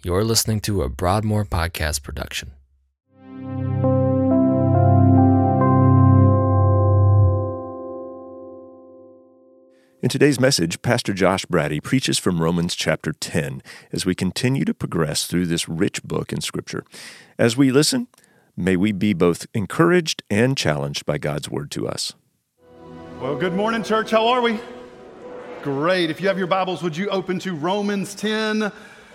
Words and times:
You're 0.00 0.22
listening 0.22 0.60
to 0.60 0.82
a 0.82 0.88
Broadmoor 0.88 1.44
podcast 1.44 2.04
production. 2.04 2.52
In 10.00 10.08
today's 10.08 10.38
message, 10.38 10.80
Pastor 10.82 11.12
Josh 11.12 11.46
Brady 11.46 11.80
preaches 11.80 12.16
from 12.16 12.40
Romans 12.40 12.76
chapter 12.76 13.10
10 13.10 13.60
as 13.90 14.06
we 14.06 14.14
continue 14.14 14.64
to 14.66 14.72
progress 14.72 15.26
through 15.26 15.46
this 15.46 15.68
rich 15.68 16.04
book 16.04 16.32
in 16.32 16.40
Scripture. 16.42 16.84
As 17.36 17.56
we 17.56 17.72
listen, 17.72 18.06
may 18.56 18.76
we 18.76 18.92
be 18.92 19.14
both 19.14 19.48
encouraged 19.52 20.22
and 20.30 20.56
challenged 20.56 21.06
by 21.06 21.18
God's 21.18 21.50
word 21.50 21.72
to 21.72 21.88
us. 21.88 22.12
Well, 23.20 23.34
good 23.34 23.54
morning, 23.54 23.82
church. 23.82 24.12
How 24.12 24.28
are 24.28 24.42
we? 24.42 24.60
Great. 25.64 26.08
If 26.08 26.20
you 26.20 26.28
have 26.28 26.38
your 26.38 26.46
Bibles, 26.46 26.84
would 26.84 26.96
you 26.96 27.08
open 27.08 27.40
to 27.40 27.52
Romans 27.52 28.14
10? 28.14 28.70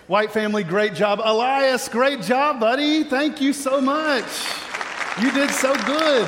White 0.07 0.33
family, 0.33 0.65
great 0.65 0.95
job. 0.95 1.21
Elias, 1.23 1.87
great 1.87 2.21
job, 2.21 2.59
buddy. 2.59 3.05
Thank 3.05 3.39
you 3.39 3.53
so 3.53 3.79
much. 3.79 4.25
You 5.21 5.31
did 5.31 5.49
so 5.49 5.73
good. 5.85 6.27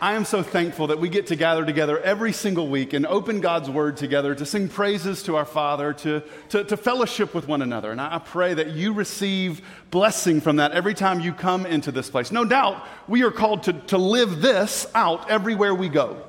I 0.00 0.14
am 0.14 0.24
so 0.24 0.44
thankful 0.44 0.86
that 0.86 1.00
we 1.00 1.08
get 1.08 1.26
to 1.26 1.34
gather 1.34 1.66
together 1.66 1.98
every 1.98 2.32
single 2.32 2.68
week 2.68 2.92
and 2.92 3.04
open 3.04 3.40
God's 3.40 3.68
Word 3.68 3.96
together 3.96 4.32
to 4.32 4.46
sing 4.46 4.68
praises 4.68 5.24
to 5.24 5.34
our 5.34 5.44
Father, 5.44 5.92
to, 5.92 6.22
to, 6.50 6.62
to 6.62 6.76
fellowship 6.76 7.34
with 7.34 7.48
one 7.48 7.62
another. 7.62 7.90
And 7.90 8.00
I 8.00 8.20
pray 8.20 8.54
that 8.54 8.70
you 8.70 8.92
receive 8.92 9.60
blessing 9.90 10.40
from 10.40 10.56
that 10.56 10.70
every 10.70 10.94
time 10.94 11.18
you 11.18 11.32
come 11.32 11.66
into 11.66 11.90
this 11.90 12.08
place. 12.08 12.30
No 12.30 12.44
doubt, 12.44 12.86
we 13.08 13.24
are 13.24 13.32
called 13.32 13.64
to, 13.64 13.72
to 13.72 13.98
live 13.98 14.40
this 14.40 14.86
out 14.94 15.28
everywhere 15.28 15.74
we 15.74 15.88
go. 15.88 16.27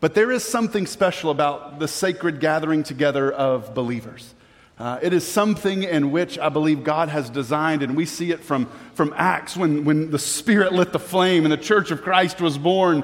But 0.00 0.14
there 0.14 0.30
is 0.30 0.44
something 0.44 0.86
special 0.86 1.30
about 1.30 1.78
the 1.78 1.88
sacred 1.88 2.40
gathering 2.40 2.82
together 2.82 3.32
of 3.32 3.74
believers. 3.74 4.34
Uh, 4.78 4.98
it 5.00 5.14
is 5.14 5.26
something 5.26 5.84
in 5.84 6.10
which 6.10 6.38
I 6.38 6.50
believe 6.50 6.84
God 6.84 7.08
has 7.08 7.30
designed, 7.30 7.82
and 7.82 7.96
we 7.96 8.04
see 8.04 8.30
it 8.30 8.44
from, 8.44 8.66
from 8.92 9.14
Acts 9.16 9.56
when, 9.56 9.86
when 9.86 10.10
the 10.10 10.18
Spirit 10.18 10.74
lit 10.74 10.92
the 10.92 10.98
flame 10.98 11.44
and 11.44 11.52
the 11.52 11.56
church 11.56 11.90
of 11.90 12.02
Christ 12.02 12.42
was 12.42 12.58
born. 12.58 13.02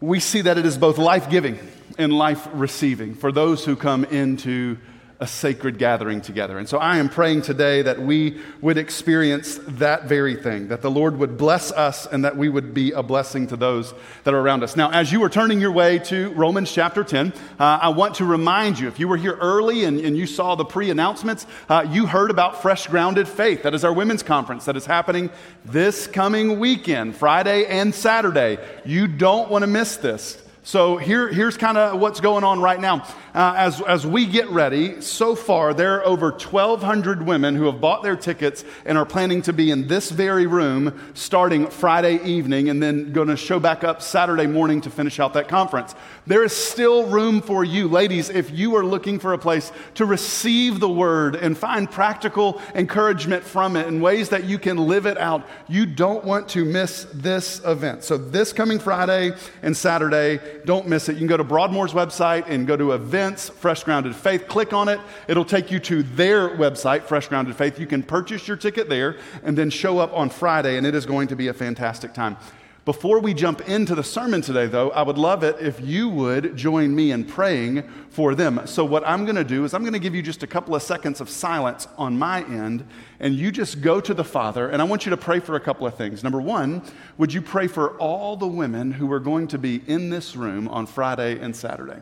We 0.00 0.20
see 0.20 0.42
that 0.42 0.56
it 0.56 0.64
is 0.64 0.78
both 0.78 0.98
life 0.98 1.28
giving 1.30 1.58
and 1.98 2.12
life 2.12 2.46
receiving 2.52 3.16
for 3.16 3.32
those 3.32 3.64
who 3.64 3.74
come 3.74 4.04
into 4.04 4.78
a 5.20 5.26
sacred 5.26 5.76
gathering 5.76 6.22
together. 6.22 6.58
And 6.58 6.66
so 6.66 6.78
I 6.78 6.96
am 6.96 7.10
praying 7.10 7.42
today 7.42 7.82
that 7.82 8.00
we 8.00 8.40
would 8.62 8.78
experience 8.78 9.60
that 9.68 10.06
very 10.06 10.34
thing, 10.34 10.68
that 10.68 10.80
the 10.80 10.90
Lord 10.90 11.18
would 11.18 11.36
bless 11.36 11.70
us 11.70 12.06
and 12.06 12.24
that 12.24 12.38
we 12.38 12.48
would 12.48 12.72
be 12.72 12.92
a 12.92 13.02
blessing 13.02 13.46
to 13.48 13.56
those 13.56 13.92
that 14.24 14.32
are 14.32 14.40
around 14.40 14.62
us. 14.62 14.76
Now, 14.76 14.90
as 14.90 15.12
you 15.12 15.22
are 15.22 15.28
turning 15.28 15.60
your 15.60 15.72
way 15.72 15.98
to 15.98 16.30
Romans 16.30 16.72
chapter 16.72 17.04
10, 17.04 17.34
uh, 17.58 17.78
I 17.82 17.90
want 17.90 18.14
to 18.16 18.24
remind 18.24 18.78
you 18.78 18.88
if 18.88 18.98
you 18.98 19.08
were 19.08 19.18
here 19.18 19.36
early 19.36 19.84
and, 19.84 20.00
and 20.00 20.16
you 20.16 20.26
saw 20.26 20.54
the 20.54 20.64
pre 20.64 20.88
announcements, 20.88 21.46
uh, 21.68 21.86
you 21.90 22.06
heard 22.06 22.30
about 22.30 22.62
Fresh 22.62 22.86
Grounded 22.86 23.28
Faith. 23.28 23.62
That 23.62 23.74
is 23.74 23.84
our 23.84 23.92
women's 23.92 24.22
conference 24.22 24.64
that 24.64 24.76
is 24.76 24.86
happening 24.86 25.28
this 25.66 26.06
coming 26.06 26.58
weekend, 26.58 27.14
Friday 27.14 27.66
and 27.66 27.94
Saturday. 27.94 28.56
You 28.86 29.06
don't 29.06 29.50
want 29.50 29.64
to 29.64 29.66
miss 29.66 29.98
this. 29.98 30.42
So 30.62 30.98
here, 30.98 31.28
here's 31.28 31.56
kind 31.56 31.78
of 31.78 31.98
what's 31.98 32.20
going 32.20 32.44
on 32.44 32.60
right 32.60 32.78
now. 32.78 33.06
Uh, 33.32 33.54
as, 33.56 33.80
as 33.82 34.06
we 34.06 34.26
get 34.26 34.48
ready, 34.50 35.00
so 35.00 35.36
far 35.36 35.72
there 35.72 36.00
are 36.00 36.06
over 36.06 36.30
1,200 36.30 37.24
women 37.24 37.54
who 37.54 37.66
have 37.66 37.80
bought 37.80 38.02
their 38.02 38.16
tickets 38.16 38.64
and 38.84 38.98
are 38.98 39.06
planning 39.06 39.40
to 39.40 39.52
be 39.52 39.70
in 39.70 39.86
this 39.86 40.10
very 40.10 40.46
room 40.46 40.98
starting 41.14 41.68
Friday 41.68 42.20
evening 42.24 42.68
and 42.68 42.82
then 42.82 43.12
going 43.12 43.28
to 43.28 43.36
show 43.36 43.60
back 43.60 43.84
up 43.84 44.02
Saturday 44.02 44.46
morning 44.46 44.80
to 44.80 44.90
finish 44.90 45.20
out 45.20 45.34
that 45.34 45.48
conference. 45.48 45.94
There 46.26 46.42
is 46.42 46.52
still 46.52 47.06
room 47.06 47.40
for 47.40 47.62
you, 47.62 47.86
ladies, 47.86 48.30
if 48.30 48.50
you 48.50 48.74
are 48.76 48.84
looking 48.84 49.18
for 49.18 49.32
a 49.32 49.38
place 49.38 49.70
to 49.94 50.04
receive 50.04 50.80
the 50.80 50.88
word 50.88 51.36
and 51.36 51.56
find 51.56 51.90
practical 51.90 52.60
encouragement 52.74 53.44
from 53.44 53.76
it 53.76 53.86
in 53.86 54.00
ways 54.00 54.30
that 54.30 54.44
you 54.44 54.58
can 54.58 54.76
live 54.76 55.06
it 55.06 55.18
out. 55.18 55.46
You 55.68 55.86
don't 55.86 56.24
want 56.24 56.48
to 56.50 56.64
miss 56.64 57.06
this 57.14 57.60
event. 57.64 58.02
So 58.02 58.16
this 58.16 58.52
coming 58.52 58.78
Friday 58.78 59.32
and 59.62 59.76
Saturday, 59.76 60.40
don't 60.64 60.88
miss 60.88 61.08
it. 61.08 61.12
You 61.12 61.18
can 61.18 61.26
go 61.28 61.36
to 61.36 61.44
Broadmoor's 61.44 61.92
website 61.92 62.44
and 62.48 62.66
go 62.66 62.76
to 62.76 62.92
events, 62.92 63.19
Fresh 63.28 63.84
Grounded 63.84 64.16
Faith. 64.16 64.48
Click 64.48 64.72
on 64.72 64.88
it. 64.88 64.98
It'll 65.28 65.44
take 65.44 65.70
you 65.70 65.78
to 65.80 66.02
their 66.02 66.48
website, 66.48 67.02
Fresh 67.02 67.28
Grounded 67.28 67.54
Faith. 67.54 67.78
You 67.78 67.86
can 67.86 68.02
purchase 68.02 68.48
your 68.48 68.56
ticket 68.56 68.88
there 68.88 69.18
and 69.42 69.56
then 69.56 69.68
show 69.68 69.98
up 69.98 70.12
on 70.14 70.30
Friday, 70.30 70.78
and 70.78 70.86
it 70.86 70.94
is 70.94 71.04
going 71.04 71.28
to 71.28 71.36
be 71.36 71.48
a 71.48 71.54
fantastic 71.54 72.14
time. 72.14 72.38
Before 72.86 73.20
we 73.20 73.34
jump 73.34 73.68
into 73.68 73.94
the 73.94 74.02
sermon 74.02 74.40
today, 74.40 74.66
though, 74.66 74.90
I 74.92 75.02
would 75.02 75.18
love 75.18 75.44
it 75.44 75.56
if 75.60 75.78
you 75.82 76.08
would 76.08 76.56
join 76.56 76.94
me 76.94 77.12
in 77.12 77.24
praying 77.24 77.82
for 78.08 78.34
them. 78.34 78.62
So, 78.64 78.86
what 78.86 79.06
I'm 79.06 79.26
going 79.26 79.36
to 79.36 79.44
do 79.44 79.64
is 79.64 79.74
I'm 79.74 79.82
going 79.82 79.92
to 79.92 79.98
give 79.98 80.14
you 80.14 80.22
just 80.22 80.42
a 80.42 80.46
couple 80.46 80.74
of 80.74 80.82
seconds 80.82 81.20
of 81.20 81.28
silence 81.28 81.86
on 81.98 82.18
my 82.18 82.42
end, 82.44 82.86
and 83.20 83.34
you 83.34 83.52
just 83.52 83.82
go 83.82 84.00
to 84.00 84.14
the 84.14 84.24
Father, 84.24 84.70
and 84.70 84.80
I 84.80 84.86
want 84.86 85.04
you 85.04 85.10
to 85.10 85.18
pray 85.18 85.40
for 85.40 85.56
a 85.56 85.60
couple 85.60 85.86
of 85.86 85.94
things. 85.94 86.24
Number 86.24 86.40
one, 86.40 86.82
would 87.18 87.34
you 87.34 87.42
pray 87.42 87.66
for 87.66 87.98
all 87.98 88.34
the 88.34 88.48
women 88.48 88.92
who 88.92 89.12
are 89.12 89.20
going 89.20 89.46
to 89.48 89.58
be 89.58 89.82
in 89.86 90.08
this 90.08 90.34
room 90.34 90.66
on 90.66 90.86
Friday 90.86 91.38
and 91.38 91.54
Saturday? 91.54 92.00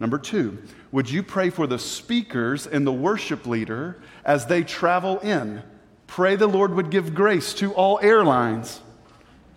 Number 0.00 0.18
two, 0.18 0.58
would 0.92 1.10
you 1.10 1.22
pray 1.22 1.50
for 1.50 1.66
the 1.66 1.78
speakers 1.78 2.66
and 2.66 2.86
the 2.86 2.92
worship 2.92 3.46
leader 3.46 4.00
as 4.24 4.46
they 4.46 4.62
travel 4.62 5.18
in? 5.20 5.62
Pray 6.06 6.36
the 6.36 6.46
Lord 6.46 6.74
would 6.74 6.90
give 6.90 7.14
grace 7.14 7.52
to 7.54 7.72
all 7.74 7.98
airlines. 8.00 8.80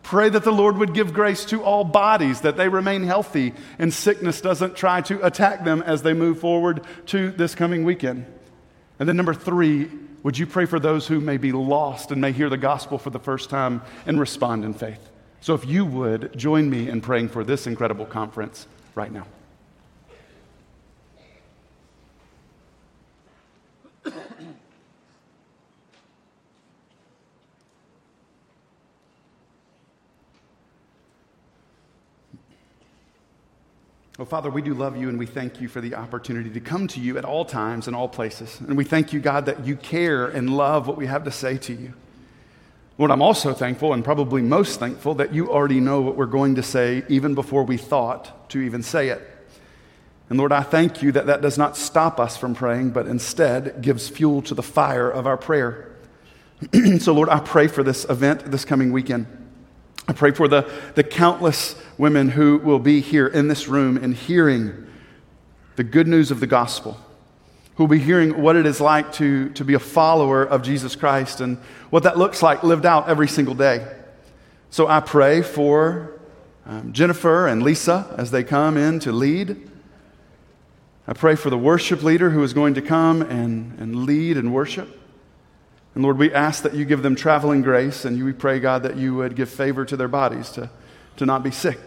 Pray 0.04 0.30
that 0.30 0.44
the 0.44 0.52
Lord 0.52 0.78
would 0.78 0.94
give 0.94 1.14
grace 1.14 1.46
to 1.46 1.64
all 1.64 1.84
bodies, 1.84 2.42
that 2.42 2.58
they 2.58 2.68
remain 2.68 3.04
healthy 3.04 3.54
and 3.78 3.94
sickness 3.94 4.42
doesn't 4.42 4.76
try 4.76 5.02
to 5.02 5.24
attack 5.26 5.64
them 5.64 5.84
as 5.84 6.02
they 6.02 6.14
move 6.14 6.40
forward 6.40 6.82
to 7.08 7.32
this 7.32 7.54
coming 7.54 7.84
weekend. 7.84 8.26
And 9.00 9.08
then, 9.08 9.16
number 9.16 9.34
three, 9.34 9.90
would 10.24 10.38
you 10.38 10.46
pray 10.46 10.66
for 10.66 10.80
those 10.80 11.08
who 11.08 11.20
may 11.20 11.38
be 11.38 11.52
lost 11.52 12.12
and 12.12 12.20
may 12.20 12.32
hear 12.32 12.50
the 12.50 12.58
gospel 12.58 12.98
for 12.98 13.10
the 13.10 13.20
first 13.20 13.50
time 13.50 13.82
and 14.06 14.20
respond 14.20 14.66
in 14.66 14.74
faith? 14.74 15.10
So, 15.40 15.54
if 15.54 15.66
you 15.66 15.86
would 15.86 16.38
join 16.38 16.70
me 16.70 16.90
in 16.90 17.02
praying 17.02 17.30
for 17.30 17.44
this 17.44 17.66
incredible 17.66 18.06
conference 18.06 18.68
right 18.96 19.12
now. 19.12 19.26
Well, 34.22 34.28
Father, 34.28 34.52
we 34.52 34.62
do 34.62 34.76
love 34.76 34.98
you 34.98 35.10
and 35.10 35.18
we 35.18 35.26
thank 35.26 35.60
you 35.62 35.68
for 35.68 35.82
the 35.82 35.96
opportunity 35.96 36.52
to 36.52 36.60
come 36.60 36.88
to 36.90 37.00
you 37.00 37.18
at 37.18 37.26
all 37.26 37.44
times 37.44 37.88
and 37.88 37.96
all 37.96 38.08
places. 38.08 38.60
And 38.60 38.78
we 38.78 38.84
thank 38.84 39.14
you, 39.14 39.20
God, 39.20 39.48
that 39.48 39.66
you 39.66 39.76
care 39.76 40.28
and 40.28 40.56
love 40.56 40.88
what 40.88 40.96
we 40.96 41.08
have 41.08 41.24
to 41.24 41.32
say 41.32 41.58
to 41.58 41.74
you. 41.74 41.94
Lord, 43.00 43.10
I'm 43.10 43.24
also 43.24 43.52
thankful 43.52 43.94
and 43.94 44.06
probably 44.06 44.44
most 44.44 44.80
thankful 44.80 45.16
that 45.16 45.34
you 45.34 45.50
already 45.50 45.80
know 45.80 46.02
what 46.02 46.18
we're 46.18 46.28
going 46.28 46.54
to 46.54 46.62
say 46.62 47.04
even 47.10 47.34
before 47.34 47.64
we 47.64 47.78
thought 47.78 48.48
to 48.52 48.62
even 48.62 48.84
say 48.84 49.10
it. 49.10 49.28
And 50.32 50.38
Lord, 50.38 50.54
I 50.54 50.62
thank 50.62 51.02
you 51.02 51.12
that 51.12 51.26
that 51.26 51.42
does 51.42 51.58
not 51.58 51.76
stop 51.76 52.18
us 52.18 52.38
from 52.38 52.56
praying, 52.56 52.92
but 52.92 53.06
instead 53.06 53.82
gives 53.82 54.08
fuel 54.08 54.42
to 54.44 54.56
the 54.56 54.64
fire 54.64 55.10
of 55.10 55.28
our 55.28 55.36
prayer. 55.36 55.94
so, 57.00 57.12
Lord, 57.12 57.28
I 57.28 57.42
pray 57.42 57.68
for 57.68 57.84
this 57.84 58.06
event 58.06 58.50
this 58.50 58.64
coming 58.64 58.94
weekend. 58.94 59.28
I 60.08 60.14
pray 60.14 60.32
for 60.32 60.48
the, 60.48 60.72
the 60.96 61.04
countless 61.04 61.76
women 61.98 62.30
who 62.30 62.60
will 62.60 62.80
be 62.80 63.02
here 63.02 63.28
in 63.28 63.50
this 63.50 63.68
room 63.68 63.98
and 63.98 64.16
hearing 64.16 64.88
the 65.76 65.84
good 65.84 66.08
news 66.08 66.32
of 66.32 66.40
the 66.40 66.48
gospel, 66.48 66.98
who 67.76 67.84
will 67.84 67.90
be 67.90 68.00
hearing 68.00 68.42
what 68.42 68.56
it 68.56 68.66
is 68.66 68.80
like 68.80 69.12
to, 69.16 69.50
to 69.50 69.66
be 69.66 69.74
a 69.74 69.80
follower 69.80 70.44
of 70.44 70.62
Jesus 70.62 70.96
Christ 70.96 71.42
and 71.42 71.58
what 71.90 72.04
that 72.04 72.18
looks 72.18 72.42
like 72.42 72.64
lived 72.64 72.86
out 72.86 73.10
every 73.10 73.28
single 73.28 73.54
day. 73.54 73.86
So 74.70 74.88
I 74.88 75.02
pray 75.02 75.42
for 75.42 76.22
um, 76.66 76.94
Jennifer 76.94 77.48
and 77.48 77.62
Lisa 77.62 78.16
as 78.18 78.32
they 78.32 78.46
come 78.46 78.78
in 78.78 79.02
to 79.02 79.12
lead. 79.12 79.68
I 81.08 81.14
pray 81.14 81.36
for 81.36 81.50
the 81.50 81.58
worship 81.58 82.04
leader 82.04 82.30
who 82.30 82.44
is 82.44 82.54
going 82.54 82.76
to 82.76 82.82
come 82.82 83.22
and, 83.22 83.78
and 83.80 84.06
lead 84.06 84.38
and 84.38 84.54
worship. 84.54 85.00
And 85.94 86.04
Lord, 86.04 86.18
we 86.18 86.34
ask 86.34 86.64
that 86.64 86.74
you 86.74 86.86
give 86.86 87.04
them 87.04 87.16
traveling 87.16 87.62
grace, 87.62 88.06
and 88.06 88.24
we 88.24 88.34
pray, 88.34 88.60
God, 88.60 88.84
that 88.84 88.96
you 88.96 89.16
would 89.16 89.36
give 89.36 89.50
favor 89.50 89.84
to 89.86 89.98
their 89.98 90.08
bodies 90.08 90.50
to, 90.52 90.70
to 91.18 91.26
not 91.26 91.44
be 91.44 91.52
sick. 91.52 91.80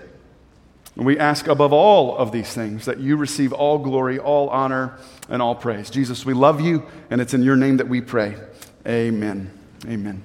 And 0.96 1.06
we 1.06 1.19
ask 1.19 1.46
above 1.46 1.72
all 1.72 2.16
of 2.16 2.31
these 2.31 2.52
things 2.52 2.84
that 2.84 2.99
you 2.99 3.16
receive 3.16 3.52
all 3.52 3.78
glory, 3.78 4.19
all 4.19 4.49
honor, 4.50 4.96
and 5.28 5.40
all 5.40 5.55
praise. 5.55 5.90
Jesus, 5.90 6.25
we 6.26 6.34
love 6.34 6.60
you, 6.60 6.84
and 7.10 7.20
it's 7.20 7.34
in 7.34 7.43
your 7.43 7.56
name 7.56 7.78
that 7.78 7.88
we 7.88 8.00
pray. 8.00 8.37
Amen. 8.87 9.50
Amen. 9.87 10.22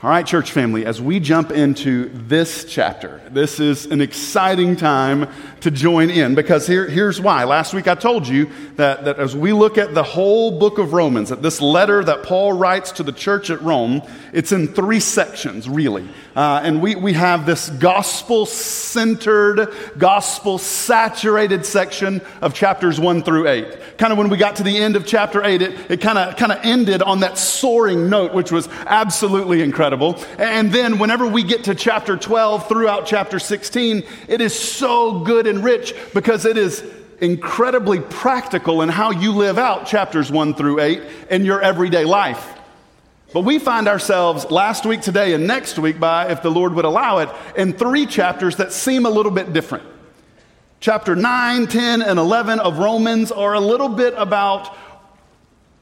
All 0.00 0.08
right, 0.08 0.24
church 0.24 0.52
family, 0.52 0.86
as 0.86 1.02
we 1.02 1.18
jump 1.18 1.50
into 1.50 2.08
this 2.10 2.64
chapter, 2.66 3.20
this 3.32 3.58
is 3.58 3.86
an 3.86 4.00
exciting 4.00 4.76
time 4.76 5.26
to 5.62 5.72
join 5.72 6.08
in 6.08 6.36
because 6.36 6.68
here, 6.68 6.86
here's 6.86 7.20
why. 7.20 7.42
Last 7.42 7.74
week 7.74 7.88
I 7.88 7.96
told 7.96 8.28
you 8.28 8.48
that, 8.76 9.06
that 9.06 9.18
as 9.18 9.34
we 9.34 9.52
look 9.52 9.76
at 9.76 9.94
the 9.94 10.04
whole 10.04 10.56
book 10.56 10.78
of 10.78 10.92
Romans, 10.92 11.30
that 11.30 11.42
this 11.42 11.60
letter 11.60 12.04
that 12.04 12.22
Paul 12.22 12.52
writes 12.52 12.92
to 12.92 13.02
the 13.02 13.10
church 13.10 13.50
at 13.50 13.60
Rome, 13.60 14.02
it's 14.32 14.52
in 14.52 14.68
three 14.68 15.00
sections, 15.00 15.68
really. 15.68 16.08
Uh, 16.38 16.60
and 16.62 16.80
we, 16.80 16.94
we 16.94 17.14
have 17.14 17.46
this 17.46 17.68
gospel 17.68 18.46
centered, 18.46 19.74
gospel 19.98 20.56
saturated 20.56 21.66
section 21.66 22.20
of 22.40 22.54
chapters 22.54 23.00
one 23.00 23.24
through 23.24 23.48
eight. 23.48 23.76
Kind 23.98 24.12
of 24.12 24.18
when 24.18 24.28
we 24.28 24.36
got 24.36 24.54
to 24.54 24.62
the 24.62 24.78
end 24.78 24.94
of 24.94 25.04
chapter 25.04 25.42
eight, 25.42 25.62
it, 25.62 25.90
it 25.90 26.00
kind 26.00 26.16
of 26.16 26.60
ended 26.62 27.02
on 27.02 27.18
that 27.20 27.38
soaring 27.38 28.08
note, 28.08 28.34
which 28.34 28.52
was 28.52 28.68
absolutely 28.86 29.62
incredible. 29.62 30.16
And 30.38 30.70
then 30.70 31.00
whenever 31.00 31.26
we 31.26 31.42
get 31.42 31.64
to 31.64 31.74
chapter 31.74 32.16
12 32.16 32.68
throughout 32.68 33.04
chapter 33.04 33.40
16, 33.40 34.04
it 34.28 34.40
is 34.40 34.56
so 34.56 35.18
good 35.18 35.48
and 35.48 35.64
rich 35.64 35.92
because 36.14 36.44
it 36.44 36.56
is 36.56 36.84
incredibly 37.20 37.98
practical 37.98 38.82
in 38.82 38.90
how 38.90 39.10
you 39.10 39.32
live 39.32 39.58
out 39.58 39.86
chapters 39.86 40.30
1 40.30 40.54
through 40.54 40.78
8 40.78 41.02
in 41.30 41.44
your 41.44 41.60
everyday 41.60 42.04
life. 42.04 42.57
But 43.32 43.42
we 43.42 43.58
find 43.58 43.88
ourselves 43.88 44.50
last 44.50 44.86
week, 44.86 45.02
today, 45.02 45.34
and 45.34 45.46
next 45.46 45.78
week, 45.78 46.00
by, 46.00 46.30
if 46.30 46.42
the 46.42 46.50
Lord 46.50 46.72
would 46.74 46.86
allow 46.86 47.18
it, 47.18 47.28
in 47.56 47.74
three 47.74 48.06
chapters 48.06 48.56
that 48.56 48.72
seem 48.72 49.04
a 49.04 49.10
little 49.10 49.32
bit 49.32 49.52
different. 49.52 49.84
Chapter 50.80 51.14
9, 51.14 51.66
10, 51.66 52.02
and 52.02 52.18
11 52.18 52.60
of 52.60 52.78
Romans 52.78 53.30
are 53.30 53.54
a 53.54 53.60
little 53.60 53.88
bit 53.88 54.14
about 54.16 54.74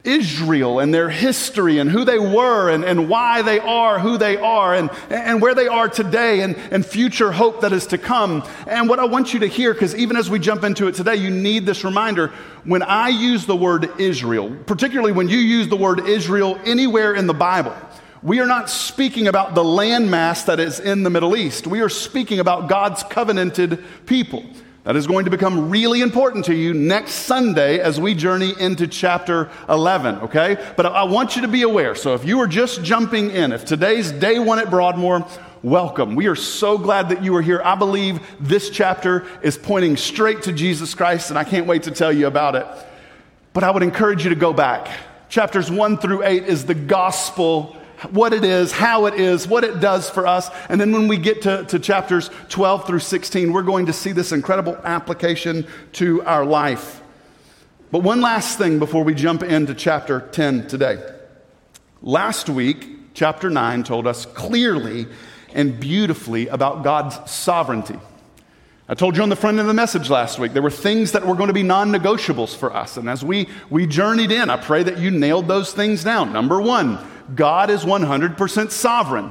Israel 0.07 0.79
and 0.79 0.95
their 0.95 1.11
history 1.11 1.79
and 1.79 1.91
who 1.91 2.05
they 2.05 2.19
were 2.19 2.71
and, 2.71 2.85
and 2.85 3.09
why 3.09 3.43
they 3.43 3.59
are 3.59 3.99
who 3.99 4.17
they 4.17 4.37
are 4.37 4.75
and, 4.75 4.91
and 5.11 5.43
where 5.43 5.55
they 5.55 5.67
are 5.67 5.89
today 5.89 6.41
and, 6.41 6.57
and 6.71 6.87
future 6.87 7.33
hope 7.33 7.63
that 7.63 7.73
is 7.73 7.87
to 7.89 7.99
come. 7.99 8.43
And 8.67 8.89
what 8.89 8.99
I 8.99 9.05
want 9.05 9.35
you 9.35 9.41
to 9.41 9.47
hear, 9.47 9.73
because 9.73 9.95
even 9.95 10.17
as 10.17 10.31
we 10.31 10.39
jump 10.39 10.65
into 10.65 10.87
it 10.87 10.95
today, 10.95 11.17
you 11.17 11.31
need 11.31 11.67
this 11.67 11.85
reminder. 11.85 12.29
When 12.65 12.83
I 12.83 13.09
use 13.09 13.47
the 13.47 13.57
word 13.57 13.91
Israel, 14.01 14.57
particularly 14.67 15.13
when 15.13 15.29
you 15.29 15.39
use 15.39 15.69
the 15.69 15.77
word 15.77 16.07
Israel 16.07 16.59
anywhere 16.65 17.15
in 17.15 17.27
the 17.27 17.35
Bible, 17.35 17.77
we 18.23 18.41
are 18.41 18.47
not 18.47 18.71
speaking 18.71 19.29
about 19.29 19.55
the 19.55 19.63
landmass 19.63 20.47
that 20.47 20.59
is 20.59 20.81
in 20.81 21.03
the 21.03 21.11
Middle 21.11 21.37
East. 21.37 21.67
We 21.67 21.81
are 21.81 21.89
speaking 21.89 22.41
about 22.41 22.69
God's 22.69 23.03
covenanted 23.05 23.85
people. 24.07 24.45
That 24.87 24.95
is 24.95 25.09
going 25.09 25.25
to 25.25 25.33
become 25.33 25.69
really 25.69 26.01
important 26.01 26.45
to 26.45 26.55
you 26.55 26.73
next 26.73 27.15
Sunday 27.15 27.81
as 27.81 27.99
we 27.99 28.15
journey 28.15 28.55
into 28.57 28.87
chapter 28.87 29.51
11, 29.69 30.21
okay? 30.21 30.65
But 30.77 30.87
I 30.87 31.03
want 31.03 31.35
you 31.35 31.43
to 31.43 31.49
be 31.49 31.63
aware. 31.63 31.97
So 31.97 32.15
if 32.15 32.25
you 32.25 32.39
are 32.39 32.47
just 32.47 32.85
jumping 32.85 33.33
in, 33.33 33.51
if 33.51 33.65
today's 33.65 34.13
day 34.13 34.39
one 34.39 34.61
at 34.61 34.71
Broadmoor, 34.71 35.27
welcome. 35.65 36.15
We 36.15 36.29
are 36.29 36.37
so 36.37 36.79
glad 36.79 37.09
that 37.09 37.25
you 37.25 37.35
are 37.35 37.43
here. 37.43 37.61
I 37.65 37.75
believe 37.75 38.21
this 38.39 38.71
chapter 38.71 39.27
is 39.43 39.59
pointing 39.59 39.97
straight 39.97 40.43
to 40.43 40.53
Jesus 40.53 40.95
Christ, 40.95 41.31
and 41.31 41.39
I 41.39 41.43
can't 41.43 41.67
wait 41.67 41.83
to 41.83 41.91
tell 41.91 42.13
you 42.13 42.29
about 42.29 42.55
it. 42.55 42.65
But 43.55 43.65
I 43.65 43.73
would 43.73 43.83
encourage 43.83 44.23
you 44.23 44.31
to 44.31 44.37
go 44.37 44.53
back. 44.53 44.89
Chapters 45.29 45.69
1 45.69 45.99
through 45.99 46.23
8 46.23 46.45
is 46.45 46.65
the 46.65 46.75
gospel 46.75 47.77
what 48.11 48.33
it 48.33 48.45
is, 48.45 48.73
how 48.73 49.07
it 49.07 49.15
is, 49.15 49.49
what 49.49 49.65
it 49.65 49.81
does 49.81 50.09
for 50.11 50.27
us. 50.27 50.51
And 50.69 50.81
then 50.81 50.93
when 50.93 51.09
we 51.09 51.17
get 51.17 51.43
to, 51.43 51.65
to 51.65 51.79
chapters 51.79 52.31
12 52.49 52.87
through 52.87 52.99
16, 53.01 53.53
we're 53.53 53.63
going 53.63 53.87
to 53.87 53.93
see 53.93 54.13
this 54.13 54.33
incredible 54.33 54.77
application 54.85 55.67
to 55.93 56.23
our 56.25 56.45
life. 56.45 57.03
But 57.91 58.01
one 58.01 58.21
last 58.21 58.59
thing 58.59 58.79
before 58.79 59.05
we 59.05 59.15
jump 59.15 59.43
into 59.43 59.75
chapter 59.75 60.21
10 60.21 60.67
today. 60.67 60.99
Last 62.03 62.49
week, 62.49 63.15
chapter 63.15 63.49
9 63.49 63.85
told 63.85 64.07
us 64.07 64.27
clearly 64.27 65.07
and 65.55 65.81
beautifully 65.81 66.49
about 66.49 66.85
God's 66.85 67.31
sovereignty. 67.31 67.99
I 68.89 68.95
told 68.95 69.17
you 69.17 69.23
on 69.23 69.31
the 69.31 69.37
front 69.37 69.55
end 69.55 69.63
of 69.63 69.67
the 69.67 69.75
message 69.75 70.11
last 70.11 70.39
week, 70.39 70.53
there 70.53 70.63
were 70.63 70.71
things 70.71 71.13
that 71.13 71.27
were 71.27 71.35
going 71.35 71.49
to 71.49 71.55
be 71.55 71.65
non 71.65 71.91
negotiables 71.91 72.55
for 72.55 72.75
us. 72.75 72.97
And 72.97 73.09
as 73.09 73.25
we, 73.25 73.49
we 73.69 73.87
journeyed 73.87 74.31
in, 74.31 74.49
I 74.49 74.57
pray 74.57 74.85
that 74.85 74.99
you 74.99 75.11
nailed 75.11 75.49
those 75.49 75.73
things 75.73 76.05
down. 76.05 76.33
Number 76.33 76.61
one, 76.61 76.99
God 77.35 77.71
is 77.71 77.85
100% 77.85 78.71
sovereign. 78.71 79.31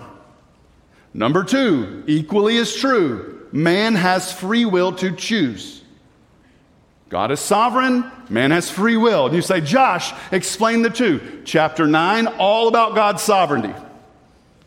Number 1.13 1.43
two, 1.43 2.03
equally 2.07 2.57
as 2.57 2.75
true, 2.75 3.47
man 3.51 3.95
has 3.95 4.33
free 4.33 4.65
will 4.65 4.93
to 4.93 5.15
choose. 5.15 5.81
God 7.09 7.31
is 7.31 7.39
sovereign, 7.39 8.11
man 8.29 8.51
has 8.51 8.69
free 8.69 8.97
will. 8.97 9.27
And 9.27 9.35
you 9.35 9.41
say, 9.41 9.61
Josh, 9.61 10.13
explain 10.31 10.81
the 10.81 10.89
two. 10.89 11.41
Chapter 11.45 11.87
9, 11.87 12.27
all 12.27 12.67
about 12.67 12.95
God's 12.95 13.21
sovereignty. 13.21 13.73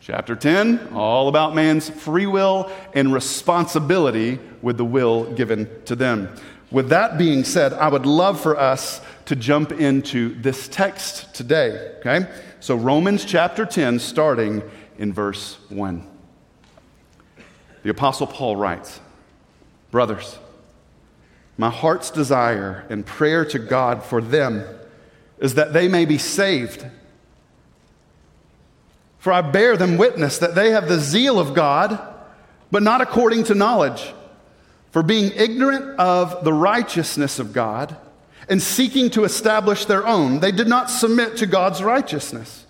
Chapter 0.01 0.35
10, 0.35 0.95
all 0.95 1.29
about 1.29 1.55
man's 1.55 1.91
free 1.91 2.27
will 2.27 2.73
and 2.95 3.13
responsibility 3.13 4.39
with 4.63 4.79
the 4.79 4.85
will 4.85 5.31
given 5.35 5.69
to 5.85 5.95
them. 5.95 6.35
With 6.71 6.91
that 6.91 7.19
being 7.19 7.45
said, 7.45 7.75
I 7.75 7.89
would 7.89 8.07
love 8.07 8.41
for 8.41 8.59
us 8.59 9.03
to 9.29 9.37
jump 9.37 9.73
into 9.73 10.35
this 10.41 10.69
text 10.69 11.35
today, 11.35 11.93
okay? 11.99 12.27
So, 12.61 12.75
Romans 12.75 13.27
chapter 13.27 13.67
10, 13.67 13.99
starting 13.99 14.63
in 14.97 15.13
verse 15.13 15.59
1. 15.69 16.07
The 17.83 17.91
Apostle 17.91 18.27
Paul 18.27 18.57
writes 18.57 19.01
Brothers, 19.91 20.39
my 21.59 21.69
heart's 21.69 22.11
desire 22.11 22.87
and 22.89 23.05
prayer 23.05 23.45
to 23.45 23.59
God 23.59 24.03
for 24.03 24.23
them 24.23 24.65
is 25.39 25.57
that 25.57 25.75
they 25.75 25.89
may 25.89 26.07
be 26.07 26.17
saved. 26.17 26.87
For 29.19 29.31
I 29.31 29.43
bear 29.43 29.77
them 29.77 29.99
witness 29.99 30.39
that 30.39 30.55
they 30.55 30.71
have 30.71 30.89
the 30.89 31.01
zeal 31.01 31.39
of 31.39 31.53
God, 31.53 32.01
but 32.71 32.83
not 32.83 33.03
according 33.03 33.45
to 33.45 33.55
knowledge. 33.55 34.15
For 34.91 35.03
being 35.03 35.33
ignorant 35.33 35.99
of 35.99 36.45
the 36.45 36.53
righteousness 36.55 37.39
of 37.39 37.53
God, 37.53 37.95
and 38.49 38.63
seeking 38.63 39.11
to 39.11 39.25
establish 39.25 39.85
their 39.85 40.07
own, 40.07 40.41
they 40.41 40.53
did 40.53 40.69
not 40.69 40.91
submit 40.91 41.37
to 41.39 41.47
God's 41.47 41.83
righteousness. 41.83 42.67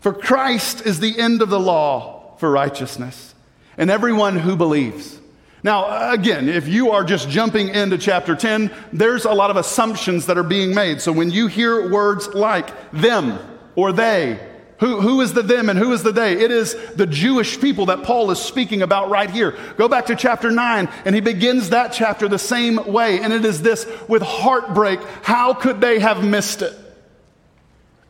For 0.00 0.12
Christ 0.12 0.86
is 0.86 1.00
the 1.00 1.18
end 1.18 1.42
of 1.42 1.48
the 1.48 1.60
law 1.60 2.36
for 2.38 2.50
righteousness, 2.50 3.34
and 3.76 3.90
everyone 3.90 4.38
who 4.38 4.56
believes. 4.56 5.18
Now, 5.62 6.12
again, 6.12 6.48
if 6.48 6.68
you 6.68 6.92
are 6.92 7.02
just 7.02 7.28
jumping 7.28 7.70
into 7.70 7.98
chapter 7.98 8.36
10, 8.36 8.72
there's 8.92 9.24
a 9.24 9.32
lot 9.32 9.50
of 9.50 9.56
assumptions 9.56 10.26
that 10.26 10.38
are 10.38 10.44
being 10.44 10.74
made. 10.74 11.00
So 11.00 11.10
when 11.10 11.30
you 11.30 11.48
hear 11.48 11.90
words 11.90 12.28
like 12.28 12.70
them 12.92 13.38
or 13.74 13.92
they, 13.92 14.38
who, 14.78 15.00
who 15.00 15.20
is 15.22 15.32
the 15.32 15.42
them 15.42 15.70
and 15.70 15.78
who 15.78 15.92
is 15.92 16.02
the 16.02 16.12
they? 16.12 16.32
It 16.32 16.50
is 16.50 16.74
the 16.94 17.06
Jewish 17.06 17.60
people 17.60 17.86
that 17.86 18.02
Paul 18.02 18.30
is 18.30 18.38
speaking 18.38 18.82
about 18.82 19.08
right 19.08 19.30
here. 19.30 19.56
Go 19.78 19.88
back 19.88 20.06
to 20.06 20.16
chapter 20.16 20.50
9, 20.50 20.88
and 21.04 21.14
he 21.14 21.20
begins 21.20 21.70
that 21.70 21.92
chapter 21.92 22.28
the 22.28 22.38
same 22.38 22.92
way. 22.92 23.20
And 23.20 23.32
it 23.32 23.44
is 23.44 23.62
this 23.62 23.86
with 24.06 24.22
heartbreak. 24.22 25.00
How 25.22 25.54
could 25.54 25.80
they 25.80 25.98
have 25.98 26.22
missed 26.22 26.62
it? 26.62 26.74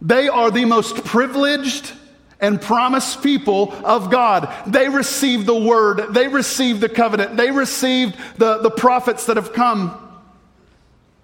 They 0.03 0.29
are 0.29 0.51
the 0.51 0.65
most 0.65 1.05
privileged 1.05 1.93
and 2.41 2.61
promised 2.61 3.23
people 3.23 3.73
of 3.85 4.11
God. 4.11 4.53
They 4.67 4.89
received 4.89 5.47
the 5.47 5.59
word, 5.59 6.15
they 6.15 6.29
received 6.29 6.81
the 6.81 6.89
covenant, 6.89 7.37
they 7.37 7.51
received 7.51 8.17
the, 8.37 8.59
the 8.59 8.71
prophets 8.71 9.27
that 9.27 9.37
have 9.37 9.53
come. 9.53 10.03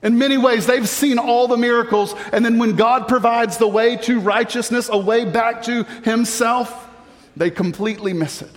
In 0.03 0.19
many 0.19 0.37
ways, 0.37 0.67
they've 0.67 0.89
seen 0.89 1.19
all 1.19 1.47
the 1.47 1.57
miracles, 1.57 2.15
and 2.33 2.45
then 2.45 2.59
when 2.59 2.75
God 2.75 3.07
provides 3.07 3.59
the 3.59 3.69
way 3.69 3.97
to 3.99 4.19
righteousness, 4.19 4.89
a 4.93 4.99
way 4.99 5.25
back 5.25 5.63
to 5.65 5.85
Himself, 6.05 6.89
they 7.37 7.51
completely 7.51 8.13
miss 8.13 8.43
it. 8.43 8.51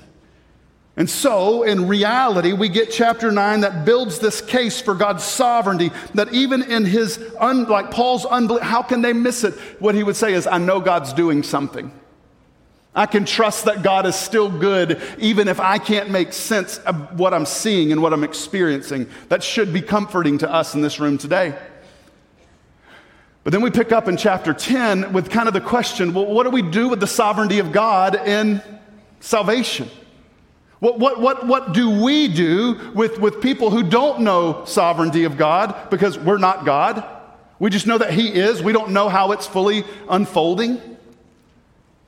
And 0.98 1.10
so, 1.10 1.64
in 1.64 1.88
reality, 1.88 2.54
we 2.54 2.70
get 2.70 2.90
chapter 2.90 3.32
9 3.32 3.62
that 3.62 3.84
builds 3.84 4.20
this 4.20 4.40
case 4.40 4.80
for 4.80 4.96
God's 4.96 5.26
sovereignty. 5.26 5.92
That 6.14 6.34
even 6.34 6.64
in 6.64 6.86
his, 6.86 7.20
un, 7.38 7.66
like 7.66 7.92
Paul's 7.92 8.26
unbelief, 8.26 8.64
how 8.64 8.82
can 8.82 9.02
they 9.02 9.12
miss 9.12 9.44
it? 9.44 9.56
What 9.80 9.94
he 9.94 10.04
would 10.04 10.16
say 10.16 10.34
is, 10.34 10.48
I 10.48 10.58
know 10.58 10.80
God's 10.80 11.12
doing 11.12 11.44
something. 11.44 11.92
I 12.96 13.06
can 13.06 13.26
trust 13.26 13.66
that 13.66 13.84
God 13.84 14.06
is 14.06 14.16
still 14.16 14.50
good, 14.50 15.02
even 15.18 15.50
if 15.50 15.60
I 15.60 15.78
can't 15.78 16.10
make 16.10 16.32
sense 16.32 16.78
of 16.80 17.20
what 17.20 17.34
I'm 17.34 17.46
seeing 17.46 17.92
and 17.92 18.02
what 18.02 18.14
I'm 18.14 18.24
experiencing. 18.24 19.10
That 19.28 19.44
should 19.44 19.74
be 19.74 19.82
comforting 19.82 20.38
to 20.40 20.52
us 20.52 20.76
in 20.76 20.82
this 20.82 21.00
room 21.00 21.18
today. 21.18 21.58
But 23.44 23.52
then 23.52 23.62
we 23.62 23.70
pick 23.70 23.92
up 23.92 24.08
in 24.08 24.16
chapter 24.18 24.54
10 24.54 25.14
with 25.14 25.30
kind 25.30 25.48
of 25.48 25.54
the 25.54 25.62
question 25.62 26.14
well, 26.14 26.26
what 26.26 26.44
do 26.44 26.50
we 26.50 26.62
do 26.62 26.88
with 26.88 27.00
the 27.00 27.08
sovereignty 27.08 27.60
of 27.60 27.72
God 27.72 28.16
in 28.16 28.62
salvation? 29.20 29.90
What, 30.80 30.98
what, 30.98 31.20
what, 31.20 31.46
what 31.46 31.74
do 31.74 32.04
we 32.04 32.28
do 32.28 32.92
with, 32.94 33.20
with 33.20 33.42
people 33.42 33.70
who 33.70 33.84
don't 33.84 34.22
know 34.22 34.64
sovereignty 34.66 35.26
of 35.26 35.38
God 35.38 35.90
because 35.90 36.18
we're 36.18 36.38
not 36.38 36.66
God? 36.66 37.04
We 37.60 37.70
just 37.70 37.88
know 37.88 37.98
that 37.98 38.14
He 38.14 38.34
is. 38.34 38.64
We 38.64 38.74
don't 38.74 38.92
know 38.92 39.10
how 39.10 39.32
it's 39.32 39.48
fully 39.48 39.84
unfolding. 40.10 40.95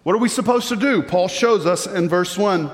What 0.07 0.15
are 0.15 0.19
we 0.19 0.29
supposed 0.29 0.69
to 0.69 0.77
do? 0.77 1.03
Paul 1.03 1.27
shows 1.27 1.65
us 1.65 1.85
in 1.85 2.07
verse 2.07 2.37
1. 2.37 2.71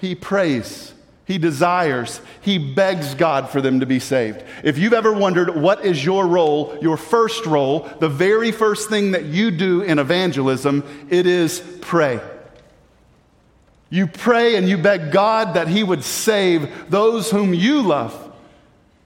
He 0.00 0.14
prays, 0.14 0.94
he 1.24 1.38
desires, 1.38 2.20
he 2.40 2.56
begs 2.56 3.16
God 3.16 3.50
for 3.50 3.60
them 3.60 3.80
to 3.80 3.86
be 3.86 3.98
saved. 3.98 4.44
If 4.62 4.78
you've 4.78 4.92
ever 4.92 5.12
wondered 5.12 5.56
what 5.56 5.84
is 5.84 6.04
your 6.04 6.28
role, 6.28 6.78
your 6.80 6.96
first 6.96 7.46
role, 7.46 7.80
the 7.98 8.08
very 8.08 8.52
first 8.52 8.88
thing 8.88 9.10
that 9.10 9.24
you 9.24 9.50
do 9.50 9.82
in 9.82 9.98
evangelism, 9.98 10.84
it 11.10 11.26
is 11.26 11.58
pray. 11.80 12.20
You 13.88 14.06
pray 14.06 14.54
and 14.54 14.68
you 14.68 14.78
beg 14.78 15.10
God 15.10 15.54
that 15.54 15.66
He 15.66 15.82
would 15.82 16.04
save 16.04 16.88
those 16.90 17.32
whom 17.32 17.52
you 17.52 17.82
love, 17.82 18.32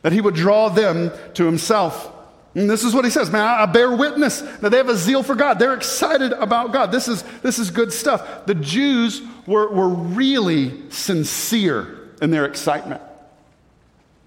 that 0.03 0.13
He 0.13 0.21
would 0.21 0.35
draw 0.35 0.69
them 0.69 1.11
to 1.33 1.47
Himself. 1.47 2.14
And 2.55 2.71
this 2.71 2.85
is 2.85 2.95
what 2.95 3.05
he 3.05 3.11
says, 3.11 3.31
man, 3.31 3.43
I 3.43 3.67
bear 3.67 3.95
witness 3.97 4.41
that 4.41 4.71
they 4.71 4.77
have 4.77 4.89
a 4.89 4.97
zeal 4.97 5.23
for 5.23 5.35
God. 5.35 5.59
They're 5.59 5.75
excited 5.75 6.33
about 6.33 6.73
God. 6.73 6.93
This 6.93 7.09
is, 7.09 7.23
this 7.43 7.59
is 7.59 7.71
good 7.71 7.93
stuff. 7.93 8.47
The 8.47 8.55
Jews 8.55 9.23
were, 9.47 9.69
were 9.73 9.89
really 9.89 10.89
sincere 10.91 12.11
in 12.23 12.31
their 12.31 12.45
excitement. 12.45 13.03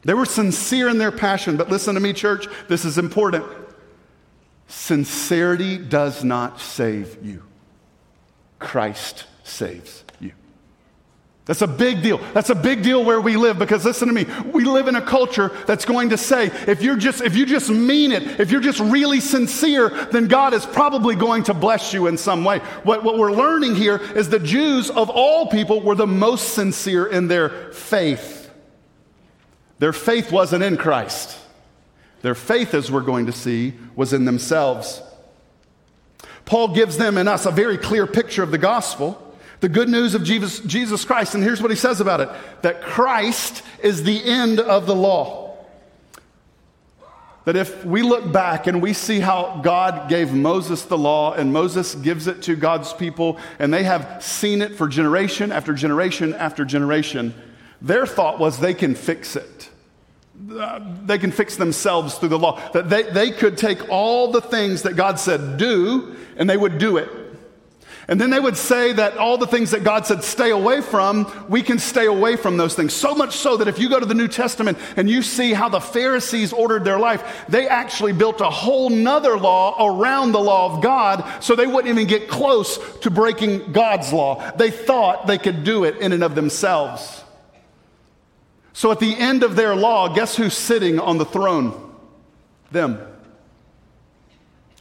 They 0.04 0.14
were 0.14 0.26
sincere 0.26 0.90
in 0.90 0.98
their 0.98 1.12
passion, 1.12 1.58
but 1.58 1.70
listen 1.70 1.96
to 1.96 2.02
me, 2.02 2.14
church, 2.14 2.48
this 2.68 2.84
is 2.84 2.98
important. 2.98 3.46
Sincerity 4.68 5.78
does 5.78 6.24
not 6.24 6.60
save 6.60 7.26
you, 7.26 7.44
Christ 8.60 9.26
saves. 9.44 10.04
That's 11.48 11.62
a 11.62 11.68
big 11.68 12.04
deal. 12.04 12.18
That's 12.34 12.50
a 12.50 12.56
big 12.56 12.84
deal 12.84 13.06
where 13.06 13.22
we 13.22 13.38
live 13.38 13.58
because 13.58 13.86
listen 13.86 14.10
to 14.10 14.14
me. 14.14 14.26
We 14.52 14.66
live 14.66 14.90
in 14.90 14.98
a 14.98 15.02
culture 15.02 15.50
that's 15.66 15.86
going 15.86 16.10
to 16.10 16.18
say 16.18 16.48
if 16.68 16.82
you're 16.82 16.98
just 16.98 17.22
if 17.22 17.38
you 17.38 17.46
just 17.46 17.70
mean 17.70 18.12
it, 18.12 18.40
if 18.40 18.52
you're 18.52 18.62
just 18.62 18.82
really 18.82 19.22
sincere, 19.22 19.90
then 20.12 20.28
God 20.28 20.54
is 20.54 20.66
probably 20.66 21.16
going 21.16 21.44
to 21.44 21.54
bless 21.54 21.94
you 21.94 22.08
in 22.08 22.18
some 22.18 22.44
way. 22.44 22.60
What, 22.84 23.04
what 23.04 23.18
we're 23.18 23.32
learning 23.32 23.76
here 23.76 23.96
is 23.96 24.28
the 24.28 24.40
Jews 24.40 24.90
of 24.90 25.10
all 25.10 25.48
people 25.48 25.82
were 25.82 25.96
the 25.96 26.06
most 26.06 26.54
sincere 26.54 27.06
in 27.06 27.30
their 27.30 27.72
faith. 27.72 28.52
Their 29.80 29.94
faith 29.94 30.34
wasn't 30.34 30.64
in 30.64 30.76
Christ. 30.76 31.40
Their 32.24 32.36
faith, 32.36 32.74
as 32.74 32.92
we're 32.92 33.02
going 33.02 33.28
to 33.28 33.32
see, 33.32 33.74
was 33.96 34.12
in 34.12 34.26
themselves. 34.26 35.02
Paul 36.44 36.70
gives 36.70 36.98
them 36.98 37.18
and 37.18 37.30
us 37.30 37.46
a 37.46 37.52
very 37.52 37.78
clear 37.78 38.06
picture 38.06 38.44
of 38.44 38.52
the 38.52 38.58
gospel. 38.58 39.24
The 39.60 39.70
good 39.70 39.90
news 39.90 40.14
of 40.14 40.24
Jesus, 40.24 40.60
Jesus 40.60 41.04
Christ, 41.04 41.34
and 41.34 41.44
here's 41.44 41.62
what 41.62 41.72
he 41.72 41.78
says 41.78 42.00
about 42.00 42.22
it 42.22 42.30
that 42.62 42.82
Christ 42.82 43.64
is 43.82 44.04
the 44.04 44.24
end 44.24 44.60
of 44.60 44.86
the 44.86 44.96
law. 44.96 45.48
That 47.46 47.56
if 47.56 47.86
we 47.86 48.02
look 48.02 48.30
back 48.30 48.68
and 48.68 48.82
we 48.82 48.92
see 48.92 49.22
how 49.22 49.62
God 49.64 50.10
gave 50.10 50.34
Moses 50.34 50.84
the 50.84 50.98
law 50.98 51.32
and 51.32 51.54
Moses 51.54 51.96
gives 51.96 52.28
it 52.28 52.42
to 52.42 52.58
God's 52.58 52.92
people 52.92 53.40
and 53.58 53.74
they 53.74 53.84
have 53.84 54.22
seen 54.22 54.62
it 54.62 54.76
for 54.76 54.90
generation 54.90 55.54
after 55.54 55.74
generation 55.74 56.34
after 56.34 56.66
generation, 56.66 57.34
their 57.82 58.06
thought 58.06 58.38
was 58.38 58.60
they 58.60 58.74
can 58.74 58.96
fix 58.96 59.38
it. 59.38 59.70
they 60.36 61.18
can 61.18 61.32
fix 61.32 61.56
themselves 61.56 62.18
through 62.18 62.30
the 62.30 62.38
law. 62.38 62.60
That 62.72 62.90
they, 62.90 63.04
they 63.04 63.32
could 63.32 63.58
take 63.58 63.90
all 63.90 64.30
the 64.30 64.42
things 64.42 64.82
that 64.82 64.98
God 64.98 65.18
said 65.18 65.56
do 65.56 66.18
and 66.36 66.50
they 66.50 66.58
would 66.58 66.78
do 66.78 66.98
it. 66.98 67.10
And 68.10 68.22
then 68.22 68.30
they 68.30 68.40
would 68.40 68.56
say 68.56 68.94
that 68.94 69.18
all 69.18 69.38
the 69.38 69.48
things 69.48 69.72
that 69.72 69.84
God 69.84 70.06
said 70.06 70.24
stay 70.24 70.52
away 70.52 70.80
from, 70.80 71.30
we 71.50 71.62
can 71.62 71.78
stay 71.78 72.06
away 72.06 72.38
from 72.38 72.56
those 72.56 72.74
things. 72.74 72.94
So 72.94 73.14
much 73.14 73.36
so 73.36 73.58
that 73.58 73.68
if 73.68 73.80
you 73.80 73.90
go 73.90 74.00
to 74.00 74.06
the 74.06 74.14
New 74.14 74.30
Testament 74.30 74.78
and 74.96 75.10
you 75.10 75.22
see 75.22 75.52
how 75.52 75.68
the 75.68 75.82
Pharisees 75.82 76.54
ordered 76.54 76.86
their 76.86 77.00
life, 77.00 77.46
they 77.50 77.68
actually 77.68 78.14
built 78.14 78.40
a 78.40 78.50
whole 78.50 78.90
nother 78.90 79.38
law 79.38 79.76
around 79.86 80.32
the 80.32 80.40
law 80.40 80.74
of 80.74 80.82
God 80.82 81.44
so 81.44 81.54
they 81.54 81.68
wouldn't 81.68 81.88
even 81.88 82.08
get 82.08 82.30
close 82.30 82.80
to 83.00 83.12
breaking 83.12 83.74
God's 83.74 84.14
law. 84.14 84.52
They 84.52 84.72
thought 84.72 85.28
they 85.28 85.38
could 85.38 85.66
do 85.66 85.84
it 85.84 85.98
in 85.98 86.14
and 86.14 86.24
of 86.24 86.34
themselves. 86.34 87.26
So 88.72 88.92
at 88.92 89.00
the 89.00 89.18
end 89.18 89.44
of 89.44 89.58
their 89.58 89.76
law, 89.76 90.08
guess 90.08 90.38
who's 90.38 90.56
sitting 90.56 90.98
on 90.98 91.18
the 91.18 91.26
throne? 91.26 91.94
Them. 92.72 93.00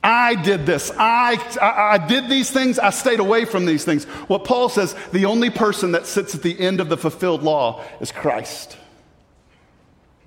I 0.07 0.37
did 0.37 0.67
this. 0.67 0.93
I, 0.97 1.35
I, 1.61 1.95
I, 1.95 2.07
did 2.07 2.29
these 2.29 2.49
things. 2.49 2.79
I 2.79 2.91
stayed 2.91 3.19
away 3.19 3.45
from 3.45 3.67
these 3.67 3.85
things. 3.85 4.05
What 4.05 4.45
Paul 4.45 4.69
says, 4.69 4.95
the 5.11 5.25
only 5.25 5.51
person 5.51 5.93
that 5.93 6.07
sits 6.07 6.33
at 6.33 6.43
the 6.43 6.59
end 6.61 6.79
of 6.81 6.89
the 6.89 6.97
fulfilled 6.97 7.43
law 7.43 7.83
is 8.01 8.13
Christ. 8.13 8.77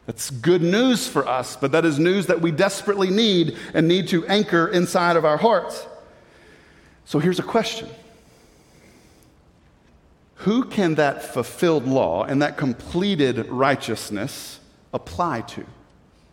That's 0.06 0.32
good 0.32 0.62
news 0.62 1.08
for 1.08 1.26
us, 1.26 1.56
but 1.56 1.72
that 1.72 1.86
is 1.86 1.98
news 1.98 2.26
that 2.26 2.42
we 2.42 2.52
desperately 2.52 3.10
need 3.10 3.58
and 3.74 3.88
need 3.88 4.10
to 4.10 4.28
anchor 4.28 4.68
inside 4.68 5.16
of 5.16 5.24
our 5.24 5.38
hearts. 5.38 5.88
So 7.06 7.20
here's 7.20 7.40
a 7.40 7.44
question 7.44 7.88
Who 10.36 10.66
can 10.66 10.96
that 10.96 11.24
fulfilled 11.24 11.88
law 11.88 12.26
and 12.26 12.42
that 12.42 12.58
completed 12.58 13.48
righteousness 13.48 14.60
apply 14.94 15.42
to? 15.42 15.66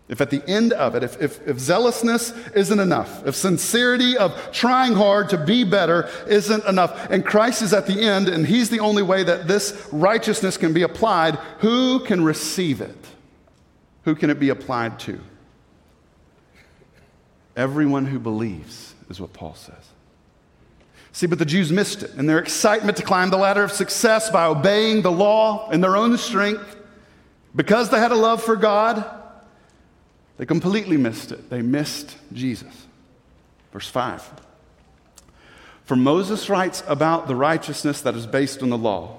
If 0.08 0.20
at 0.20 0.30
the 0.30 0.48
end 0.48 0.72
of 0.72 0.94
it, 0.94 1.02
if, 1.02 1.20
if, 1.20 1.46
if, 1.48 1.58
zealousness 1.58 2.32
isn't 2.54 2.78
enough, 2.78 3.26
if 3.26 3.34
sincerity 3.34 4.16
of 4.16 4.52
trying 4.52 4.94
hard 4.94 5.30
to 5.30 5.38
be 5.38 5.64
better 5.64 6.08
isn't 6.28 6.64
enough, 6.64 7.10
and 7.10 7.24
Christ 7.24 7.60
is 7.60 7.72
at 7.72 7.86
the 7.86 8.00
end 8.00 8.28
and 8.28 8.46
He's 8.46 8.70
the 8.70 8.78
only 8.78 9.02
way 9.02 9.24
that 9.24 9.48
this 9.48 9.88
righteousness 9.90 10.56
can 10.56 10.72
be 10.72 10.82
applied, 10.82 11.34
who 11.58 12.00
can 12.00 12.22
receive 12.22 12.80
it? 12.80 12.96
Who 14.04 14.14
can 14.14 14.30
it 14.30 14.38
be 14.38 14.50
applied 14.50 15.00
to? 15.00 15.18
Everyone 17.56 18.06
who 18.06 18.20
believes, 18.20 18.94
is 19.10 19.20
what 19.20 19.32
Paul 19.32 19.54
says. 19.54 19.74
See, 21.10 21.26
but 21.26 21.40
the 21.40 21.46
Jews 21.46 21.72
missed 21.72 22.04
it 22.04 22.14
in 22.14 22.26
their 22.26 22.38
excitement 22.38 22.98
to 22.98 23.02
climb 23.02 23.30
the 23.30 23.38
ladder 23.38 23.64
of 23.64 23.72
success 23.72 24.30
by 24.30 24.44
obeying 24.44 25.02
the 25.02 25.10
law 25.10 25.70
in 25.70 25.80
their 25.80 25.96
own 25.96 26.16
strength. 26.18 26.76
Because 27.56 27.88
they 27.88 27.98
had 27.98 28.12
a 28.12 28.16
love 28.16 28.42
for 28.42 28.54
God, 28.54 29.02
they 30.36 30.46
completely 30.46 30.96
missed 30.96 31.32
it. 31.32 31.48
They 31.50 31.62
missed 31.62 32.16
Jesus. 32.32 32.86
Verse 33.72 33.88
5. 33.88 34.30
For 35.84 35.96
Moses 35.96 36.50
writes 36.50 36.82
about 36.88 37.28
the 37.28 37.36
righteousness 37.36 38.02
that 38.02 38.14
is 38.14 38.26
based 38.26 38.62
on 38.62 38.70
the 38.70 38.78
law, 38.78 39.18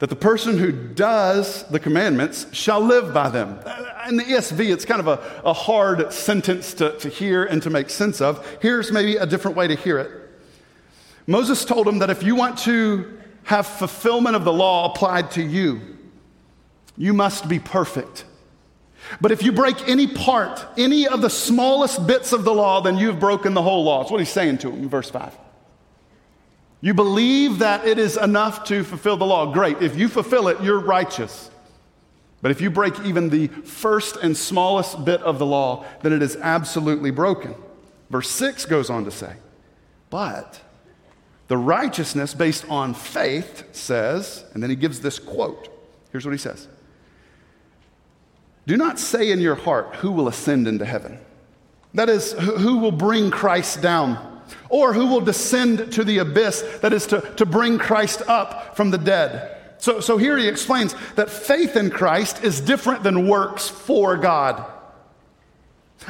that 0.00 0.10
the 0.10 0.16
person 0.16 0.58
who 0.58 0.72
does 0.72 1.62
the 1.68 1.78
commandments 1.78 2.46
shall 2.52 2.80
live 2.80 3.14
by 3.14 3.28
them. 3.28 3.60
In 4.08 4.16
the 4.16 4.24
ESV, 4.24 4.72
it's 4.72 4.84
kind 4.84 5.00
of 5.00 5.06
a, 5.06 5.42
a 5.44 5.52
hard 5.52 6.12
sentence 6.12 6.74
to, 6.74 6.98
to 6.98 7.08
hear 7.08 7.44
and 7.44 7.62
to 7.62 7.70
make 7.70 7.88
sense 7.88 8.20
of. 8.20 8.44
Here's 8.60 8.90
maybe 8.90 9.16
a 9.16 9.26
different 9.26 9.56
way 9.56 9.68
to 9.68 9.76
hear 9.76 9.98
it. 9.98 10.10
Moses 11.28 11.64
told 11.64 11.86
him 11.86 12.00
that 12.00 12.10
if 12.10 12.24
you 12.24 12.34
want 12.34 12.58
to 12.58 13.20
have 13.44 13.66
fulfillment 13.66 14.34
of 14.34 14.44
the 14.44 14.52
law 14.52 14.92
applied 14.92 15.30
to 15.32 15.42
you, 15.42 15.80
you 16.96 17.12
must 17.12 17.48
be 17.48 17.60
perfect. 17.60 18.24
But 19.20 19.32
if 19.32 19.42
you 19.42 19.52
break 19.52 19.88
any 19.88 20.06
part, 20.06 20.64
any 20.76 21.06
of 21.06 21.20
the 21.20 21.30
smallest 21.30 22.06
bits 22.06 22.32
of 22.32 22.44
the 22.44 22.54
law, 22.54 22.80
then 22.80 22.96
you've 22.96 23.20
broken 23.20 23.54
the 23.54 23.62
whole 23.62 23.84
law. 23.84 24.00
That's 24.00 24.10
what 24.10 24.20
he's 24.20 24.30
saying 24.30 24.58
to 24.58 24.70
him 24.70 24.82
in 24.82 24.88
verse 24.88 25.10
5. 25.10 25.36
You 26.80 26.94
believe 26.94 27.60
that 27.60 27.86
it 27.86 27.98
is 27.98 28.16
enough 28.16 28.64
to 28.64 28.82
fulfill 28.82 29.16
the 29.16 29.24
law. 29.24 29.52
Great. 29.52 29.80
If 29.80 29.96
you 29.96 30.08
fulfill 30.08 30.48
it, 30.48 30.60
you're 30.62 30.80
righteous. 30.80 31.50
But 32.42 32.50
if 32.50 32.60
you 32.60 32.70
break 32.70 32.98
even 33.00 33.28
the 33.28 33.46
first 33.46 34.16
and 34.16 34.36
smallest 34.36 35.04
bit 35.04 35.22
of 35.22 35.38
the 35.38 35.46
law, 35.46 35.84
then 36.02 36.12
it 36.12 36.22
is 36.22 36.36
absolutely 36.36 37.12
broken. 37.12 37.54
Verse 38.10 38.28
6 38.30 38.66
goes 38.66 38.90
on 38.90 39.04
to 39.04 39.12
say, 39.12 39.36
But 40.10 40.60
the 41.46 41.56
righteousness 41.56 42.34
based 42.34 42.68
on 42.68 42.94
faith 42.94 43.64
says, 43.72 44.44
and 44.52 44.62
then 44.62 44.70
he 44.70 44.76
gives 44.76 45.00
this 45.00 45.20
quote. 45.20 45.68
Here's 46.10 46.24
what 46.24 46.32
he 46.32 46.38
says 46.38 46.66
do 48.66 48.76
not 48.76 48.98
say 48.98 49.30
in 49.30 49.40
your 49.40 49.54
heart, 49.54 49.96
Who 49.96 50.12
will 50.12 50.28
ascend 50.28 50.68
into 50.68 50.84
heaven? 50.84 51.18
That 51.94 52.08
is, 52.08 52.32
who 52.32 52.78
will 52.78 52.92
bring 52.92 53.30
Christ 53.30 53.82
down? 53.82 54.28
Or 54.68 54.92
who 54.92 55.06
will 55.06 55.20
descend 55.20 55.92
to 55.92 56.04
the 56.04 56.18
abyss? 56.18 56.62
That 56.80 56.92
is, 56.92 57.06
to, 57.08 57.20
to 57.36 57.46
bring 57.46 57.78
Christ 57.78 58.22
up 58.26 58.76
from 58.76 58.90
the 58.90 58.98
dead. 58.98 59.58
So, 59.78 60.00
so 60.00 60.16
here 60.16 60.38
he 60.38 60.48
explains 60.48 60.94
that 61.16 61.28
faith 61.28 61.76
in 61.76 61.90
Christ 61.90 62.42
is 62.44 62.60
different 62.60 63.02
than 63.02 63.28
works 63.28 63.68
for 63.68 64.16
God. 64.16 64.64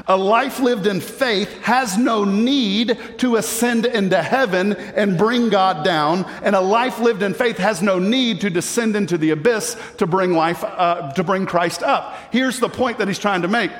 A 0.06 0.16
life 0.16 0.58
lived 0.58 0.86
in 0.86 1.00
faith 1.00 1.52
has 1.62 1.98
no 1.98 2.24
need 2.24 2.98
to 3.18 3.36
ascend 3.36 3.86
into 3.86 4.22
heaven 4.22 4.72
and 4.72 5.18
bring 5.18 5.48
God 5.48 5.84
down, 5.84 6.24
and 6.42 6.56
a 6.56 6.60
life 6.60 6.98
lived 6.98 7.22
in 7.22 7.34
faith 7.34 7.58
has 7.58 7.82
no 7.82 7.98
need 7.98 8.40
to 8.40 8.50
descend 8.50 8.96
into 8.96 9.18
the 9.18 9.30
abyss 9.30 9.76
to 9.98 10.06
bring 10.06 10.32
life 10.32 10.64
uh, 10.64 11.12
to 11.12 11.22
bring 11.22 11.46
Christ 11.46 11.82
up. 11.82 12.16
Here's 12.30 12.58
the 12.58 12.68
point 12.68 12.98
that 12.98 13.08
he's 13.08 13.18
trying 13.18 13.42
to 13.42 13.48
make: 13.48 13.70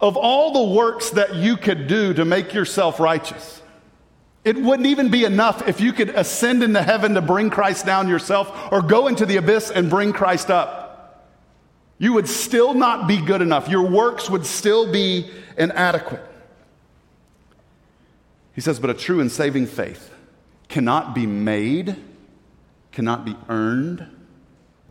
of 0.00 0.16
all 0.16 0.52
the 0.52 0.74
works 0.74 1.10
that 1.10 1.34
you 1.34 1.56
could 1.56 1.86
do 1.86 2.12
to 2.14 2.24
make 2.24 2.52
yourself 2.52 2.98
righteous, 3.00 3.62
it 4.44 4.56
wouldn't 4.56 4.88
even 4.88 5.10
be 5.10 5.24
enough 5.24 5.68
if 5.68 5.80
you 5.80 5.92
could 5.92 6.10
ascend 6.10 6.62
into 6.62 6.82
heaven 6.82 7.14
to 7.14 7.20
bring 7.22 7.50
Christ 7.50 7.86
down 7.86 8.08
yourself, 8.08 8.72
or 8.72 8.82
go 8.82 9.06
into 9.06 9.24
the 9.24 9.36
abyss 9.36 9.70
and 9.70 9.88
bring 9.88 10.12
Christ 10.12 10.50
up. 10.50 10.77
You 11.98 12.12
would 12.12 12.28
still 12.28 12.74
not 12.74 13.08
be 13.08 13.20
good 13.20 13.42
enough. 13.42 13.68
Your 13.68 13.88
works 13.88 14.30
would 14.30 14.46
still 14.46 14.90
be 14.90 15.30
inadequate. 15.56 16.22
He 18.54 18.60
says, 18.60 18.78
but 18.78 18.90
a 18.90 18.94
true 18.94 19.20
and 19.20 19.30
saving 19.30 19.66
faith 19.66 20.12
cannot 20.68 21.14
be 21.14 21.26
made, 21.26 21.96
cannot 22.92 23.24
be 23.24 23.36
earned, 23.48 24.06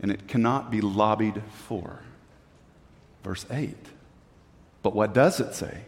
and 0.02 0.12
it 0.12 0.28
cannot 0.28 0.70
be 0.70 0.82
lobbied 0.82 1.42
for. 1.68 2.02
Verse 3.24 3.46
8. 3.50 3.76
But 4.84 4.96
what 4.96 5.14
does 5.14 5.40
it 5.40 5.54
say? 5.54 5.82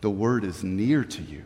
The 0.00 0.10
word 0.10 0.44
is 0.44 0.62
near 0.62 1.04
to 1.04 1.22
you, 1.22 1.44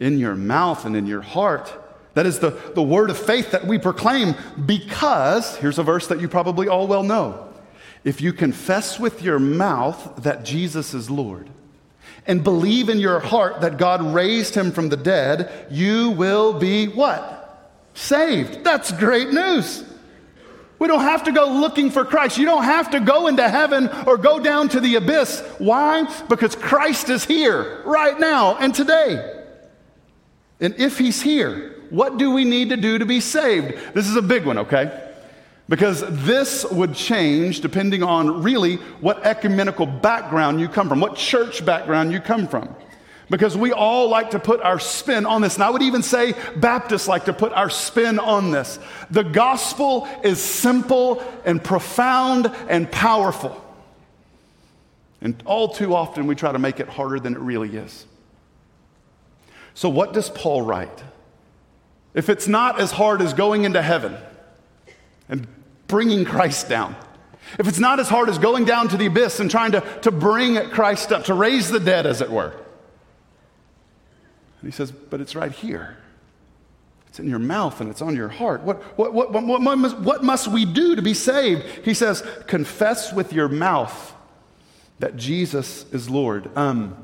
in 0.00 0.18
your 0.18 0.34
mouth 0.34 0.84
and 0.84 0.96
in 0.96 1.06
your 1.06 1.22
heart. 1.22 1.72
That 2.14 2.26
is 2.26 2.38
the, 2.38 2.50
the 2.74 2.82
word 2.82 3.10
of 3.10 3.18
faith 3.18 3.52
that 3.52 3.66
we 3.66 3.78
proclaim 3.78 4.34
because, 4.66 5.56
here's 5.56 5.78
a 5.78 5.82
verse 5.82 6.06
that 6.08 6.20
you 6.20 6.28
probably 6.28 6.68
all 6.68 6.86
well 6.86 7.02
know. 7.02 7.53
If 8.04 8.20
you 8.20 8.34
confess 8.34 9.00
with 9.00 9.22
your 9.22 9.38
mouth 9.38 10.22
that 10.22 10.44
Jesus 10.44 10.92
is 10.92 11.10
Lord 11.10 11.48
and 12.26 12.44
believe 12.44 12.90
in 12.90 13.00
your 13.00 13.18
heart 13.18 13.62
that 13.62 13.78
God 13.78 14.02
raised 14.14 14.54
him 14.54 14.72
from 14.72 14.90
the 14.90 14.96
dead, 14.96 15.68
you 15.70 16.10
will 16.10 16.52
be 16.52 16.86
what? 16.86 17.80
Saved. 17.94 18.62
That's 18.62 18.92
great 18.92 19.30
news. 19.30 19.84
We 20.78 20.88
don't 20.88 21.00
have 21.00 21.24
to 21.24 21.32
go 21.32 21.46
looking 21.46 21.90
for 21.90 22.04
Christ. 22.04 22.36
You 22.36 22.44
don't 22.44 22.64
have 22.64 22.90
to 22.90 23.00
go 23.00 23.26
into 23.26 23.48
heaven 23.48 23.88
or 24.06 24.18
go 24.18 24.38
down 24.38 24.68
to 24.70 24.80
the 24.80 24.96
abyss. 24.96 25.40
Why? 25.58 26.04
Because 26.28 26.54
Christ 26.54 27.08
is 27.08 27.24
here 27.24 27.82
right 27.86 28.18
now 28.18 28.56
and 28.56 28.74
today. 28.74 29.42
And 30.60 30.74
if 30.76 30.98
he's 30.98 31.22
here, 31.22 31.74
what 31.90 32.18
do 32.18 32.32
we 32.32 32.44
need 32.44 32.70
to 32.70 32.76
do 32.76 32.98
to 32.98 33.06
be 33.06 33.20
saved? 33.20 33.94
This 33.94 34.08
is 34.08 34.16
a 34.16 34.22
big 34.22 34.44
one, 34.44 34.58
okay? 34.58 35.03
Because 35.68 36.04
this 36.24 36.64
would 36.70 36.94
change 36.94 37.60
depending 37.60 38.02
on 38.02 38.42
really 38.42 38.76
what 39.00 39.24
ecumenical 39.24 39.86
background 39.86 40.60
you 40.60 40.68
come 40.68 40.88
from, 40.88 41.00
what 41.00 41.16
church 41.16 41.64
background 41.64 42.12
you 42.12 42.20
come 42.20 42.46
from. 42.46 42.74
Because 43.30 43.56
we 43.56 43.72
all 43.72 44.10
like 44.10 44.32
to 44.32 44.38
put 44.38 44.60
our 44.60 44.78
spin 44.78 45.24
on 45.24 45.40
this. 45.40 45.54
And 45.54 45.64
I 45.64 45.70
would 45.70 45.82
even 45.82 46.02
say 46.02 46.34
Baptists 46.56 47.08
like 47.08 47.24
to 47.24 47.32
put 47.32 47.52
our 47.52 47.70
spin 47.70 48.18
on 48.18 48.50
this. 48.50 48.78
The 49.10 49.24
gospel 49.24 50.06
is 50.22 50.42
simple 50.42 51.24
and 51.46 51.64
profound 51.64 52.52
and 52.68 52.90
powerful. 52.92 53.58
And 55.22 55.42
all 55.46 55.68
too 55.68 55.94
often 55.94 56.26
we 56.26 56.34
try 56.34 56.52
to 56.52 56.58
make 56.58 56.80
it 56.80 56.88
harder 56.88 57.18
than 57.18 57.32
it 57.32 57.40
really 57.40 57.74
is. 57.74 58.04
So, 59.72 59.88
what 59.88 60.12
does 60.12 60.28
Paul 60.28 60.60
write? 60.60 61.02
If 62.12 62.28
it's 62.28 62.46
not 62.46 62.78
as 62.78 62.92
hard 62.92 63.22
as 63.22 63.32
going 63.32 63.64
into 63.64 63.80
heaven 63.80 64.16
and 65.28 65.46
bringing 65.86 66.24
Christ 66.24 66.68
down, 66.68 66.96
if 67.58 67.68
it's 67.68 67.78
not 67.78 68.00
as 68.00 68.08
hard 68.08 68.28
as 68.28 68.38
going 68.38 68.64
down 68.64 68.88
to 68.88 68.96
the 68.96 69.06
abyss 69.06 69.40
and 69.40 69.50
trying 69.50 69.72
to, 69.72 69.80
to 70.02 70.10
bring 70.10 70.56
Christ 70.70 71.12
up, 71.12 71.24
to 71.24 71.34
raise 71.34 71.70
the 71.70 71.80
dead, 71.80 72.06
as 72.06 72.20
it 72.20 72.30
were. 72.30 72.52
And 74.60 74.72
he 74.72 74.76
says, 74.76 74.90
but 74.90 75.20
it's 75.20 75.36
right 75.36 75.52
here. 75.52 75.98
It's 77.08 77.20
in 77.20 77.28
your 77.28 77.38
mouth 77.38 77.80
and 77.80 77.90
it's 77.90 78.02
on 78.02 78.16
your 78.16 78.28
heart. 78.28 78.62
What, 78.62 78.82
what, 78.98 79.14
what, 79.14 79.30
what, 79.30 79.44
what, 79.44 79.78
must, 79.78 79.98
what 79.98 80.24
must 80.24 80.48
we 80.48 80.64
do 80.64 80.96
to 80.96 81.02
be 81.02 81.14
saved? 81.14 81.64
He 81.84 81.94
says, 81.94 82.26
confess 82.48 83.12
with 83.12 83.32
your 83.32 83.48
mouth 83.48 84.14
that 84.98 85.16
Jesus 85.16 85.84
is 85.92 86.10
Lord. 86.10 86.50
Um, 86.56 86.96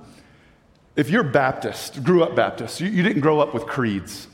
if 0.96 1.10
you're 1.10 1.22
Baptist, 1.22 2.02
grew 2.02 2.24
up 2.24 2.34
Baptist, 2.34 2.80
you, 2.80 2.88
you 2.88 3.02
didn't 3.02 3.20
grow 3.20 3.40
up 3.40 3.54
with 3.54 3.66
creeds. 3.66 4.26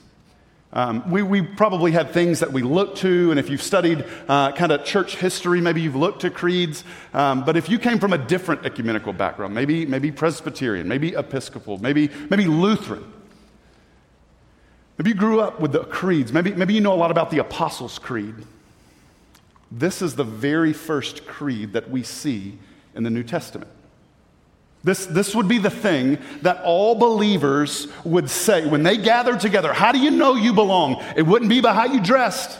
Um, 0.73 1.09
we, 1.11 1.23
we, 1.23 1.43
probably 1.43 1.93
had 1.93 2.11
things 2.11 2.41
that 2.41 2.53
we 2.53 2.63
looked 2.63 2.99
to, 2.99 3.31
and 3.31 3.39
if 3.41 3.49
you've 3.49 3.63
studied 3.63 4.05
uh, 4.29 4.53
kind 4.53 4.73
of 4.73 4.85
church 4.85 5.17
history, 5.17 5.61
maybe 5.61 5.81
you've 5.81 5.97
looked 5.97 6.23
to 6.23 6.31
creeds. 6.31 6.85
Um, 7.15 7.45
but 7.45 7.57
if 7.57 7.69
you 7.69 7.79
came 7.79 7.99
from 7.99 8.13
a 8.13 8.19
different 8.19 8.67
ecumenical 8.67 9.13
background, 9.13 9.55
maybe, 9.55 9.87
maybe 9.87 10.11
Presbyterian, 10.11 10.89
maybe 10.89 11.15
Episcopal, 11.15 11.79
maybe, 11.79 12.11
maybe 12.29 12.47
Lutheran, 12.47 13.11
maybe 14.99 15.11
you 15.11 15.17
grew 15.17 15.41
up 15.41 15.61
with 15.61 15.73
the 15.73 15.85
creeds, 15.85 16.33
maybe, 16.33 16.53
maybe 16.53 16.75
you 16.75 16.81
know 16.81 16.93
a 16.93 16.97
lot 16.97 17.11
about 17.11 17.31
the 17.31 17.39
Apostles' 17.39 17.99
Creed. 17.99 18.35
This 19.71 20.03
is 20.03 20.17
the 20.17 20.25
very 20.25 20.73
first 20.73 21.27
creed 21.27 21.73
that 21.73 21.91
we 21.91 22.03
see 22.03 22.59
in 22.95 23.03
the 23.03 23.11
New 23.11 23.23
Testament. 23.23 23.71
This, 24.87 25.05
this 25.05 25.35
would 25.35 25.49
be 25.49 25.59
the 25.59 25.69
thing 25.69 26.17
that 26.43 26.63
all 26.63 26.95
believers 26.95 27.89
would 28.05 28.31
say 28.31 28.69
when 28.69 28.85
they 28.85 28.97
gathered 28.97 29.41
together. 29.41 29.73
How 29.73 29.91
do 29.91 29.99
you 29.99 30.13
know 30.13 30.37
you 30.37 30.53
belong? 30.53 31.03
It 31.17 31.23
wouldn't 31.23 31.49
be 31.49 31.61
by 31.61 31.75
how 31.75 31.87
you 31.87 32.01
dressed. 32.01 32.57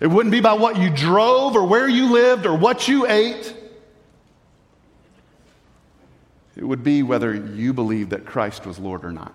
It 0.00 0.06
wouldn't 0.06 0.32
be 0.32 0.40
by 0.40 0.54
what 0.54 0.78
you 0.78 0.88
drove 0.88 1.56
or 1.56 1.66
where 1.66 1.86
you 1.86 2.10
lived 2.10 2.46
or 2.46 2.56
what 2.56 2.88
you 2.88 3.06
ate. 3.06 3.54
It 6.56 6.64
would 6.64 6.82
be 6.82 7.02
whether 7.02 7.34
you 7.34 7.74
believed 7.74 8.08
that 8.08 8.24
Christ 8.24 8.64
was 8.64 8.78
Lord 8.78 9.04
or 9.04 9.12
not. 9.12 9.34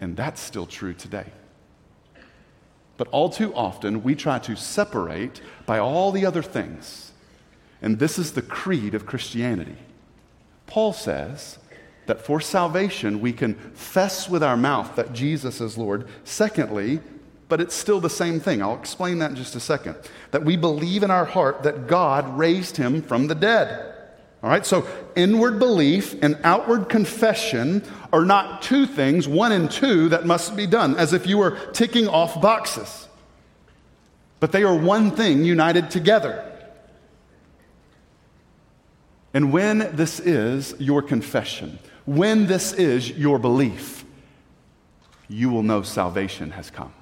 And 0.00 0.16
that's 0.16 0.40
still 0.40 0.66
true 0.66 0.94
today. 0.94 1.26
But 2.96 3.08
all 3.08 3.28
too 3.28 3.52
often, 3.56 4.04
we 4.04 4.14
try 4.14 4.38
to 4.38 4.54
separate 4.54 5.40
by 5.66 5.80
all 5.80 6.12
the 6.12 6.24
other 6.24 6.42
things 6.42 7.05
and 7.82 7.98
this 7.98 8.18
is 8.18 8.32
the 8.32 8.42
creed 8.42 8.94
of 8.94 9.06
Christianity. 9.06 9.76
Paul 10.66 10.92
says 10.92 11.58
that 12.06 12.20
for 12.20 12.40
salvation, 12.40 13.20
we 13.20 13.32
confess 13.32 14.28
with 14.28 14.42
our 14.42 14.56
mouth 14.56 14.96
that 14.96 15.12
Jesus 15.12 15.60
is 15.60 15.76
Lord. 15.76 16.06
Secondly, 16.24 17.00
but 17.48 17.60
it's 17.60 17.74
still 17.74 18.00
the 18.00 18.10
same 18.10 18.40
thing. 18.40 18.62
I'll 18.62 18.78
explain 18.78 19.18
that 19.20 19.30
in 19.30 19.36
just 19.36 19.54
a 19.54 19.60
second. 19.60 19.96
That 20.32 20.44
we 20.44 20.56
believe 20.56 21.02
in 21.02 21.10
our 21.10 21.24
heart 21.24 21.62
that 21.62 21.86
God 21.86 22.36
raised 22.36 22.76
him 22.76 23.02
from 23.02 23.28
the 23.28 23.34
dead. 23.34 23.92
All 24.42 24.50
right, 24.50 24.66
so 24.66 24.86
inward 25.16 25.58
belief 25.58 26.14
and 26.22 26.38
outward 26.44 26.88
confession 26.88 27.82
are 28.12 28.24
not 28.24 28.62
two 28.62 28.86
things, 28.86 29.26
one 29.26 29.52
and 29.52 29.70
two, 29.70 30.08
that 30.10 30.26
must 30.26 30.56
be 30.56 30.66
done, 30.66 30.96
as 30.96 31.12
if 31.12 31.26
you 31.26 31.38
were 31.38 31.58
ticking 31.72 32.06
off 32.06 32.40
boxes. 32.40 33.08
But 34.38 34.52
they 34.52 34.62
are 34.62 34.76
one 34.76 35.10
thing 35.10 35.44
united 35.44 35.90
together. 35.90 36.52
And 39.36 39.52
when 39.52 39.94
this 39.94 40.18
is 40.18 40.74
your 40.78 41.02
confession, 41.02 41.78
when 42.06 42.46
this 42.46 42.72
is 42.72 43.10
your 43.10 43.38
belief, 43.38 44.02
you 45.28 45.50
will 45.50 45.62
know 45.62 45.82
salvation 45.82 46.52
has 46.52 46.70
come. 46.70 46.94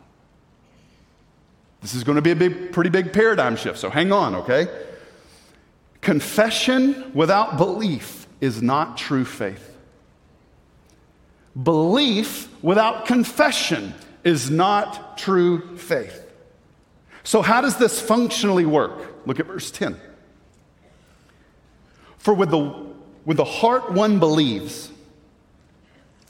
This 1.80 1.94
is 1.94 2.02
going 2.02 2.16
to 2.16 2.22
be 2.22 2.32
a 2.32 2.34
big, 2.34 2.72
pretty 2.72 2.90
big 2.90 3.12
paradigm 3.12 3.54
shift, 3.54 3.78
so 3.78 3.88
hang 3.88 4.10
on, 4.10 4.34
okay? 4.34 4.66
Confession 6.00 7.12
without 7.14 7.56
belief 7.56 8.26
is 8.40 8.60
not 8.60 8.98
true 8.98 9.24
faith. 9.24 9.76
Belief 11.62 12.48
without 12.64 13.06
confession 13.06 13.94
is 14.24 14.50
not 14.50 15.18
true 15.18 15.76
faith. 15.76 16.28
So, 17.22 17.42
how 17.42 17.60
does 17.60 17.76
this 17.76 18.00
functionally 18.00 18.66
work? 18.66 19.24
Look 19.24 19.38
at 19.38 19.46
verse 19.46 19.70
10. 19.70 20.00
For 22.24 22.32
with 22.32 22.50
the, 22.50 22.74
with 23.26 23.36
the 23.36 23.44
heart 23.44 23.92
one 23.92 24.18
believes 24.18 24.90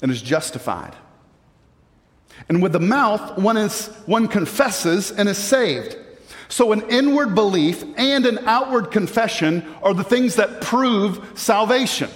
and 0.02 0.11
is 0.11 0.20
justified. 0.20 0.94
And 2.48 2.61
with 2.61 2.72
the 2.72 2.80
mouth 2.80 3.38
one, 3.38 3.57
is, 3.57 3.87
one 4.07 4.26
confesses 4.26 5.12
and 5.12 5.28
is 5.28 5.38
saved. 5.38 5.96
So, 6.48 6.72
an 6.72 6.83
inward 6.90 7.37
belief 7.37 7.85
and 7.96 8.26
an 8.26 8.40
outward 8.44 8.90
confession 8.90 9.64
are 9.85 9.94
the 9.94 10.02
things 10.02 10.35
that 10.35 10.61
prove 10.61 11.38
salvation. 11.38 12.11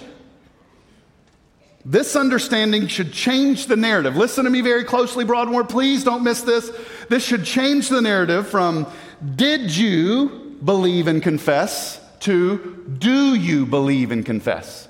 This 1.85 2.17
understanding 2.17 2.87
should 2.87 3.13
change 3.13 3.67
the 3.67 3.77
narrative. 3.77 4.17
Listen 4.17 4.43
to 4.43 4.49
me 4.49 4.59
very 4.59 4.83
closely, 4.83 5.23
Broadmoor. 5.23 5.63
Please 5.63 6.03
don't 6.03 6.23
miss 6.23 6.41
this. 6.41 6.69
This 7.07 7.25
should 7.25 7.45
change 7.45 7.87
the 7.87 8.01
narrative 8.01 8.49
from 8.49 8.87
did 9.35 9.75
you 9.75 10.57
believe 10.63 11.07
and 11.07 11.23
confess 11.23 11.98
to 12.21 12.85
do 12.99 13.35
you 13.35 13.65
believe 13.65 14.11
and 14.11 14.25
confess? 14.25 14.87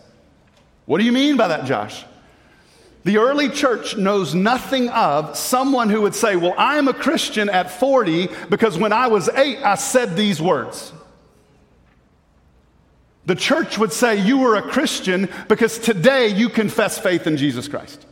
What 0.86 0.98
do 0.98 1.06
you 1.06 1.12
mean 1.12 1.38
by 1.38 1.50
that, 1.50 1.66
Josh? 1.66 2.04
The 3.04 3.18
early 3.18 3.50
church 3.50 3.96
knows 3.96 4.36
nothing 4.36 4.90
of 4.90 5.38
someone 5.38 5.90
who 5.90 6.02
would 6.02 6.16
say, 6.16 6.36
Well, 6.36 6.54
I 6.58 6.78
am 6.78 6.88
a 6.88 6.94
Christian 6.94 7.50
at 7.50 7.72
40 7.72 8.30
because 8.50 8.78
when 8.78 8.92
I 8.92 9.08
was 9.08 9.30
eight, 9.30 9.60
I 9.64 9.76
said 9.76 10.16
these 10.16 10.42
words. 10.42 10.92
The 13.26 13.36
church 13.36 13.78
would 13.78 13.94
say, 13.94 14.20
You 14.26 14.40
were 14.40 14.56
a 14.56 14.62
Christian 14.62 15.30
because 15.48 15.80
today 15.80 16.28
you 16.30 16.50
confess 16.50 16.98
faith 16.98 17.26
in 17.26 17.38
Jesus 17.38 17.68
Christ. 17.68 18.06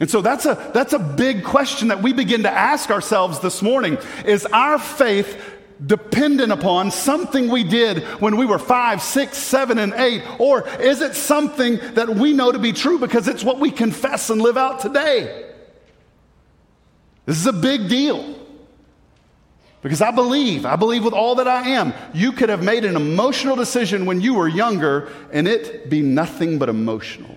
And 0.00 0.10
so 0.10 0.20
that's 0.20 0.46
a, 0.46 0.70
that's 0.74 0.94
a 0.94 0.98
big 0.98 1.44
question 1.44 1.88
that 1.88 2.02
we 2.02 2.12
begin 2.12 2.44
to 2.44 2.50
ask 2.50 2.90
ourselves 2.90 3.40
this 3.40 3.62
morning. 3.62 3.98
Is 4.24 4.46
our 4.46 4.78
faith 4.78 5.40
dependent 5.84 6.52
upon 6.52 6.90
something 6.90 7.48
we 7.48 7.64
did 7.64 8.02
when 8.20 8.36
we 8.36 8.46
were 8.46 8.58
five, 8.58 9.02
six, 9.02 9.38
seven, 9.38 9.78
and 9.78 9.92
eight? 9.94 10.22
Or 10.38 10.68
is 10.80 11.00
it 11.00 11.14
something 11.14 11.78
that 11.94 12.08
we 12.08 12.32
know 12.32 12.52
to 12.52 12.58
be 12.58 12.72
true 12.72 12.98
because 12.98 13.28
it's 13.28 13.44
what 13.44 13.58
we 13.58 13.70
confess 13.70 14.30
and 14.30 14.40
live 14.40 14.56
out 14.56 14.80
today? 14.80 15.50
This 17.26 17.38
is 17.38 17.46
a 17.46 17.52
big 17.52 17.88
deal. 17.88 18.38
Because 19.82 20.00
I 20.00 20.12
believe, 20.12 20.64
I 20.64 20.76
believe 20.76 21.04
with 21.04 21.12
all 21.12 21.34
that 21.36 21.48
I 21.48 21.70
am, 21.70 21.92
you 22.14 22.30
could 22.30 22.48
have 22.48 22.62
made 22.62 22.84
an 22.84 22.94
emotional 22.94 23.56
decision 23.56 24.06
when 24.06 24.20
you 24.20 24.34
were 24.34 24.46
younger 24.46 25.12
and 25.32 25.48
it 25.48 25.90
be 25.90 26.02
nothing 26.02 26.58
but 26.58 26.68
emotional. 26.68 27.36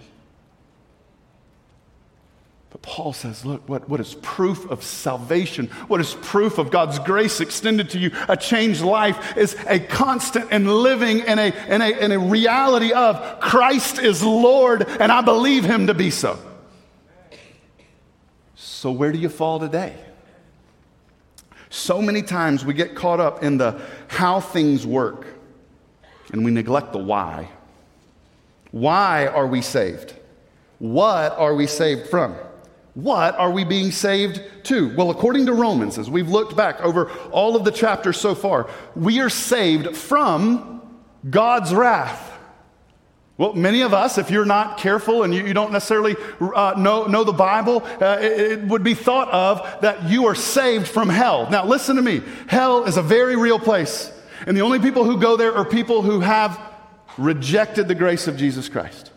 Paul 2.86 3.14
says, 3.14 3.44
look, 3.44 3.68
what, 3.68 3.90
what 3.90 4.00
is 4.00 4.14
proof 4.22 4.70
of 4.70 4.84
salvation? 4.84 5.68
What 5.88 6.00
is 6.00 6.14
proof 6.22 6.60
of 6.60 6.70
God's 6.70 7.00
grace 7.00 7.42
extended 7.42 7.90
to 7.90 8.00
you? 8.00 8.12
A 8.30 8.38
changed 8.38 8.82
life 8.82 9.36
is 9.36 9.58
a 9.68 9.80
constant 9.80 10.50
and 10.52 10.72
living 10.72 11.22
in 11.22 11.40
a, 11.40 11.52
in 11.68 11.82
a, 11.82 11.90
in 11.90 12.12
a 12.12 12.20
reality 12.20 12.94
of 12.94 13.40
Christ 13.40 13.98
is 13.98 14.22
Lord, 14.22 14.84
and 14.88 15.12
I 15.12 15.22
believe 15.22 15.66
him 15.66 15.88
to 15.88 15.96
be 15.96 16.12
so. 16.12 16.38
So, 18.54 18.92
where 18.92 19.12
do 19.12 19.18
you 19.18 19.30
fall 19.30 19.60
today? 19.60 19.96
So 21.72 22.04
many 22.04 22.22
times 22.22 22.64
we 22.64 22.76
get 22.76 22.94
caught 22.94 23.20
up 23.20 23.42
in 23.42 23.58
the 23.58 23.82
how 24.10 24.40
things 24.40 24.86
work 24.86 25.26
and 26.32 26.46
we 26.46 26.52
neglect 26.52 26.92
the 26.92 27.00
why. 27.00 27.50
Why 28.70 29.26
are 29.26 29.48
we 29.48 29.64
saved? 29.64 30.14
What 30.78 31.36
are 31.40 31.56
we 31.56 31.66
saved 31.66 32.10
from? 32.10 32.36
What 32.96 33.38
are 33.38 33.52
we 33.52 33.66
being 33.66 33.92
saved 33.92 34.42
to? 34.64 34.96
Well, 34.96 35.12
according 35.12 35.48
to 35.48 35.54
Romans, 35.54 35.98
as 35.98 36.10
we've 36.10 36.30
looked 36.30 36.56
back 36.56 36.80
over 36.82 37.12
all 37.30 37.58
of 37.58 37.66
the 37.66 37.72
chapters 37.72 38.18
so 38.18 38.34
far, 38.34 38.70
we 38.96 39.20
are 39.20 39.30
saved 39.30 39.98
from 39.98 40.82
God's 41.30 41.74
wrath. 41.74 42.32
Well, 43.38 43.52
many 43.52 43.82
of 43.82 43.94
us, 43.94 44.18
if 44.18 44.32
you're 44.32 44.46
not 44.46 44.78
careful 44.78 45.24
and 45.24 45.36
you, 45.36 45.46
you 45.46 45.54
don't 45.54 45.74
necessarily 45.74 46.16
uh, 46.40 46.76
know, 46.78 47.06
know 47.08 47.26
the 47.26 47.34
Bible, 47.34 47.84
uh, 48.00 48.18
it, 48.22 48.40
it 48.40 48.64
would 48.64 48.84
be 48.84 48.94
thought 48.94 49.30
of 49.30 49.82
that 49.82 50.10
you 50.10 50.28
are 50.28 50.36
saved 50.36 50.88
from 50.88 51.10
hell. 51.10 51.50
Now, 51.50 51.66
listen 51.66 51.98
to 51.98 52.02
me. 52.02 52.22
Hell 52.48 52.86
is 52.86 52.96
a 52.96 53.02
very 53.02 53.36
real 53.36 53.60
place. 53.60 54.10
And 54.48 54.56
the 54.56 54.62
only 54.62 54.80
people 54.80 55.04
who 55.04 55.20
go 55.20 55.36
there 55.36 55.54
are 55.54 55.66
people 55.66 56.02
who 56.02 56.22
have 56.22 56.58
rejected 57.18 57.90
the 57.90 57.96
grace 57.96 58.28
of 58.28 58.38
Jesus 58.38 58.70
Christ. 58.70 59.12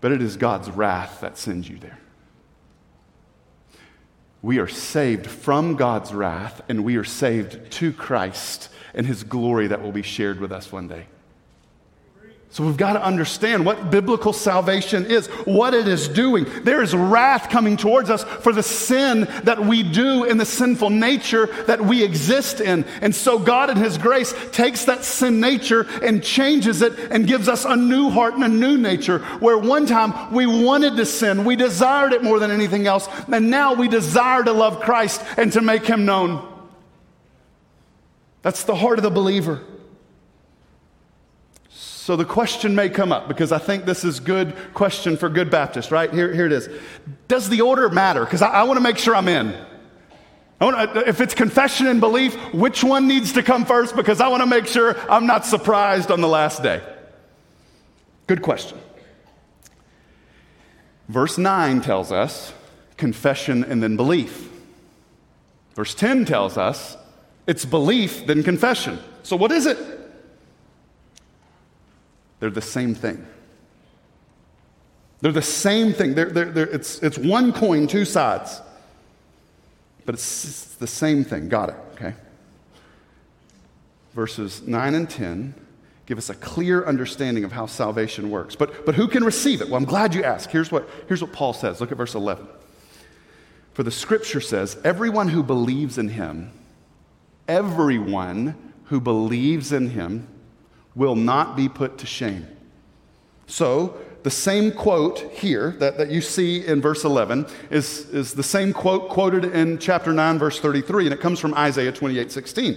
But 0.00 0.12
it 0.12 0.22
is 0.22 0.36
God's 0.36 0.70
wrath 0.70 1.20
that 1.20 1.38
sends 1.38 1.68
you 1.68 1.78
there. 1.78 1.98
We 4.42 4.58
are 4.58 4.68
saved 4.68 5.26
from 5.26 5.76
God's 5.76 6.12
wrath, 6.12 6.62
and 6.68 6.84
we 6.84 6.96
are 6.96 7.04
saved 7.04 7.70
to 7.72 7.92
Christ 7.92 8.68
and 8.94 9.06
his 9.06 9.24
glory 9.24 9.66
that 9.66 9.82
will 9.82 9.92
be 9.92 10.02
shared 10.02 10.40
with 10.40 10.52
us 10.52 10.70
one 10.70 10.88
day. 10.88 11.06
So 12.56 12.64
we've 12.64 12.78
got 12.78 12.94
to 12.94 13.04
understand 13.04 13.66
what 13.66 13.90
biblical 13.90 14.32
salvation 14.32 15.04
is, 15.04 15.26
what 15.44 15.74
it 15.74 15.86
is 15.86 16.08
doing. 16.08 16.46
There 16.62 16.80
is 16.80 16.94
wrath 16.94 17.50
coming 17.50 17.76
towards 17.76 18.08
us 18.08 18.24
for 18.24 18.50
the 18.50 18.62
sin 18.62 19.28
that 19.42 19.66
we 19.66 19.82
do 19.82 20.24
in 20.24 20.38
the 20.38 20.46
sinful 20.46 20.88
nature 20.88 21.48
that 21.66 21.82
we 21.82 22.02
exist 22.02 22.62
in. 22.62 22.86
And 23.02 23.14
so 23.14 23.38
God 23.38 23.68
in 23.68 23.76
His 23.76 23.98
grace 23.98 24.32
takes 24.52 24.86
that 24.86 25.04
sin 25.04 25.38
nature 25.38 25.86
and 26.02 26.24
changes 26.24 26.80
it 26.80 26.98
and 27.10 27.26
gives 27.26 27.46
us 27.46 27.66
a 27.66 27.76
new 27.76 28.08
heart 28.08 28.32
and 28.32 28.44
a 28.44 28.48
new 28.48 28.78
nature 28.78 29.18
where 29.38 29.58
one 29.58 29.84
time 29.84 30.32
we 30.32 30.46
wanted 30.46 30.96
to 30.96 31.04
sin, 31.04 31.44
we 31.44 31.56
desired 31.56 32.14
it 32.14 32.24
more 32.24 32.38
than 32.38 32.50
anything 32.50 32.86
else, 32.86 33.06
and 33.30 33.50
now 33.50 33.74
we 33.74 33.86
desire 33.86 34.42
to 34.42 34.52
love 34.52 34.80
Christ 34.80 35.22
and 35.36 35.52
to 35.52 35.60
make 35.60 35.84
Him 35.84 36.06
known. 36.06 36.42
That's 38.40 38.64
the 38.64 38.76
heart 38.76 38.98
of 38.98 39.02
the 39.02 39.10
believer. 39.10 39.62
So 42.06 42.14
the 42.14 42.24
question 42.24 42.76
may 42.76 42.88
come 42.88 43.10
up 43.10 43.26
because 43.26 43.50
I 43.50 43.58
think 43.58 43.84
this 43.84 44.04
is 44.04 44.20
good 44.20 44.54
question 44.74 45.16
for 45.16 45.28
good 45.28 45.50
Baptist, 45.50 45.90
right? 45.90 46.08
Here, 46.14 46.32
here 46.32 46.46
it 46.46 46.52
is. 46.52 46.68
Does 47.26 47.48
the 47.48 47.62
order 47.62 47.88
matter? 47.88 48.24
Because 48.24 48.42
I, 48.42 48.50
I 48.50 48.62
want 48.62 48.76
to 48.76 48.80
make 48.80 48.96
sure 48.96 49.16
I'm 49.16 49.26
in. 49.26 49.52
Wanna, 50.60 51.02
if 51.04 51.20
it's 51.20 51.34
confession 51.34 51.88
and 51.88 52.00
belief, 52.00 52.36
which 52.54 52.84
one 52.84 53.08
needs 53.08 53.32
to 53.32 53.42
come 53.42 53.64
first? 53.64 53.96
Because 53.96 54.20
I 54.20 54.28
want 54.28 54.40
to 54.40 54.46
make 54.46 54.68
sure 54.68 54.96
I'm 55.10 55.26
not 55.26 55.44
surprised 55.44 56.12
on 56.12 56.20
the 56.20 56.28
last 56.28 56.62
day. 56.62 56.80
Good 58.28 58.40
question. 58.40 58.78
Verse 61.08 61.38
9 61.38 61.80
tells 61.80 62.12
us 62.12 62.52
confession 62.96 63.64
and 63.64 63.82
then 63.82 63.96
belief. 63.96 64.48
Verse 65.74 65.92
10 65.92 66.24
tells 66.24 66.56
us 66.56 66.96
it's 67.48 67.64
belief 67.64 68.28
then 68.28 68.44
confession. 68.44 69.00
So, 69.24 69.34
what 69.34 69.50
is 69.50 69.66
it? 69.66 70.05
They're 72.40 72.50
the 72.50 72.60
same 72.60 72.94
thing. 72.94 73.26
They're 75.20 75.32
the 75.32 75.42
same 75.42 75.92
thing. 75.92 76.14
They're, 76.14 76.30
they're, 76.30 76.50
they're, 76.50 76.66
it's, 76.68 77.02
it's 77.02 77.18
one 77.18 77.52
coin, 77.52 77.86
two 77.86 78.04
sides. 78.04 78.60
But 80.04 80.14
it's, 80.14 80.44
it's 80.44 80.74
the 80.74 80.86
same 80.86 81.24
thing. 81.24 81.48
Got 81.48 81.70
it, 81.70 81.76
okay? 81.94 82.14
Verses 84.14 84.62
9 84.66 84.94
and 84.94 85.08
10 85.08 85.54
give 86.06 86.18
us 86.18 86.30
a 86.30 86.34
clear 86.34 86.86
understanding 86.86 87.42
of 87.42 87.52
how 87.52 87.66
salvation 87.66 88.30
works. 88.30 88.54
But, 88.54 88.86
but 88.86 88.94
who 88.94 89.08
can 89.08 89.24
receive 89.24 89.60
it? 89.60 89.68
Well, 89.68 89.76
I'm 89.76 89.84
glad 89.84 90.14
you 90.14 90.22
asked. 90.22 90.50
Here's 90.50 90.70
what, 90.70 90.88
here's 91.08 91.20
what 91.20 91.32
Paul 91.32 91.52
says. 91.52 91.80
Look 91.80 91.90
at 91.90 91.98
verse 91.98 92.14
11. 92.14 92.46
For 93.72 93.82
the 93.82 93.90
scripture 93.90 94.40
says, 94.40 94.78
everyone 94.84 95.28
who 95.28 95.42
believes 95.42 95.98
in 95.98 96.08
him, 96.08 96.52
everyone 97.48 98.72
who 98.84 99.00
believes 99.00 99.72
in 99.72 99.90
him, 99.90 100.28
will 100.96 101.14
not 101.14 101.56
be 101.56 101.68
put 101.68 101.98
to 101.98 102.06
shame. 102.06 102.48
So, 103.46 103.96
the 104.24 104.30
same 104.32 104.72
quote 104.72 105.20
here 105.30 105.76
that, 105.78 105.98
that 105.98 106.10
you 106.10 106.20
see 106.20 106.66
in 106.66 106.80
verse 106.80 107.04
11 107.04 107.46
is, 107.70 108.08
is 108.08 108.32
the 108.32 108.42
same 108.42 108.72
quote 108.72 109.08
quoted 109.08 109.44
in 109.44 109.78
chapter 109.78 110.12
9, 110.12 110.40
verse 110.40 110.58
33, 110.58 111.04
and 111.04 111.14
it 111.14 111.20
comes 111.20 111.38
from 111.38 111.54
Isaiah 111.54 111.92
28 111.92 112.32
16. 112.32 112.76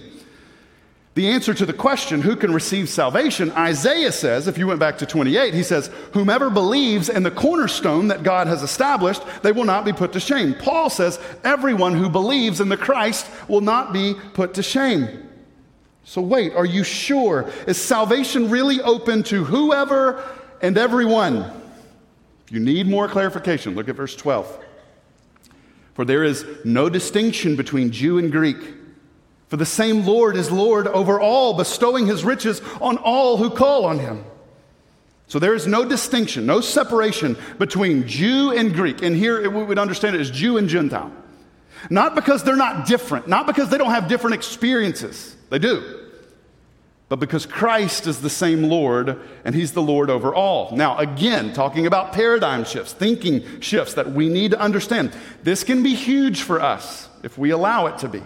The 1.14 1.26
answer 1.26 1.52
to 1.52 1.66
the 1.66 1.72
question, 1.72 2.22
who 2.22 2.36
can 2.36 2.54
receive 2.54 2.88
salvation, 2.88 3.50
Isaiah 3.52 4.12
says, 4.12 4.46
if 4.46 4.56
you 4.56 4.68
went 4.68 4.78
back 4.78 4.96
to 4.98 5.06
28, 5.06 5.52
he 5.52 5.64
says, 5.64 5.90
Whomever 6.12 6.50
believes 6.50 7.08
in 7.08 7.24
the 7.24 7.32
cornerstone 7.32 8.06
that 8.08 8.22
God 8.22 8.46
has 8.46 8.62
established, 8.62 9.22
they 9.42 9.50
will 9.50 9.64
not 9.64 9.84
be 9.84 9.92
put 9.92 10.12
to 10.12 10.20
shame. 10.20 10.54
Paul 10.54 10.88
says, 10.88 11.18
Everyone 11.42 11.94
who 11.94 12.08
believes 12.08 12.60
in 12.60 12.68
the 12.68 12.76
Christ 12.76 13.26
will 13.48 13.60
not 13.60 13.92
be 13.92 14.14
put 14.34 14.54
to 14.54 14.62
shame. 14.62 15.29
So, 16.04 16.20
wait, 16.20 16.54
are 16.54 16.64
you 16.64 16.82
sure? 16.82 17.50
Is 17.66 17.80
salvation 17.80 18.50
really 18.50 18.80
open 18.80 19.22
to 19.24 19.44
whoever 19.44 20.24
and 20.60 20.76
everyone? 20.76 21.38
If 22.46 22.52
you 22.52 22.60
need 22.60 22.88
more 22.88 23.06
clarification, 23.06 23.74
look 23.74 23.88
at 23.88 23.96
verse 23.96 24.16
12. 24.16 24.58
For 25.94 26.04
there 26.04 26.24
is 26.24 26.44
no 26.64 26.88
distinction 26.88 27.56
between 27.56 27.92
Jew 27.92 28.18
and 28.18 28.32
Greek. 28.32 28.56
For 29.48 29.56
the 29.56 29.66
same 29.66 30.06
Lord 30.06 30.36
is 30.36 30.50
Lord 30.50 30.86
over 30.86 31.20
all, 31.20 31.54
bestowing 31.54 32.06
his 32.06 32.24
riches 32.24 32.62
on 32.80 32.96
all 32.98 33.36
who 33.36 33.50
call 33.50 33.84
on 33.84 33.98
him. 33.98 34.24
So 35.26 35.38
there 35.38 35.54
is 35.54 35.66
no 35.66 35.84
distinction, 35.84 36.46
no 36.46 36.60
separation 36.60 37.36
between 37.58 38.08
Jew 38.08 38.52
and 38.52 38.74
Greek. 38.74 39.02
And 39.02 39.14
here 39.14 39.48
we 39.48 39.62
would 39.62 39.78
understand 39.78 40.16
it 40.16 40.20
as 40.20 40.30
Jew 40.30 40.56
and 40.56 40.68
Gentile. 40.68 41.12
Not 41.88 42.14
because 42.14 42.42
they're 42.42 42.56
not 42.56 42.86
different, 42.86 43.28
not 43.28 43.46
because 43.46 43.70
they 43.70 43.78
don't 43.78 43.90
have 43.90 44.08
different 44.08 44.34
experiences. 44.34 45.36
They 45.48 45.58
do 45.58 46.00
but 47.10 47.18
because 47.18 47.44
Christ 47.44 48.06
is 48.06 48.20
the 48.20 48.30
same 48.30 48.62
Lord 48.62 49.20
and 49.44 49.52
He's 49.52 49.72
the 49.72 49.82
Lord 49.82 50.10
over 50.10 50.32
all. 50.32 50.70
Now, 50.76 50.96
again, 50.96 51.52
talking 51.52 51.84
about 51.84 52.12
paradigm 52.12 52.64
shifts, 52.64 52.92
thinking 52.92 53.60
shifts 53.60 53.94
that 53.94 54.12
we 54.12 54.28
need 54.28 54.52
to 54.52 54.60
understand. 54.60 55.12
This 55.42 55.64
can 55.64 55.82
be 55.82 55.96
huge 55.96 56.42
for 56.42 56.62
us 56.62 57.08
if 57.24 57.36
we 57.36 57.50
allow 57.50 57.86
it 57.86 57.98
to 57.98 58.08
be. 58.08 58.22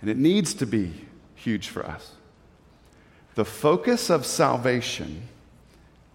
And 0.00 0.08
it 0.08 0.16
needs 0.16 0.54
to 0.54 0.66
be 0.66 0.94
huge 1.34 1.68
for 1.68 1.84
us. 1.84 2.12
The 3.34 3.44
focus 3.44 4.08
of 4.08 4.24
salvation 4.24 5.28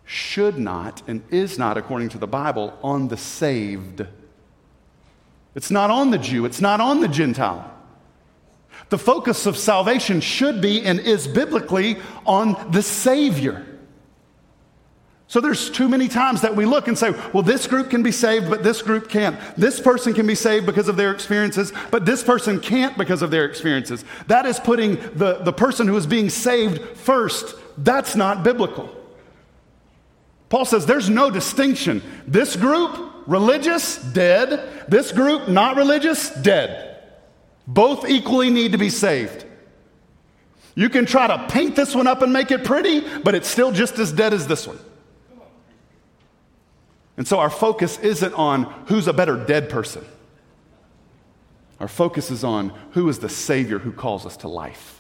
should 0.06 0.58
not 0.58 1.04
and 1.08 1.22
is 1.30 1.60
not, 1.60 1.78
according 1.78 2.10
to 2.10 2.18
the 2.18 2.26
Bible, 2.26 2.76
on 2.82 3.10
the 3.10 3.18
saved. 3.18 4.04
It's 5.56 5.72
not 5.72 5.90
on 5.90 6.12
the 6.12 6.18
Jew, 6.18 6.46
it's 6.46 6.62
not 6.62 6.80
on 6.82 7.02
the 7.02 7.08
Gentile. 7.08 7.74
The 8.90 8.98
focus 8.98 9.46
of 9.46 9.58
salvation 9.58 10.22
should 10.22 10.62
be 10.62 10.84
and 10.84 11.00
is 11.00 11.28
biblically 11.28 11.98
on 12.26 12.72
the 12.72 12.82
Savior. 12.82 13.66
So 15.28 15.40
there's 15.40 15.70
too 15.70 15.88
many 15.88 16.08
times 16.08 16.42
that 16.42 16.56
we 16.56 16.66
look 16.66 16.88
and 16.88 16.98
say, 16.98 17.12
well, 17.34 17.44
this 17.44 17.68
group 17.68 17.92
can 17.92 18.02
be 18.02 18.12
saved, 18.12 18.50
but 18.50 18.64
this 18.64 18.82
group 18.82 19.10
can't. 19.10 19.40
This 19.56 19.80
person 19.80 20.12
can 20.16 20.26
be 20.26 20.34
saved 20.34 20.66
because 20.66 20.88
of 20.88 20.98
their 20.98 21.12
experiences, 21.12 21.72
but 21.92 22.04
this 22.04 22.24
person 22.24 22.60
can't 22.60 22.98
because 22.98 23.22
of 23.22 23.30
their 23.30 23.46
experiences. 23.46 24.04
That 24.26 24.48
is 24.48 24.60
putting 24.60 24.96
the, 25.16 25.36
the 25.44 25.54
person 25.54 25.88
who 25.88 25.96
is 25.96 26.08
being 26.08 26.32
saved 26.32 26.98
first. 26.98 27.54
That's 27.78 28.16
not 28.16 28.44
biblical. 28.44 28.90
Paul 30.50 30.66
says 30.66 30.88
there's 30.88 31.12
no 31.12 31.30
distinction. 31.30 32.02
This 32.26 32.56
group, 32.56 33.09
religious, 33.28 33.98
dead. 33.98 34.86
This 34.88 35.12
group, 35.12 35.48
not 35.48 35.76
religious, 35.76 36.30
dead. 36.30 37.04
Both 37.68 38.10
equally 38.10 38.50
need 38.50 38.72
to 38.72 38.78
be 38.78 38.90
saved. 38.90 39.46
You 40.76 40.90
can 40.90 41.06
try 41.06 41.28
to 41.28 41.48
paint 41.50 41.76
this 41.76 41.94
one 41.94 42.08
up 42.08 42.22
and 42.22 42.32
make 42.32 42.52
it 42.52 42.64
pretty, 42.64 43.02
but 43.20 43.36
it's 43.36 43.48
still 43.48 43.72
just 43.72 44.00
as 44.00 44.12
dead 44.12 44.34
as 44.34 44.48
this 44.48 44.66
one. 44.66 44.80
And 47.18 47.28
so 47.28 47.40
our 47.40 47.50
focus 47.50 48.00
isn't 48.00 48.34
on 48.34 48.64
who's 48.88 49.08
a 49.08 49.14
better 49.14 49.36
dead 49.36 49.70
person. 49.70 50.06
Our 51.80 51.90
focus 51.90 52.32
is 52.32 52.44
on 52.44 52.70
who 52.92 53.10
is 53.10 53.20
the 53.20 53.30
Savior 53.30 53.80
who 53.80 53.92
calls 53.92 54.26
us 54.26 54.38
to 54.38 54.48
life. 54.48 54.99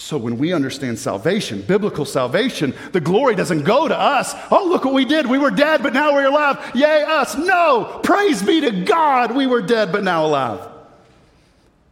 So 0.00 0.16
when 0.16 0.38
we 0.38 0.54
understand 0.54 0.98
salvation, 0.98 1.60
biblical 1.60 2.06
salvation, 2.06 2.72
the 2.92 3.02
glory 3.02 3.34
doesn't 3.34 3.64
go 3.64 3.86
to 3.86 3.96
us. 3.96 4.34
Oh, 4.50 4.64
look 4.66 4.86
what 4.86 4.94
we 4.94 5.04
did. 5.04 5.26
We 5.26 5.36
were 5.36 5.50
dead, 5.50 5.82
but 5.82 5.92
now 5.92 6.14
we're 6.14 6.26
alive. 6.26 6.72
Yay, 6.74 7.04
us. 7.06 7.36
No, 7.36 8.00
praise 8.02 8.42
be 8.42 8.62
to 8.62 8.70
God. 8.70 9.36
We 9.36 9.46
were 9.46 9.60
dead, 9.60 9.92
but 9.92 10.02
now 10.02 10.24
alive. 10.24 10.66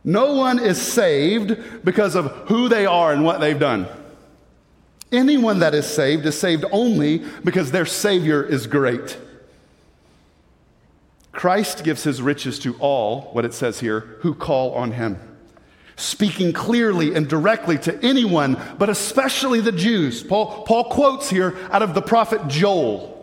No 0.04 0.32
one 0.32 0.58
is 0.58 0.80
saved 0.80 1.84
because 1.84 2.14
of 2.14 2.32
who 2.48 2.70
they 2.70 2.86
are 2.86 3.12
and 3.12 3.26
what 3.26 3.40
they've 3.40 3.58
done. 3.58 3.86
Anyone 5.12 5.58
that 5.58 5.74
is 5.74 5.86
saved 5.86 6.24
is 6.24 6.36
saved 6.36 6.64
only 6.72 7.18
because 7.44 7.70
their 7.70 7.86
Savior 7.86 8.42
is 8.42 8.66
great. 8.66 9.18
Christ 11.30 11.84
gives 11.84 12.04
his 12.04 12.22
riches 12.22 12.58
to 12.60 12.74
all, 12.78 13.30
what 13.32 13.44
it 13.44 13.52
says 13.52 13.80
here, 13.80 14.00
who 14.20 14.34
call 14.34 14.72
on 14.72 14.92
him, 14.92 15.18
speaking 15.98 16.52
clearly 16.52 17.14
and 17.14 17.28
directly 17.28 17.76
to 17.76 18.02
anyone, 18.04 18.56
but 18.78 18.88
especially 18.88 19.60
the 19.60 19.72
Jews. 19.72 20.22
Paul, 20.22 20.62
Paul 20.62 20.84
quotes 20.84 21.28
here 21.28 21.56
out 21.70 21.82
of 21.82 21.92
the 21.94 22.02
prophet 22.02 22.46
Joel. 22.48 23.14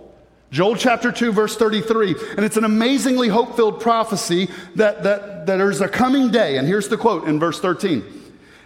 Joel 0.51 0.75
chapter 0.75 1.11
2, 1.11 1.31
verse 1.31 1.55
33. 1.55 2.15
And 2.35 2.45
it's 2.45 2.57
an 2.57 2.65
amazingly 2.65 3.29
hope 3.29 3.55
filled 3.55 3.81
prophecy 3.81 4.49
that, 4.75 5.03
that, 5.03 5.45
that 5.45 5.57
there's 5.57 5.81
a 5.81 5.87
coming 5.87 6.31
day. 6.31 6.57
And 6.57 6.67
here's 6.67 6.87
the 6.87 6.97
quote 6.97 7.27
in 7.27 7.39
verse 7.39 7.59
13 7.59 8.03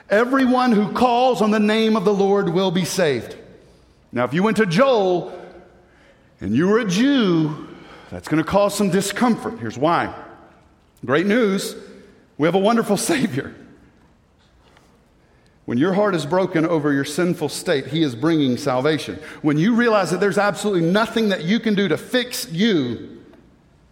Everyone 0.09 0.71
who 0.71 0.91
calls 0.91 1.41
on 1.41 1.51
the 1.51 1.59
name 1.59 1.95
of 1.95 2.03
the 2.03 2.13
Lord 2.13 2.49
will 2.49 2.71
be 2.71 2.85
saved. 2.85 3.35
Now, 4.11 4.23
if 4.23 4.33
you 4.33 4.41
went 4.41 4.57
to 4.57 4.65
Joel 4.65 5.39
and 6.41 6.55
you 6.55 6.67
were 6.67 6.79
a 6.79 6.85
Jew, 6.85 7.67
that's 8.09 8.27
going 8.27 8.43
to 8.43 8.49
cause 8.49 8.73
some 8.73 8.89
discomfort. 8.89 9.59
Here's 9.59 9.77
why. 9.77 10.13
Great 11.05 11.27
news 11.27 11.75
we 12.39 12.47
have 12.47 12.55
a 12.55 12.59
wonderful 12.59 12.97
Savior. 13.11 13.53
When 15.69 15.77
your 15.77 15.93
heart 15.93 16.15
is 16.15 16.25
broken 16.25 16.65
over 16.65 16.91
your 16.91 17.05
sinful 17.05 17.49
state, 17.49 17.85
He 17.85 18.01
is 18.01 18.15
bringing 18.15 18.57
salvation. 18.57 19.19
When 19.43 19.59
you 19.59 19.75
realize 19.75 20.09
that 20.09 20.19
there's 20.19 20.39
absolutely 20.39 20.89
nothing 20.89 21.29
that 21.29 21.43
you 21.43 21.59
can 21.59 21.75
do 21.75 21.87
to 21.89 21.95
fix 21.95 22.51
you, 22.51 23.21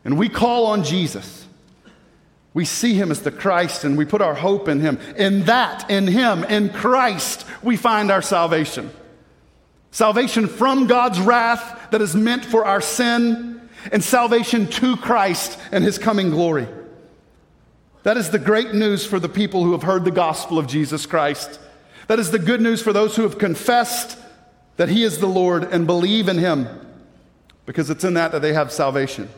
and 0.03 0.17
we 0.17 0.27
call 0.27 0.65
on 0.65 0.83
Jesus, 0.83 1.45
we 2.55 2.65
see 2.65 2.95
Him 2.95 3.11
as 3.11 3.21
the 3.21 3.29
Christ 3.29 3.83
and 3.83 3.95
we 3.95 4.05
put 4.05 4.23
our 4.23 4.33
hope 4.33 4.67
in 4.67 4.79
Him. 4.79 4.97
In 5.17 5.43
that, 5.43 5.87
in 5.87 6.07
Him, 6.07 6.43
in 6.45 6.69
Christ, 6.69 7.45
we 7.61 7.77
find 7.77 8.09
our 8.09 8.23
salvation. 8.23 8.89
Salvation 9.91 10.47
from 10.47 10.87
God's 10.87 11.19
wrath 11.21 11.91
that 11.91 12.01
is 12.01 12.15
meant 12.15 12.43
for 12.43 12.65
our 12.65 12.81
sin, 12.81 13.69
and 13.91 14.03
salvation 14.03 14.65
to 14.65 14.97
Christ 14.97 15.59
and 15.71 15.83
His 15.83 15.99
coming 15.99 16.31
glory. 16.31 16.67
That 18.01 18.17
is 18.17 18.31
the 18.31 18.39
great 18.39 18.73
news 18.73 19.05
for 19.05 19.19
the 19.19 19.29
people 19.29 19.63
who 19.63 19.73
have 19.73 19.83
heard 19.83 20.05
the 20.05 20.11
gospel 20.11 20.57
of 20.57 20.65
Jesus 20.65 21.05
Christ. 21.05 21.59
That 22.07 22.19
is 22.19 22.31
the 22.31 22.39
good 22.39 22.61
news 22.61 22.81
for 22.81 22.93
those 22.93 23.15
who 23.15 23.23
have 23.23 23.37
confessed 23.37 24.17
that 24.77 24.89
He 24.89 25.03
is 25.03 25.19
the 25.19 25.27
Lord 25.27 25.63
and 25.63 25.85
believe 25.85 26.27
in 26.27 26.37
Him, 26.37 26.67
because 27.65 27.89
it's 27.89 28.03
in 28.03 28.13
that 28.15 28.31
that 28.31 28.41
they 28.41 28.53
have 28.53 28.71
salvation. 28.71 29.29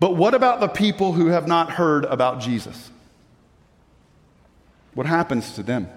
But 0.00 0.16
what 0.16 0.34
about 0.34 0.60
the 0.60 0.68
people 0.68 1.12
who 1.12 1.28
have 1.28 1.46
not 1.46 1.70
heard 1.70 2.04
about 2.06 2.40
Jesus? 2.40 2.90
What 4.94 5.06
happens 5.06 5.54
to 5.54 5.62
them? 5.62 5.88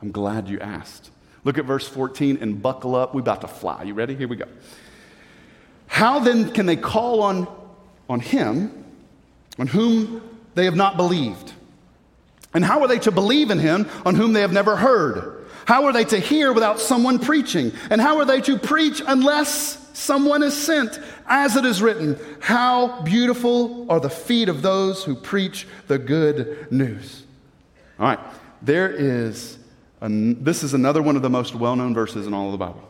I'm 0.00 0.10
glad 0.10 0.48
you 0.48 0.58
asked. 0.60 1.10
Look 1.44 1.58
at 1.58 1.64
verse 1.64 1.86
14 1.86 2.38
and 2.40 2.60
buckle 2.62 2.94
up. 2.94 3.14
We're 3.14 3.20
about 3.20 3.42
to 3.42 3.48
fly. 3.48 3.82
You 3.82 3.94
ready? 3.94 4.14
Here 4.14 4.28
we 4.28 4.36
go. 4.36 4.46
How 5.86 6.18
then 6.20 6.52
can 6.52 6.66
they 6.66 6.76
call 6.76 7.22
on, 7.22 7.48
on 8.08 8.20
him 8.20 8.84
on 9.58 9.66
whom 9.66 10.22
they 10.54 10.64
have 10.64 10.76
not 10.76 10.96
believed? 10.96 11.52
And 12.54 12.64
how 12.64 12.80
are 12.80 12.88
they 12.88 12.98
to 13.00 13.10
believe 13.10 13.50
in 13.50 13.58
him 13.58 13.88
on 14.06 14.14
whom 14.14 14.32
they 14.32 14.40
have 14.40 14.52
never 14.52 14.76
heard? 14.76 15.46
How 15.66 15.84
are 15.84 15.92
they 15.92 16.04
to 16.06 16.18
hear 16.18 16.52
without 16.52 16.80
someone 16.80 17.18
preaching? 17.18 17.72
And 17.90 18.00
how 18.00 18.18
are 18.18 18.24
they 18.24 18.40
to 18.40 18.58
preach 18.58 19.02
unless 19.06 19.86
someone 19.92 20.42
is 20.42 20.56
sent? 20.56 20.98
As 21.26 21.56
it 21.56 21.66
is 21.66 21.82
written, 21.82 22.18
how 22.40 23.02
beautiful 23.02 23.86
are 23.90 24.00
the 24.00 24.08
feet 24.08 24.48
of 24.48 24.62
those 24.62 25.04
who 25.04 25.14
preach 25.14 25.66
the 25.86 25.98
good 25.98 26.72
news. 26.72 27.24
All 27.98 28.06
right, 28.06 28.18
there 28.62 28.90
is, 28.90 29.58
a, 30.00 30.08
this 30.08 30.62
is 30.62 30.72
another 30.72 31.02
one 31.02 31.16
of 31.16 31.22
the 31.22 31.28
most 31.28 31.54
well 31.54 31.76
known 31.76 31.92
verses 31.92 32.26
in 32.26 32.32
all 32.32 32.46
of 32.46 32.52
the 32.52 32.58
Bible. 32.58 32.82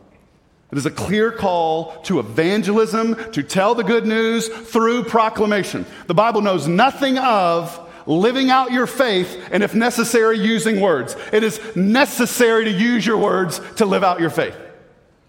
It 0.71 0.77
is 0.77 0.85
a 0.85 0.91
clear 0.91 1.31
call 1.31 1.99
to 2.03 2.19
evangelism, 2.19 3.31
to 3.31 3.43
tell 3.43 3.75
the 3.75 3.83
good 3.83 4.05
news 4.05 4.47
through 4.47 5.03
proclamation. 5.05 5.85
The 6.07 6.13
Bible 6.13 6.41
knows 6.41 6.67
nothing 6.67 7.17
of 7.17 7.88
living 8.09 8.49
out 8.49 8.71
your 8.71 8.87
faith, 8.87 9.49
and 9.51 9.61
if 9.61 9.75
necessary, 9.75 10.39
using 10.39 10.81
words. 10.81 11.15
It 11.31 11.43
is 11.43 11.59
necessary 11.75 12.65
to 12.65 12.71
use 12.71 13.05
your 13.05 13.17
words 13.17 13.61
to 13.75 13.85
live 13.85 14.03
out 14.03 14.19
your 14.19 14.31
faith. 14.31 14.57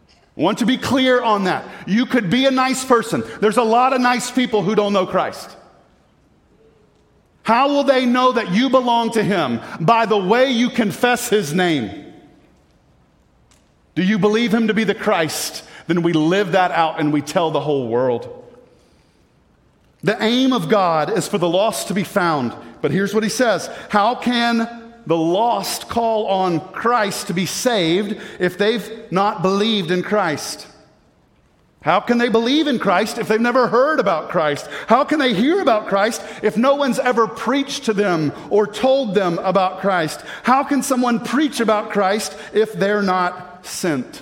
I 0.09 0.41
want 0.41 0.59
to 0.59 0.67
be 0.67 0.79
clear 0.79 1.21
on 1.21 1.45
that. 1.45 1.69
You 1.87 2.07
could 2.07 2.31
be 2.31 2.47
a 2.47 2.51
nice 2.51 2.83
person. 2.83 3.23
There's 3.41 3.59
a 3.59 3.63
lot 3.63 3.93
of 3.93 4.01
nice 4.01 4.31
people 4.31 4.63
who 4.63 4.75
don't 4.75 4.95
know 4.95 5.07
Christ. 5.07 5.55
How 7.43 7.69
will 7.69 7.85
they 7.85 8.07
know 8.07 8.33
that 8.33 8.51
you 8.51 8.71
belong 8.71 9.11
to 9.13 9.23
Him? 9.23 9.61
By 9.81 10.07
the 10.07 10.17
way 10.17 10.51
you 10.51 10.71
confess 10.71 11.29
His 11.29 11.53
name. 11.53 12.15
Do 13.95 14.03
you 14.03 14.19
believe 14.19 14.55
Him 14.55 14.69
to 14.69 14.75
be 14.75 14.85
the 14.85 14.95
Christ? 14.95 15.65
Then 15.87 16.03
we 16.03 16.15
live 16.15 16.53
that 16.53 16.71
out 16.71 16.99
and 16.99 17.13
we 17.13 17.21
tell 17.21 17.51
the 17.51 17.61
whole 17.61 17.89
world. 17.89 18.40
The 20.03 20.23
aim 20.23 20.53
of 20.53 20.69
God 20.69 21.17
is 21.17 21.29
for 21.29 21.39
the 21.39 21.49
lost 21.49 21.89
to 21.89 21.95
be 21.95 22.05
found. 22.05 22.55
But 22.81 22.91
here's 22.91 23.15
what 23.15 23.23
he 23.23 23.29
says 23.29 23.69
How 23.91 24.15
can 24.15 24.69
the 25.07 25.17
lost 25.17 25.89
call 25.89 26.27
on 26.27 26.61
Christ 26.73 27.27
to 27.29 27.35
be 27.35 27.47
saved 27.47 28.21
if 28.39 28.57
they've 28.59 29.11
not 29.11 29.43
believed 29.43 29.91
in 29.91 30.03
Christ? 30.03 30.67
How 31.83 32.01
can 32.01 32.19
they 32.19 32.29
believe 32.29 32.67
in 32.67 32.79
Christ 32.79 33.17
if 33.17 33.27
they've 33.27 33.41
never 33.41 33.67
heard 33.67 34.01
about 34.01 34.29
Christ? 34.29 34.69
How 34.87 35.03
can 35.03 35.19
they 35.19 35.33
hear 35.33 35.63
about 35.63 35.89
Christ 35.89 36.23
if 36.43 36.59
no 36.59 36.75
one's 36.75 36.99
ever 36.99 37.27
preached 37.27 37.87
to 37.87 37.95
them 37.95 38.33
or 38.51 38.67
told 38.67 39.15
them 39.15 39.39
about 39.39 39.81
Christ? 39.81 40.23
How 40.43 40.63
can 40.63 40.83
someone 40.83 41.25
preach 41.25 41.59
about 41.59 41.91
Christ 41.91 42.37
if 42.53 42.75
they're 42.75 43.03
not 43.03 43.65
sent? 43.65 44.21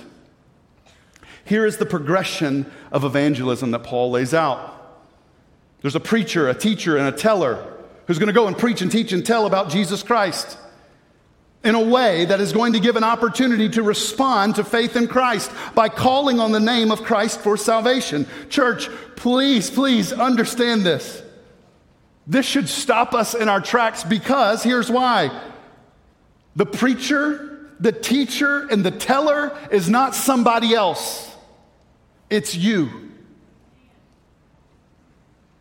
Here 1.43 1.65
is 1.65 1.77
the 1.77 1.85
progression 1.85 2.71
of 2.93 3.03
evangelism 3.03 3.71
that 3.71 3.83
Paul 3.83 4.11
lays 4.11 4.33
out. 4.33 4.78
There's 5.81 5.95
a 5.95 5.99
preacher, 5.99 6.49
a 6.49 6.53
teacher, 6.53 6.97
and 6.97 7.07
a 7.07 7.11
teller 7.11 7.65
who's 8.05 8.19
going 8.19 8.27
to 8.27 8.33
go 8.33 8.47
and 8.47 8.57
preach 8.57 8.81
and 8.81 8.91
teach 8.91 9.13
and 9.13 9.25
tell 9.25 9.45
about 9.45 9.69
Jesus 9.69 10.03
Christ 10.03 10.57
in 11.63 11.75
a 11.75 11.83
way 11.83 12.25
that 12.25 12.39
is 12.39 12.53
going 12.53 12.73
to 12.73 12.79
give 12.79 12.95
an 12.95 13.03
opportunity 13.03 13.69
to 13.69 13.83
respond 13.83 14.55
to 14.55 14.63
faith 14.63 14.95
in 14.95 15.07
Christ 15.07 15.51
by 15.75 15.89
calling 15.89 16.39
on 16.39 16.51
the 16.51 16.59
name 16.59 16.91
of 16.91 17.03
Christ 17.03 17.41
for 17.41 17.57
salvation. 17.57 18.25
Church, 18.49 18.89
please, 19.15 19.69
please 19.69 20.13
understand 20.13 20.85
this. 20.85 21.21
This 22.25 22.45
should 22.45 22.69
stop 22.69 23.13
us 23.13 23.33
in 23.33 23.49
our 23.49 23.59
tracks 23.59 24.03
because 24.03 24.63
here's 24.63 24.89
why 24.89 25.31
the 26.55 26.65
preacher, 26.65 27.69
the 27.79 27.91
teacher, 27.91 28.67
and 28.67 28.83
the 28.83 28.91
teller 28.91 29.57
is 29.71 29.89
not 29.89 30.15
somebody 30.15 30.73
else, 30.73 31.35
it's 32.29 32.55
you. 32.55 33.08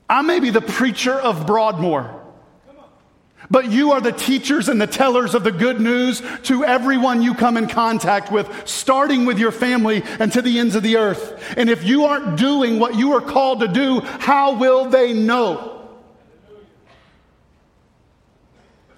I 0.08 0.22
may 0.22 0.40
be 0.40 0.50
the 0.50 0.60
preacher 0.60 1.12
of 1.12 1.46
Broadmoor. 1.46 2.14
But 3.50 3.70
you 3.70 3.92
are 3.92 4.00
the 4.00 4.12
teachers 4.12 4.68
and 4.68 4.80
the 4.80 4.86
tellers 4.86 5.34
of 5.34 5.42
the 5.42 5.52
good 5.52 5.80
news 5.80 6.22
to 6.44 6.64
everyone 6.64 7.22
you 7.22 7.34
come 7.34 7.56
in 7.56 7.66
contact 7.66 8.30
with, 8.30 8.68
starting 8.68 9.24
with 9.24 9.38
your 9.38 9.52
family 9.52 10.02
and 10.18 10.30
to 10.32 10.42
the 10.42 10.58
ends 10.58 10.74
of 10.74 10.82
the 10.82 10.96
earth. 10.96 11.42
And 11.56 11.70
if 11.70 11.84
you 11.84 12.04
aren't 12.04 12.36
doing 12.36 12.78
what 12.78 12.94
you 12.94 13.12
are 13.14 13.20
called 13.20 13.60
to 13.60 13.68
do, 13.68 14.00
how 14.00 14.56
will 14.56 14.90
they 14.90 15.14
know? 15.14 15.76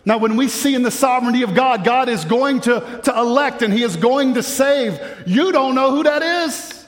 Now, 0.05 0.19
when 0.19 0.37
we 0.37 0.49
see 0.49 0.75
in 0.75 0.83
the 0.83 0.91
sovereignty 0.91 1.43
of 1.43 1.55
God, 1.55 1.85
God 1.85 2.09
is 2.09 2.25
going 2.25 2.63
to, 2.63 3.01
to 3.05 3.17
elect 3.17 3.63
and 3.63 3.73
He 3.73 3.83
is 3.83 3.97
going 3.97 4.35
to 4.35 4.43
save, 4.43 4.99
you 5.27 5.53
don't 5.53 5.75
know 5.75 5.91
who 5.91 6.03
that 6.05 6.23
is. 6.23 6.80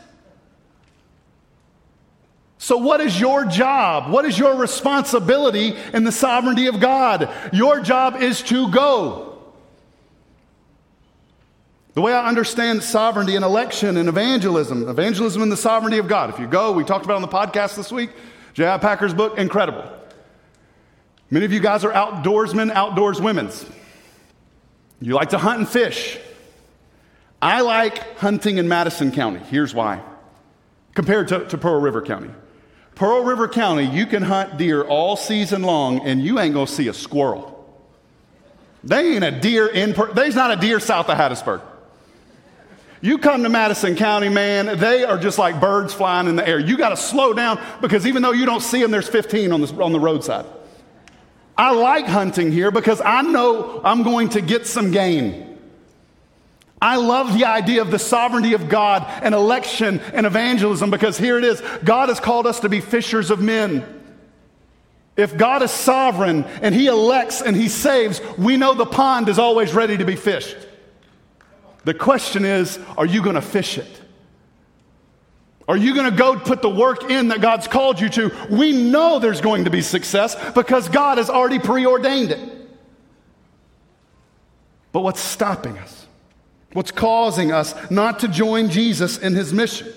So, 2.63 2.77
what 2.77 3.01
is 3.01 3.19
your 3.19 3.45
job? 3.45 4.09
What 4.09 4.25
is 4.25 4.39
your 4.39 4.55
responsibility 4.55 5.75
in 5.93 6.05
the 6.05 6.13
sovereignty 6.13 6.69
of 6.69 6.79
God? 6.79 7.29
Your 7.53 7.81
job 7.81 8.23
is 8.23 8.41
to 8.43 8.71
go. 8.71 9.43
The 11.95 12.01
way 12.03 12.13
I 12.13 12.29
understand 12.29 12.85
sovereignty 12.85 13.35
and 13.35 13.45
election 13.45 13.97
and 13.97 14.09
evangelism, 14.09 14.89
evangelism 14.89 15.43
and 15.43 15.51
the 15.51 15.57
sovereignty 15.57 15.99
of 15.99 16.07
God. 16.07 16.31
If 16.31 16.39
you 16.39 16.47
go, 16.47 16.71
we 16.71 16.85
talked 16.85 17.05
about 17.05 17.17
on 17.17 17.23
the 17.23 17.27
podcast 17.27 17.75
this 17.75 17.91
week, 17.91 18.11
J.I. 18.55 18.79
Packer's 18.79 19.13
book, 19.13 19.39
incredible. 19.39 19.91
Many 21.31 21.45
of 21.45 21.53
you 21.53 21.59
guys 21.59 21.85
are 21.85 21.93
outdoorsmen, 21.93 22.71
outdoors 22.71 23.21
women's. 23.21 23.67
You 25.01 25.15
like 25.15 25.31
to 25.31 25.39
hunt 25.39 25.59
and 25.59 25.69
fish. 25.69 26.17
I 27.43 27.63
like 27.63 28.19
hunting 28.19 28.59
in 28.59 28.69
Madison 28.69 29.11
County. 29.11 29.41
Here's 29.41 29.75
why 29.75 30.01
compared 30.95 31.27
to, 31.29 31.45
to 31.49 31.59
Pearl 31.59 31.81
River 31.81 32.03
County. 32.03 32.31
Pearl 32.95 33.25
River 33.25 33.49
County, 33.49 33.85
you 33.85 34.07
can 34.07 34.23
hunt 34.23 34.59
deer 34.59 34.83
all 34.83 35.17
season 35.17 35.63
long 35.63 36.01
and 36.01 36.23
you 36.23 36.39
ain't 36.39 36.55
gonna 36.55 36.67
see 36.67 36.89
a 36.89 36.95
squirrel. 36.95 37.49
They 38.85 39.15
ain't 39.15 39.25
a 39.25 39.31
deer 39.31 39.67
in, 39.69 39.95
there's 40.15 40.35
not 40.35 40.51
a 40.51 40.57
deer 40.57 40.81
south 40.81 41.09
of 41.09 41.17
Hattiesburg. 41.17 41.63
You 43.01 43.19
come 43.19 43.43
to 43.43 43.49
Madison 43.49 43.97
County, 43.97 44.29
man, 44.29 44.79
they 44.79 45.03
are 45.05 45.19
just 45.19 45.37
like 45.37 45.61
birds 45.61 45.93
flying 45.93 46.29
in 46.29 46.37
the 46.37 46.47
air. 46.47 46.61
You 46.61 46.77
got 46.77 46.91
to 46.91 46.97
slow 46.97 47.33
down 47.33 47.61
because 47.81 48.07
even 48.07 48.23
though 48.23 48.31
you 48.31 48.47
don't 48.47 48.61
see 48.61 48.81
them, 48.81 48.93
there's 48.93 49.09
15 49.09 49.53
on 49.53 49.61
the, 49.61 49.83
on 49.83 49.93
the 49.93 49.99
roadside. 49.99 50.47
I 51.57 51.73
like 51.73 52.07
hunting 52.07 52.53
here 52.53 52.71
because 52.71 53.01
I 53.01 53.23
know 53.23 53.81
I'm 53.83 54.05
going 54.05 54.31
to 54.31 54.41
get 54.41 54.69
some 54.69 54.93
gain. 54.93 55.52
I 56.83 56.97
love 56.97 57.33
the 57.33 57.45
idea 57.45 57.81
of 57.81 57.93
the 57.93 57.99
sovereignty 57.99 58.55
of 58.55 58.69
God 58.69 59.07
and 59.23 59.37
election 59.37 60.01
and 60.13 60.27
evangelism 60.27 60.91
because 60.91 61.17
here 61.17 61.39
it 61.39 61.45
is 61.45 61.63
God 61.85 62.09
has 62.09 62.19
called 62.19 62.45
us 62.45 62.59
to 62.61 62.69
be 62.69 62.81
fishers 62.81 63.31
of 63.31 63.41
men. 63.41 63.85
If 65.17 65.37
God 65.37 65.63
is 65.63 65.71
sovereign 65.71 66.43
and 66.61 66.75
He 66.75 66.89
elects 66.89 67.41
and 67.41 67.55
He 67.55 67.69
saves, 67.69 68.21
we 68.37 68.57
know 68.57 68.75
the 68.75 68.85
pond 68.85 69.29
is 69.29 69.39
always 69.39 69.73
ready 69.73 69.97
to 69.97 70.05
be 70.05 70.17
fished. 70.17 70.57
The 71.85 71.95
question 71.95 72.45
is 72.45 72.81
are 72.99 73.07
you 73.07 73.23
going 73.23 73.37
to 73.37 73.43
fish 73.43 73.79
it? 73.79 74.01
Are 75.69 75.77
you 75.77 75.95
going 75.95 76.11
to 76.11 76.17
go 76.17 76.37
put 76.37 76.63
the 76.63 76.69
work 76.69 77.09
in 77.09 77.29
that 77.29 77.41
God's 77.41 77.69
called 77.69 78.01
you 78.01 78.09
to? 78.09 78.33
We 78.51 78.73
know 78.73 79.21
there's 79.21 79.41
going 79.41 79.67
to 79.67 79.71
be 79.71 79.83
success 79.83 80.35
because 80.51 80.89
God 80.89 81.19
has 81.19 81.31
already 81.31 81.61
preordained 81.61 82.33
it. 82.33 82.69
But 84.91 85.03
what's 85.03 85.21
stopping 85.21 85.79
us? 85.79 86.02
What's 86.73 86.91
causing 86.91 87.53
us 87.53 87.75
not 87.91 88.21
to 88.21 88.29
join 88.29 88.71
Jesus 88.71 89.19
in 89.19 89.35
his 89.35 89.53
mission? 89.53 89.93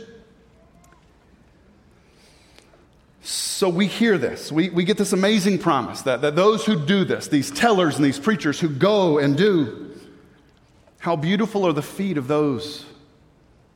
So 3.21 3.69
we 3.69 3.87
hear 3.87 4.17
this. 4.17 4.51
We, 4.51 4.69
we 4.69 4.83
get 4.83 4.97
this 4.97 5.13
amazing 5.13 5.59
promise 5.59 6.01
that, 6.03 6.21
that 6.21 6.35
those 6.35 6.65
who 6.65 6.85
do 6.85 7.05
this, 7.05 7.27
these 7.27 7.49
tellers 7.49 7.95
and 7.95 8.03
these 8.03 8.19
preachers 8.19 8.59
who 8.59 8.69
go 8.69 9.17
and 9.17 9.37
do, 9.37 9.97
how 10.99 11.15
beautiful 11.15 11.65
are 11.65 11.73
the 11.73 11.81
feet 11.81 12.17
of 12.17 12.27
those 12.27 12.85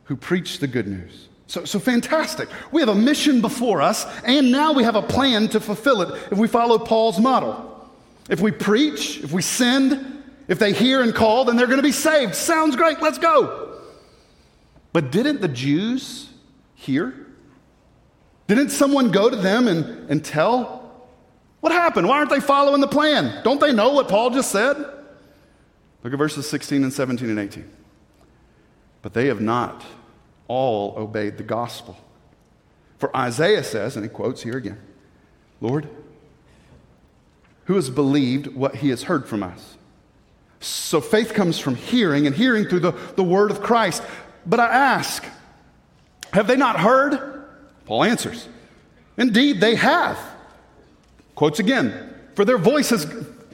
who 0.03 0.15
preach 0.15 0.59
the 0.59 0.67
good 0.67 0.87
news. 0.87 1.29
So, 1.47 1.65
so 1.65 1.79
fantastic. 1.79 2.49
We 2.71 2.81
have 2.81 2.89
a 2.89 2.95
mission 2.95 3.41
before 3.41 3.81
us, 3.81 4.05
and 4.23 4.51
now 4.51 4.73
we 4.73 4.83
have 4.83 4.95
a 4.95 5.01
plan 5.01 5.47
to 5.49 5.59
fulfill 5.59 6.01
it 6.01 6.27
if 6.31 6.37
we 6.37 6.47
follow 6.47 6.77
Paul's 6.77 7.19
model. 7.19 7.89
If 8.29 8.41
we 8.41 8.51
preach, 8.51 9.23
if 9.23 9.31
we 9.31 9.41
send, 9.41 10.18
if 10.49 10.57
they 10.57 10.73
hear 10.73 11.01
and 11.01 11.13
call, 11.13 11.45
then 11.45 11.55
they're 11.55 11.67
going 11.67 11.77
to 11.77 11.83
be 11.83 11.91
saved. 11.91 12.33
Sounds 12.35 12.75
great, 12.75 13.01
let's 13.01 13.19
go. 13.19 13.77
But 14.91 15.11
didn't 15.11 15.41
the 15.41 15.47
Jews 15.47 16.27
hear? 16.73 17.13
Didn't 18.47 18.69
someone 18.69 19.11
go 19.11 19.29
to 19.29 19.35
them 19.35 19.67
and, 19.67 20.09
and 20.09 20.25
tell? 20.25 21.07
What 21.59 21.71
happened? 21.71 22.07
Why 22.07 22.17
aren't 22.17 22.31
they 22.31 22.39
following 22.39 22.81
the 22.81 22.87
plan? 22.87 23.43
Don't 23.43 23.61
they 23.61 23.71
know 23.71 23.93
what 23.93 24.09
Paul 24.09 24.31
just 24.31 24.51
said? 24.51 24.75
Look 26.03 26.13
at 26.13 26.17
verses 26.17 26.49
16 26.49 26.83
and 26.83 26.91
17 26.91 27.29
and 27.29 27.39
18. 27.39 27.69
But 29.03 29.13
they 29.13 29.27
have 29.27 29.41
not 29.41 29.85
all 30.47 30.95
obeyed 30.97 31.37
the 31.37 31.43
gospel. 31.43 31.95
For 32.97 33.15
Isaiah 33.15 33.63
says, 33.63 33.95
and 33.95 34.03
he 34.03 34.09
quotes 34.09 34.41
here 34.41 34.57
again 34.57 34.79
Lord, 35.61 35.87
who 37.65 37.75
has 37.75 37.91
believed 37.91 38.47
what 38.47 38.77
he 38.77 38.89
has 38.89 39.03
heard 39.03 39.27
from 39.27 39.43
us? 39.43 39.77
So 40.59 40.99
faith 40.99 41.33
comes 41.33 41.57
from 41.57 41.75
hearing, 41.75 42.27
and 42.27 42.35
hearing 42.35 42.65
through 42.65 42.81
the, 42.81 42.91
the 43.15 43.23
word 43.23 43.51
of 43.51 43.61
Christ. 43.61 44.03
But 44.45 44.59
I 44.59 44.67
ask, 44.67 45.23
have 46.33 46.47
they 46.47 46.57
not 46.57 46.79
heard? 46.79 47.45
Paul 47.85 48.03
answers, 48.03 48.47
Indeed, 49.17 49.61
they 49.61 49.75
have. 49.75 50.19
Quotes 51.35 51.59
again, 51.59 52.13
for 52.35 52.45
their 52.45 52.57
voice 52.57 52.89
has, 52.89 53.07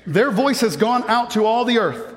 their 0.06 0.32
voice 0.32 0.62
has 0.62 0.78
gone 0.78 1.04
out 1.08 1.32
to 1.32 1.46
all 1.46 1.66
the 1.66 1.78
earth, 1.78 2.14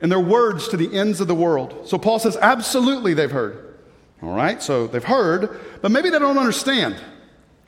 and 0.00 0.10
their 0.10 0.20
words 0.20 0.68
to 0.68 0.76
the 0.76 0.96
ends 0.96 1.20
of 1.20 1.28
the 1.28 1.34
world. 1.34 1.86
So 1.86 1.98
Paul 1.98 2.18
says, 2.18 2.36
Absolutely, 2.36 3.14
they've 3.14 3.30
heard. 3.30 3.76
All 4.22 4.34
right, 4.34 4.62
so 4.62 4.86
they've 4.86 5.04
heard, 5.04 5.60
but 5.80 5.90
maybe 5.90 6.10
they 6.10 6.18
don't 6.18 6.38
understand. 6.38 6.96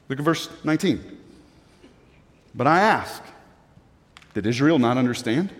Look 0.09 0.19
at 0.19 0.25
verse 0.25 0.49
19. 0.65 1.19
But 2.55 2.67
I 2.67 2.81
ask, 2.81 3.23
did 4.35 4.47
Israel 4.47 4.79
not 4.79 4.99
understand? 4.99 5.51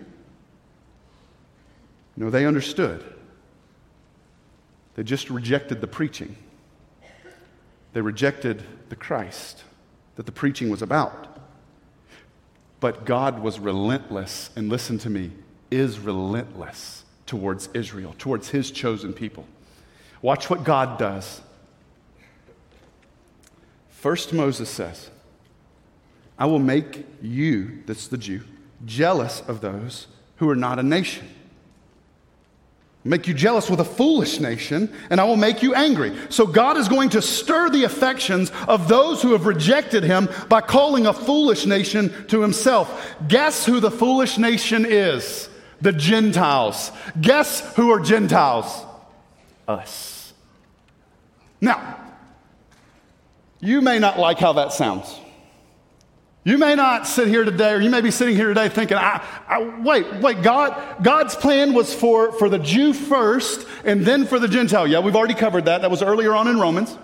No, 2.15 2.29
they 2.29 2.45
understood. 2.45 3.03
They 4.95 5.03
just 5.03 5.29
rejected 5.29 5.81
the 5.81 5.87
preaching. 5.87 6.35
They 7.93 8.01
rejected 8.01 8.63
the 8.89 8.95
Christ 8.95 9.63
that 10.15 10.25
the 10.25 10.31
preaching 10.31 10.69
was 10.69 10.81
about. 10.81 11.39
But 12.79 13.05
God 13.05 13.41
was 13.41 13.59
relentless, 13.59 14.49
and 14.55 14.69
listen 14.69 14.97
to 14.99 15.09
me, 15.09 15.31
is 15.71 15.99
relentless 15.99 17.03
towards 17.25 17.69
Israel, 17.73 18.13
towards 18.17 18.49
his 18.49 18.69
chosen 18.71 19.13
people. 19.13 19.47
Watch 20.21 20.49
what 20.49 20.63
God 20.63 20.99
does. 20.99 21.41
First, 23.89 24.33
Moses 24.33 24.69
says, 24.69 25.09
I 26.37 26.45
will 26.45 26.59
make 26.59 27.05
you, 27.21 27.83
that's 27.85 28.07
the 28.07 28.17
Jew, 28.17 28.41
jealous 28.85 29.41
of 29.47 29.61
those 29.61 30.07
who 30.37 30.49
are 30.49 30.55
not 30.55 30.77
a 30.77 30.83
nation. 30.83 31.27
Make 33.05 33.27
you 33.27 33.33
jealous 33.33 33.69
with 33.69 33.81
a 33.81 33.85
foolish 33.85 34.39
nation, 34.39 34.89
and 35.09 35.19
I 35.19 35.25
will 35.25 35.35
make 35.35 35.61
you 35.61 35.75
angry. 35.75 36.15
So, 36.29 36.47
God 36.47 36.77
is 36.77 36.87
going 36.87 37.09
to 37.09 37.21
stir 37.21 37.69
the 37.69 37.83
affections 37.83 38.49
of 38.65 38.87
those 38.87 39.21
who 39.21 39.33
have 39.33 39.45
rejected 39.45 40.03
him 40.03 40.29
by 40.47 40.61
calling 40.61 41.05
a 41.05 41.13
foolish 41.13 41.65
nation 41.65 42.27
to 42.27 42.41
himself. 42.41 43.13
Guess 43.27 43.65
who 43.65 43.81
the 43.81 43.91
foolish 43.91 44.37
nation 44.37 44.85
is? 44.87 45.49
The 45.81 45.91
Gentiles. 45.91 46.93
Guess 47.19 47.75
who 47.75 47.91
are 47.91 47.99
Gentiles? 47.99 48.85
Us. 49.67 50.33
Now, 51.59 51.99
you 53.59 53.81
may 53.81 53.99
not 53.99 54.17
like 54.17 54.39
how 54.39 54.53
that 54.53 54.71
sounds. 54.71 55.13
You 56.45 56.57
may 56.57 56.75
not 56.75 57.07
sit 57.07 57.29
here 57.29 57.45
today, 57.45 57.71
or 57.71 57.79
you 57.79 57.89
may 57.89 58.01
be 58.01 58.11
sitting 58.11 58.35
here 58.35 58.49
today 58.49 58.67
thinking, 58.67 58.97
I, 58.97 59.25
I, 59.47 59.79
wait, 59.79 60.15
wait, 60.15 60.41
God, 60.41 61.01
God's 61.01 61.35
plan 61.35 61.73
was 61.73 61.93
for, 61.93 62.33
for 62.33 62.49
the 62.49 62.59
Jew 62.59 62.91
first 62.91 63.65
and 63.85 64.05
then 64.05 64.25
for 64.25 64.39
the 64.39 64.49
Gentile. 64.49 64.85
Yeah, 64.85 64.99
we've 64.99 65.15
already 65.15 65.35
covered 65.35 65.65
that. 65.65 65.81
That 65.81 65.91
was 65.91 66.01
earlier 66.01 66.33
on 66.33 66.49
in 66.49 66.59
Romans. 66.59 66.97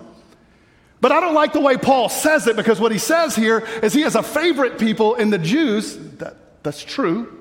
But 1.00 1.12
I 1.12 1.20
don't 1.20 1.32
like 1.32 1.54
the 1.54 1.60
way 1.60 1.78
Paul 1.78 2.10
says 2.10 2.46
it 2.46 2.56
because 2.56 2.78
what 2.78 2.92
he 2.92 2.98
says 2.98 3.34
here 3.34 3.66
is 3.82 3.94
he 3.94 4.02
has 4.02 4.14
a 4.14 4.22
favorite 4.22 4.78
people 4.78 5.14
in 5.14 5.30
the 5.30 5.38
Jews. 5.38 5.96
That, 6.18 6.36
that's 6.62 6.84
true. 6.84 7.38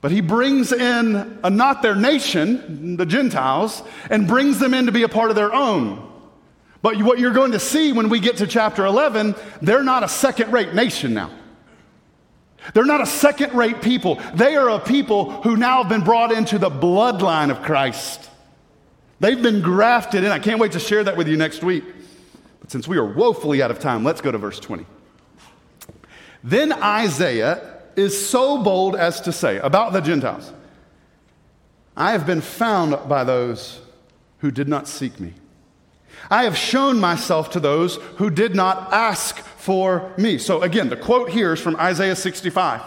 But 0.00 0.12
he 0.12 0.20
brings 0.20 0.72
in 0.72 1.40
a 1.42 1.50
not 1.50 1.82
their 1.82 1.96
nation, 1.96 2.96
the 2.96 3.06
Gentiles, 3.06 3.82
and 4.08 4.28
brings 4.28 4.60
them 4.60 4.72
in 4.72 4.86
to 4.86 4.92
be 4.92 5.02
a 5.02 5.08
part 5.08 5.30
of 5.30 5.36
their 5.36 5.52
own. 5.52 6.04
But 6.80 6.96
what 7.02 7.18
you're 7.18 7.32
going 7.32 7.52
to 7.52 7.60
see 7.60 7.92
when 7.92 8.08
we 8.08 8.20
get 8.20 8.36
to 8.38 8.46
chapter 8.46 8.84
11, 8.84 9.34
they're 9.60 9.82
not 9.82 10.02
a 10.02 10.08
second 10.08 10.52
rate 10.52 10.74
nation 10.74 11.12
now. 11.12 11.30
They're 12.74 12.84
not 12.84 13.00
a 13.00 13.06
second 13.06 13.54
rate 13.54 13.82
people. 13.82 14.20
They 14.34 14.56
are 14.56 14.68
a 14.68 14.78
people 14.78 15.42
who 15.42 15.56
now 15.56 15.82
have 15.82 15.88
been 15.88 16.04
brought 16.04 16.32
into 16.32 16.58
the 16.58 16.70
bloodline 16.70 17.50
of 17.50 17.62
Christ. 17.62 18.28
They've 19.20 19.40
been 19.40 19.62
grafted 19.62 20.22
in. 20.22 20.30
I 20.30 20.38
can't 20.38 20.60
wait 20.60 20.72
to 20.72 20.80
share 20.80 21.02
that 21.04 21.16
with 21.16 21.28
you 21.28 21.36
next 21.36 21.64
week. 21.64 21.84
But 22.60 22.70
since 22.70 22.86
we 22.86 22.96
are 22.98 23.04
woefully 23.04 23.62
out 23.62 23.70
of 23.70 23.78
time, 23.78 24.04
let's 24.04 24.20
go 24.20 24.30
to 24.30 24.38
verse 24.38 24.60
20. 24.60 24.86
Then 26.44 26.72
Isaiah 26.72 27.80
is 27.96 28.28
so 28.28 28.62
bold 28.62 28.94
as 28.94 29.20
to 29.22 29.32
say 29.32 29.58
about 29.58 29.92
the 29.92 30.00
Gentiles 30.00 30.52
I 31.96 32.12
have 32.12 32.26
been 32.26 32.40
found 32.40 33.08
by 33.08 33.24
those 33.24 33.80
who 34.38 34.52
did 34.52 34.68
not 34.68 34.86
seek 34.86 35.18
me. 35.18 35.34
I 36.30 36.44
have 36.44 36.56
shown 36.56 37.00
myself 37.00 37.50
to 37.50 37.60
those 37.60 37.96
who 38.16 38.30
did 38.30 38.54
not 38.54 38.92
ask 38.92 39.38
for 39.38 40.12
me. 40.18 40.38
So, 40.38 40.62
again, 40.62 40.88
the 40.88 40.96
quote 40.96 41.30
here 41.30 41.54
is 41.54 41.60
from 41.60 41.76
Isaiah 41.76 42.16
65. 42.16 42.82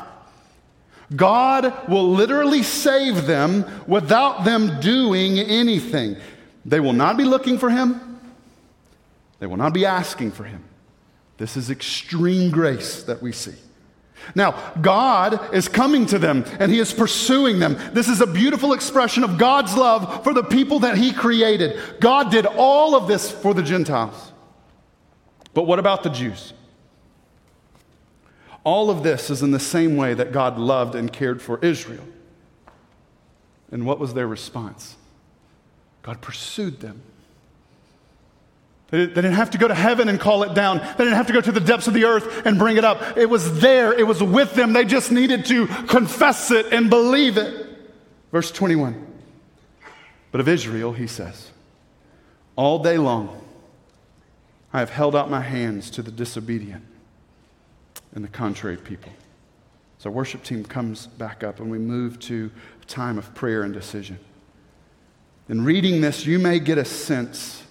God 1.15 1.89
will 1.89 2.09
literally 2.09 2.63
save 2.63 3.25
them 3.25 3.65
without 3.87 4.45
them 4.45 4.79
doing 4.79 5.39
anything. 5.39 6.17
They 6.65 6.79
will 6.79 6.93
not 6.93 7.17
be 7.17 7.25
looking 7.25 7.57
for 7.57 7.69
him, 7.69 8.19
they 9.39 9.47
will 9.47 9.57
not 9.57 9.73
be 9.73 9.85
asking 9.85 10.31
for 10.31 10.43
him. 10.43 10.63
This 11.37 11.57
is 11.57 11.71
extreme 11.71 12.51
grace 12.51 13.01
that 13.03 13.21
we 13.21 13.31
see. 13.31 13.55
Now, 14.35 14.73
God 14.81 15.53
is 15.53 15.67
coming 15.67 16.05
to 16.07 16.19
them 16.19 16.45
and 16.59 16.71
He 16.71 16.79
is 16.79 16.93
pursuing 16.93 17.59
them. 17.59 17.77
This 17.93 18.07
is 18.07 18.21
a 18.21 18.27
beautiful 18.27 18.73
expression 18.73 19.23
of 19.23 19.37
God's 19.37 19.75
love 19.75 20.23
for 20.23 20.33
the 20.33 20.43
people 20.43 20.79
that 20.79 20.97
He 20.97 21.11
created. 21.11 21.79
God 21.99 22.31
did 22.31 22.45
all 22.45 22.95
of 22.95 23.07
this 23.07 23.31
for 23.31 23.53
the 23.53 23.63
Gentiles. 23.63 24.31
But 25.53 25.63
what 25.63 25.79
about 25.79 26.03
the 26.03 26.09
Jews? 26.09 26.53
All 28.63 28.89
of 28.89 29.03
this 29.03 29.29
is 29.29 29.41
in 29.41 29.51
the 29.51 29.59
same 29.59 29.97
way 29.97 30.13
that 30.13 30.31
God 30.31 30.57
loved 30.57 30.95
and 30.95 31.11
cared 31.11 31.41
for 31.41 31.59
Israel. 31.59 32.05
And 33.71 33.85
what 33.85 33.99
was 33.99 34.13
their 34.13 34.27
response? 34.27 34.97
God 36.03 36.21
pursued 36.21 36.79
them. 36.79 37.01
They 38.91 39.07
didn't 39.07 39.33
have 39.33 39.51
to 39.51 39.57
go 39.57 39.69
to 39.69 39.73
heaven 39.73 40.09
and 40.09 40.19
call 40.19 40.43
it 40.43 40.53
down. 40.53 40.79
They 40.79 41.05
didn't 41.05 41.15
have 41.15 41.27
to 41.27 41.33
go 41.33 41.39
to 41.39 41.51
the 41.51 41.61
depths 41.61 41.87
of 41.87 41.93
the 41.93 42.03
earth 42.03 42.45
and 42.45 42.59
bring 42.59 42.75
it 42.75 42.83
up. 42.83 43.17
It 43.17 43.29
was 43.29 43.61
there, 43.61 43.93
it 43.93 44.05
was 44.05 44.21
with 44.21 44.53
them. 44.53 44.73
They 44.73 44.83
just 44.83 45.13
needed 45.13 45.45
to 45.45 45.65
confess 45.67 46.51
it 46.51 46.67
and 46.73 46.89
believe 46.89 47.37
it. 47.37 47.67
Verse 48.33 48.51
21. 48.51 49.07
But 50.31 50.41
of 50.41 50.49
Israel, 50.49 50.91
he 50.91 51.07
says, 51.07 51.51
All 52.57 52.79
day 52.79 52.97
long 52.97 53.41
I 54.73 54.79
have 54.79 54.89
held 54.89 55.15
out 55.15 55.29
my 55.29 55.41
hands 55.41 55.89
to 55.91 56.01
the 56.01 56.11
disobedient 56.11 56.83
and 58.13 58.25
the 58.25 58.29
contrary 58.29 58.77
people. 58.77 59.11
So, 59.99 60.09
worship 60.09 60.43
team 60.43 60.65
comes 60.65 61.07
back 61.07 61.43
up 61.43 61.59
and 61.59 61.69
we 61.69 61.77
move 61.77 62.19
to 62.21 62.51
a 62.81 62.85
time 62.85 63.17
of 63.17 63.33
prayer 63.35 63.63
and 63.63 63.73
decision. 63.73 64.19
In 65.47 65.63
reading 65.63 66.01
this, 66.01 66.25
you 66.25 66.39
may 66.39 66.59
get 66.59 66.77
a 66.77 66.85
sense 66.85 67.63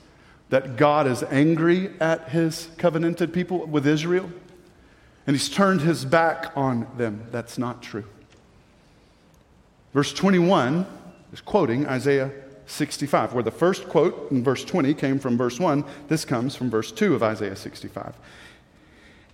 that 0.51 0.77
God 0.77 1.07
is 1.07 1.23
angry 1.25 1.91
at 2.01 2.29
his 2.29 2.69
covenanted 2.77 3.33
people 3.33 3.67
with 3.67 3.87
Israel. 3.87 4.31
and 5.27 5.37
he's 5.37 5.49
turned 5.49 5.83
his 5.83 6.05
back 6.05 6.51
on 6.57 6.89
them. 6.97 7.25
That's 7.31 7.57
not 7.57 7.83
true. 7.83 8.07
Verse 9.93 10.13
21 10.13 10.87
is 11.33 11.41
quoting 11.41 11.87
Isaiah 11.87 12.33
65, 12.67 13.33
where 13.35 13.43
the 13.43 13.51
first 13.51 13.89
quote 13.89 14.31
in 14.31 14.43
verse 14.43 14.65
20 14.65 14.95
came 14.95 15.19
from 15.19 15.37
verse 15.37 15.61
1. 15.61 15.85
This 16.09 16.25
comes 16.25 16.57
from 16.57 16.71
verse 16.71 16.91
2 16.91 17.15
of 17.15 17.23
Isaiah 17.23 17.55
65. 17.55 18.15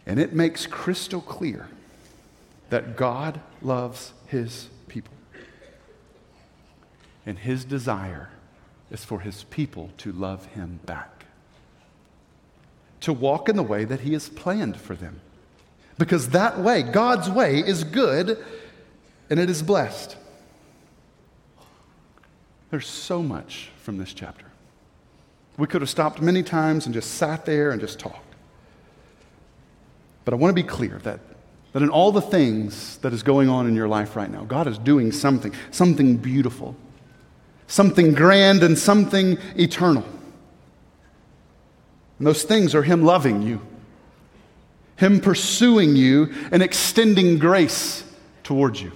And 0.07 0.21
it 0.21 0.35
makes 0.35 0.67
crystal 0.67 1.21
clear 1.21 1.69
that 2.71 2.97
God 2.97 3.41
loves 3.63 4.13
his 4.27 4.69
people. 4.89 5.15
And 7.25 7.39
his 7.39 7.65
desire 7.65 8.31
is 8.91 9.05
for 9.05 9.21
his 9.21 9.45
people 9.45 9.91
to 9.99 10.13
love 10.13 10.47
him 10.47 10.81
back, 10.87 11.25
to 13.01 13.13
walk 13.13 13.49
in 13.49 13.57
the 13.57 13.63
way 13.63 13.85
that 13.85 14.01
he 14.01 14.13
has 14.13 14.29
planned 14.29 14.77
for 14.77 14.95
them. 14.95 15.21
Because 15.99 16.31
that 16.31 16.59
way, 16.59 16.83
God's 16.83 17.29
way, 17.31 17.59
is 17.59 17.85
good 17.85 18.45
and 19.31 19.41
it 19.41 19.51
is 19.51 19.63
blessed. 19.63 20.17
There's 22.71 22.87
so 22.87 23.23
much 23.23 23.71
from 23.79 23.99
this 23.99 24.13
chapter. 24.13 24.45
We 25.57 25.67
could 25.67 25.81
have 25.81 25.91
stopped 25.91 26.21
many 26.21 26.43
times 26.43 26.85
and 26.85 26.95
just 26.95 27.15
sat 27.15 27.47
there 27.47 27.71
and 27.71 27.81
just 27.81 27.99
talked. 27.99 28.35
But 30.25 30.35
I 30.35 30.37
want 30.37 30.55
to 30.55 30.63
be 30.63 30.67
clear 30.69 30.99
that, 31.05 31.21
that 31.73 31.83
in 31.83 31.89
all 31.89 32.13
the 32.13 32.21
things 32.21 32.99
that 32.99 33.13
is 33.13 33.23
going 33.23 33.49
on 33.49 33.67
in 33.67 33.75
your 33.75 33.89
life 33.89 34.17
right 34.17 34.31
now, 34.31 34.45
God 34.45 34.67
is 34.67 34.77
doing 34.77 35.13
something, 35.13 35.55
something 35.71 36.17
beautiful, 36.17 36.77
something 37.67 38.15
grand, 38.15 38.63
and 38.63 38.79
something 38.79 39.39
eternal. 39.57 40.05
And 42.19 42.27
those 42.27 42.43
things 42.45 42.75
are 42.75 42.83
Him 42.83 43.05
loving 43.05 43.43
you, 43.43 43.61
Him 44.97 45.21
pursuing 45.21 45.97
you, 45.97 46.33
and 46.51 46.63
extending 46.63 47.39
grace 47.39 48.05
towards 48.43 48.81
you. 48.81 48.93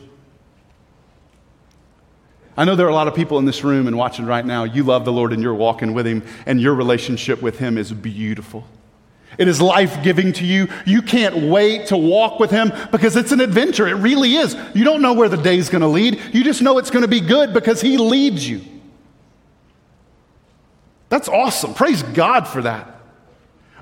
I 2.56 2.64
know 2.64 2.76
there 2.76 2.86
are 2.86 2.90
a 2.90 2.94
lot 2.94 3.08
of 3.08 3.14
people 3.14 3.38
in 3.38 3.46
this 3.46 3.64
room 3.64 3.86
and 3.86 3.96
watching 3.96 4.26
right 4.26 4.44
now. 4.44 4.64
You 4.64 4.82
love 4.82 5.04
the 5.04 5.12
Lord 5.12 5.32
and 5.32 5.42
you're 5.42 5.54
walking 5.54 5.94
with 5.94 6.06
Him, 6.06 6.22
and 6.46 6.60
your 6.60 6.74
relationship 6.74 7.40
with 7.40 7.58
Him 7.58 7.78
is 7.78 7.92
beautiful. 7.92 8.66
It 9.38 9.48
is 9.48 9.60
life 9.60 10.02
giving 10.02 10.32
to 10.34 10.44
you. 10.44 10.68
You 10.84 11.02
can't 11.02 11.48
wait 11.48 11.86
to 11.86 11.96
walk 11.96 12.40
with 12.40 12.50
Him 12.50 12.72
because 12.90 13.16
it's 13.16 13.32
an 13.32 13.40
adventure. 13.40 13.86
It 13.88 13.94
really 13.94 14.36
is. 14.36 14.56
You 14.74 14.84
don't 14.84 15.02
know 15.02 15.12
where 15.12 15.28
the 15.28 15.36
day's 15.36 15.68
going 15.68 15.82
to 15.82 15.88
lead, 15.88 16.20
you 16.32 16.44
just 16.44 16.62
know 16.62 16.78
it's 16.78 16.90
going 16.90 17.02
to 17.02 17.08
be 17.08 17.20
good 17.20 17.52
because 17.52 17.80
He 17.80 17.96
leads 17.96 18.48
you. 18.48 18.60
That's 21.08 21.28
awesome. 21.28 21.74
Praise 21.74 22.02
God 22.02 22.46
for 22.46 22.62
that. 22.62 23.00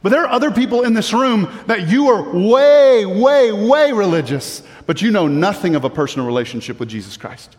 But 0.03 0.11
there 0.11 0.25
are 0.25 0.29
other 0.29 0.51
people 0.51 0.83
in 0.83 0.95
this 0.95 1.13
room 1.13 1.49
that 1.67 1.89
you 1.89 2.09
are 2.09 2.31
way, 2.33 3.05
way, 3.05 3.53
way 3.53 3.93
religious, 3.93 4.63
but 4.87 5.03
you 5.03 5.11
know 5.11 5.27
nothing 5.27 5.75
of 5.75 5.85
a 5.85 5.91
personal 5.91 6.27
relationship 6.27 6.79
with 6.79 6.89
Jesus 6.89 7.17
Christ. 7.17 7.57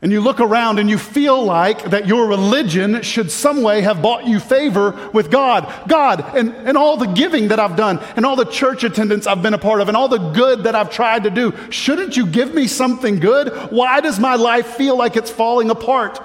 And 0.00 0.12
you 0.12 0.20
look 0.20 0.38
around 0.38 0.78
and 0.78 0.88
you 0.88 0.96
feel 0.96 1.42
like 1.42 1.90
that 1.90 2.06
your 2.06 2.28
religion 2.28 3.02
should 3.02 3.32
some 3.32 3.62
way 3.62 3.80
have 3.80 4.00
bought 4.00 4.28
you 4.28 4.38
favor 4.38 5.10
with 5.12 5.28
God. 5.28 5.72
God, 5.88 6.36
and, 6.36 6.54
and 6.54 6.78
all 6.78 6.96
the 6.96 7.06
giving 7.06 7.48
that 7.48 7.58
I've 7.58 7.74
done, 7.74 7.98
and 8.14 8.24
all 8.24 8.36
the 8.36 8.44
church 8.44 8.84
attendance 8.84 9.26
I've 9.26 9.42
been 9.42 9.54
a 9.54 9.58
part 9.58 9.80
of, 9.80 9.88
and 9.88 9.96
all 9.96 10.06
the 10.06 10.30
good 10.30 10.64
that 10.64 10.76
I've 10.76 10.90
tried 10.90 11.24
to 11.24 11.30
do, 11.30 11.52
shouldn't 11.70 12.16
you 12.16 12.26
give 12.26 12.54
me 12.54 12.68
something 12.68 13.18
good? 13.18 13.48
Why 13.72 14.00
does 14.00 14.20
my 14.20 14.36
life 14.36 14.68
feel 14.76 14.96
like 14.96 15.16
it's 15.16 15.32
falling 15.32 15.68
apart? 15.68 16.20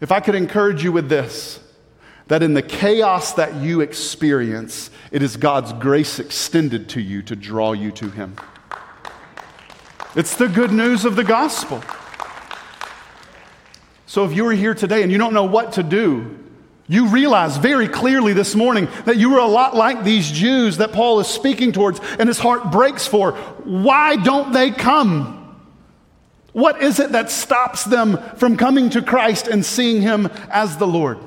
If 0.00 0.12
I 0.12 0.20
could 0.20 0.36
encourage 0.36 0.84
you 0.84 0.92
with 0.92 1.08
this, 1.08 1.58
that 2.28 2.44
in 2.44 2.54
the 2.54 2.62
chaos 2.62 3.32
that 3.32 3.56
you 3.56 3.80
experience, 3.80 4.90
it 5.10 5.20
is 5.20 5.36
God's 5.36 5.72
grace 5.72 6.20
extended 6.20 6.88
to 6.90 7.00
you 7.00 7.22
to 7.22 7.34
draw 7.34 7.72
you 7.72 7.90
to 7.90 8.08
Him. 8.10 8.36
It's 10.14 10.36
the 10.36 10.46
good 10.46 10.70
news 10.70 11.04
of 11.04 11.16
the 11.16 11.24
gospel. 11.24 11.82
So 14.14 14.24
if 14.24 14.32
you 14.32 14.46
are 14.46 14.52
here 14.52 14.74
today 14.74 15.02
and 15.02 15.10
you 15.10 15.18
don't 15.18 15.34
know 15.34 15.46
what 15.46 15.72
to 15.72 15.82
do, 15.82 16.38
you 16.86 17.08
realize 17.08 17.56
very 17.56 17.88
clearly 17.88 18.32
this 18.32 18.54
morning 18.54 18.86
that 19.06 19.16
you 19.16 19.34
are 19.34 19.40
a 19.40 19.48
lot 19.48 19.74
like 19.74 20.04
these 20.04 20.30
Jews 20.30 20.76
that 20.76 20.92
Paul 20.92 21.18
is 21.18 21.26
speaking 21.26 21.72
towards 21.72 21.98
and 22.20 22.28
his 22.28 22.38
heart 22.38 22.70
breaks 22.70 23.08
for. 23.08 23.32
Why 23.32 24.14
don't 24.14 24.52
they 24.52 24.70
come? 24.70 25.58
What 26.52 26.80
is 26.80 27.00
it 27.00 27.10
that 27.10 27.28
stops 27.28 27.82
them 27.82 28.18
from 28.36 28.56
coming 28.56 28.88
to 28.90 29.02
Christ 29.02 29.48
and 29.48 29.66
seeing 29.66 30.00
him 30.00 30.26
as 30.48 30.76
the 30.76 30.86
Lord? 30.86 31.18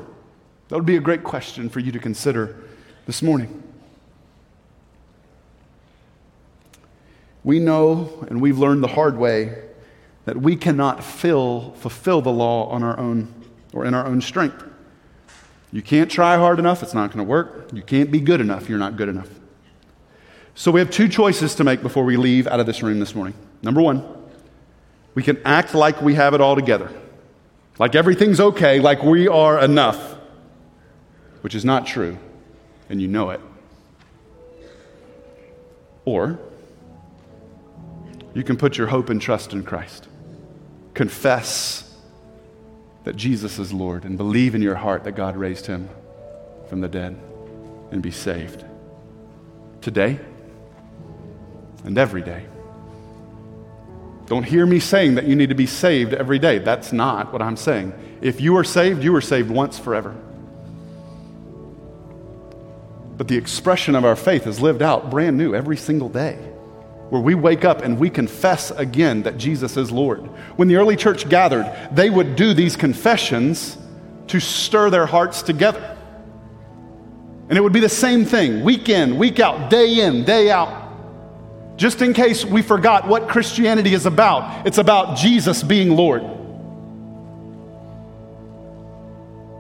That 0.70 0.76
would 0.76 0.86
be 0.86 0.96
a 0.96 1.02
great 1.02 1.26
question 1.26 1.68
for 1.68 1.82
you 1.82 1.92
to 1.92 2.00
consider 2.00 2.56
this 3.06 3.22
morning. 3.22 3.64
We 7.44 7.60
know 7.60 8.26
and 8.30 8.40
we've 8.40 8.58
learned 8.58 8.82
the 8.82 8.88
hard 8.88 9.18
way 9.18 9.67
that 10.28 10.36
we 10.36 10.58
cannot 10.58 11.02
fill, 11.02 11.74
fulfill 11.78 12.22
the 12.22 12.30
law 12.30 12.68
on 12.68 12.84
our 12.84 13.00
own 13.00 13.34
or 13.72 13.86
in 13.86 13.94
our 13.94 14.06
own 14.06 14.20
strength. 14.20 14.62
You 15.72 15.82
can't 15.82 16.12
try 16.12 16.36
hard 16.36 16.60
enough, 16.60 16.84
it's 16.84 16.94
not 16.94 17.14
going 17.14 17.26
to 17.26 17.30
work. 17.30 17.70
You 17.72 17.82
can't 17.82 18.12
be 18.12 18.20
good 18.20 18.42
enough, 18.42 18.68
you're 18.68 18.78
not 18.78 18.98
good 18.98 19.08
enough. 19.08 19.30
So 20.54 20.70
we 20.70 20.82
have 20.82 20.92
two 20.92 21.08
choices 21.08 21.56
to 21.56 21.64
make 21.64 21.82
before 21.82 22.04
we 22.04 22.18
leave 22.18 22.46
out 22.46 22.60
of 22.60 22.66
this 22.66 22.84
room 22.84 23.00
this 23.00 23.16
morning. 23.16 23.36
Number 23.62 23.82
one, 23.82 24.06
we 25.16 25.24
can 25.24 25.42
act 25.46 25.74
like 25.74 26.02
we 26.02 26.16
have 26.16 26.34
it 26.34 26.42
all 26.42 26.56
together, 26.56 26.92
like 27.80 27.96
everything's 27.96 28.42
okay, 28.42 28.82
like 28.82 29.04
we 29.04 29.30
are 29.30 29.58
enough, 29.58 30.18
which 31.40 31.56
is 31.56 31.64
not 31.64 31.88
true, 31.88 32.18
and 32.90 33.02
you 33.02 33.08
know 33.08 33.30
it. 33.30 33.40
Or 36.04 36.38
you 38.34 38.44
can 38.44 38.58
put 38.58 38.78
your 38.78 38.88
hope 38.88 39.10
and 39.10 39.22
trust 39.22 39.54
in 39.54 39.64
Christ 39.64 40.10
confess 40.98 41.96
that 43.04 43.16
Jesus 43.16 43.60
is 43.60 43.72
Lord 43.72 44.04
and 44.04 44.18
believe 44.18 44.56
in 44.56 44.64
your 44.64 44.74
heart 44.74 45.04
that 45.04 45.12
God 45.12 45.38
raised 45.38 45.68
him 45.68 45.90
from 46.70 46.82
the 46.82 46.88
dead 46.88 47.16
and 47.92 48.02
be 48.02 48.10
saved 48.10 48.66
today 49.80 50.20
and 51.86 52.00
every 52.00 52.24
day. 52.24 52.48
Don't 54.26 54.44
hear 54.44 54.66
me 54.66 54.80
saying 54.80 55.16
that 55.16 55.26
you 55.26 55.36
need 55.36 55.50
to 55.50 55.56
be 55.56 55.68
saved 55.68 56.16
every 56.16 56.40
day. 56.40 56.58
That's 56.58 56.92
not 56.92 57.32
what 57.32 57.44
I'm 57.44 57.58
saying. 57.58 57.94
If 58.20 58.42
you 58.42 58.58
are 58.58 58.64
saved, 58.64 59.04
you 59.04 59.16
are 59.16 59.22
saved 59.22 59.52
once 59.52 59.78
forever. 59.78 60.16
But 63.16 63.28
the 63.28 63.38
expression 63.38 63.94
of 63.94 64.04
our 64.04 64.16
faith 64.16 64.48
is 64.48 64.60
lived 64.60 64.82
out 64.82 65.12
brand 65.12 65.38
new 65.38 65.54
every 65.54 65.78
single 65.78 66.10
day 66.10 66.40
where 67.10 67.22
we 67.22 67.36
wake 67.36 67.64
up 67.64 67.84
and 67.84 67.98
we 67.98 68.10
confess 68.10 68.72
again 68.72 69.24
that 69.24 69.38
Jesus 69.38 69.78
is 69.78 69.92
Lord. 69.92 70.20
When 70.58 70.68
the 70.68 70.76
early 70.76 70.96
church 70.96 71.30
gathered, 71.30 71.74
they 71.92 72.10
would 72.10 72.36
do 72.36 72.54
these 72.54 72.76
confessions 72.76 73.78
to 74.28 74.40
stir 74.40 74.90
their 74.90 75.06
hearts 75.06 75.42
together. 75.42 75.96
And 77.50 77.58
it 77.58 77.62
would 77.62 77.74
be 77.74 77.80
the 77.80 77.88
same 77.88 78.26
thing 78.26 78.64
week 78.64 78.90
in, 78.90 79.18
week 79.18 79.40
out, 79.40 79.70
day 79.70 80.02
in, 80.02 80.26
day 80.26 80.52
out. 80.52 80.84
Just 81.78 82.02
in 82.02 82.14
case 82.14 82.44
we 82.44 82.62
forgot 82.62 83.08
what 83.08 83.30
Christianity 83.30 83.94
is 83.94 84.06
about, 84.06 84.68
it's 84.68 84.80
about 84.80 85.16
Jesus 85.16 85.64
being 85.64 85.96
Lord. 85.96 86.24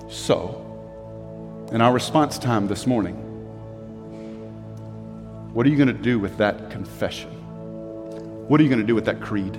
So, 0.09 1.67
in 1.71 1.79
our 1.79 1.93
response 1.93 2.37
time 2.37 2.67
this 2.67 2.87
morning, 2.87 3.15
what 5.53 5.65
are 5.65 5.69
you 5.69 5.77
going 5.77 5.87
to 5.87 5.93
do 5.93 6.19
with 6.19 6.37
that 6.37 6.71
confession? 6.71 7.36
What 8.47 8.59
are 8.59 8.63
you 8.63 8.69
going 8.69 8.81
to 8.81 8.87
do 8.87 8.95
with 8.95 9.05
that 9.05 9.19
creed? 9.19 9.57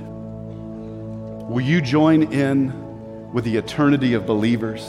Will 1.49 1.61
you 1.61 1.81
join 1.81 2.33
in 2.33 3.33
with 3.33 3.45
the 3.45 3.57
eternity 3.57 4.15
of 4.15 4.27
believers 4.27 4.89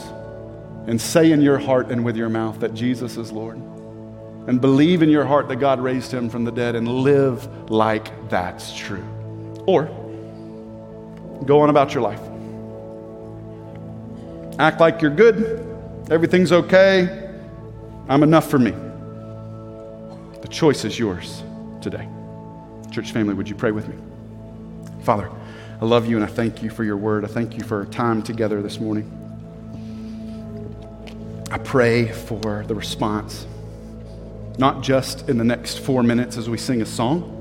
and 0.86 0.98
say 1.00 1.32
in 1.32 1.42
your 1.42 1.58
heart 1.58 1.90
and 1.90 2.04
with 2.04 2.16
your 2.16 2.28
mouth 2.28 2.60
that 2.60 2.72
Jesus 2.72 3.16
is 3.16 3.30
Lord? 3.30 3.56
And 4.46 4.58
believe 4.60 5.02
in 5.02 5.10
your 5.10 5.26
heart 5.26 5.48
that 5.48 5.56
God 5.56 5.80
raised 5.80 6.12
him 6.12 6.30
from 6.30 6.44
the 6.44 6.50
dead 6.50 6.74
and 6.76 6.88
live 6.88 7.70
like 7.70 8.30
that's 8.30 8.74
true. 8.76 9.04
Or 9.66 9.84
go 11.44 11.60
on 11.60 11.68
about 11.68 11.92
your 11.92 12.02
life. 12.02 12.20
Act 14.58 14.80
like 14.80 15.02
you're 15.02 15.14
good, 15.14 15.66
everything's 16.10 16.52
okay, 16.52 17.30
I'm 18.08 18.22
enough 18.22 18.50
for 18.50 18.58
me. 18.58 18.72
The 20.40 20.48
choice 20.48 20.84
is 20.84 20.98
yours 20.98 21.42
today. 21.80 22.08
Church 22.90 23.12
family, 23.12 23.34
would 23.34 23.48
you 23.48 23.54
pray 23.54 23.70
with 23.70 23.88
me? 23.88 23.94
Father, 25.04 25.30
I 25.80 25.84
love 25.84 26.06
you 26.06 26.16
and 26.16 26.24
I 26.24 26.28
thank 26.28 26.62
you 26.62 26.70
for 26.70 26.84
your 26.84 26.96
word. 26.96 27.24
I 27.24 27.28
thank 27.28 27.56
you 27.56 27.62
for 27.62 27.78
our 27.78 27.86
time 27.86 28.22
together 28.22 28.60
this 28.62 28.80
morning. 28.80 29.16
I 31.52 31.58
pray 31.58 32.08
for 32.08 32.64
the 32.66 32.74
response, 32.74 33.46
not 34.58 34.82
just 34.82 35.28
in 35.28 35.38
the 35.38 35.44
next 35.44 35.78
four 35.78 36.02
minutes 36.02 36.36
as 36.36 36.50
we 36.50 36.58
sing 36.58 36.82
a 36.82 36.86
song, 36.86 37.36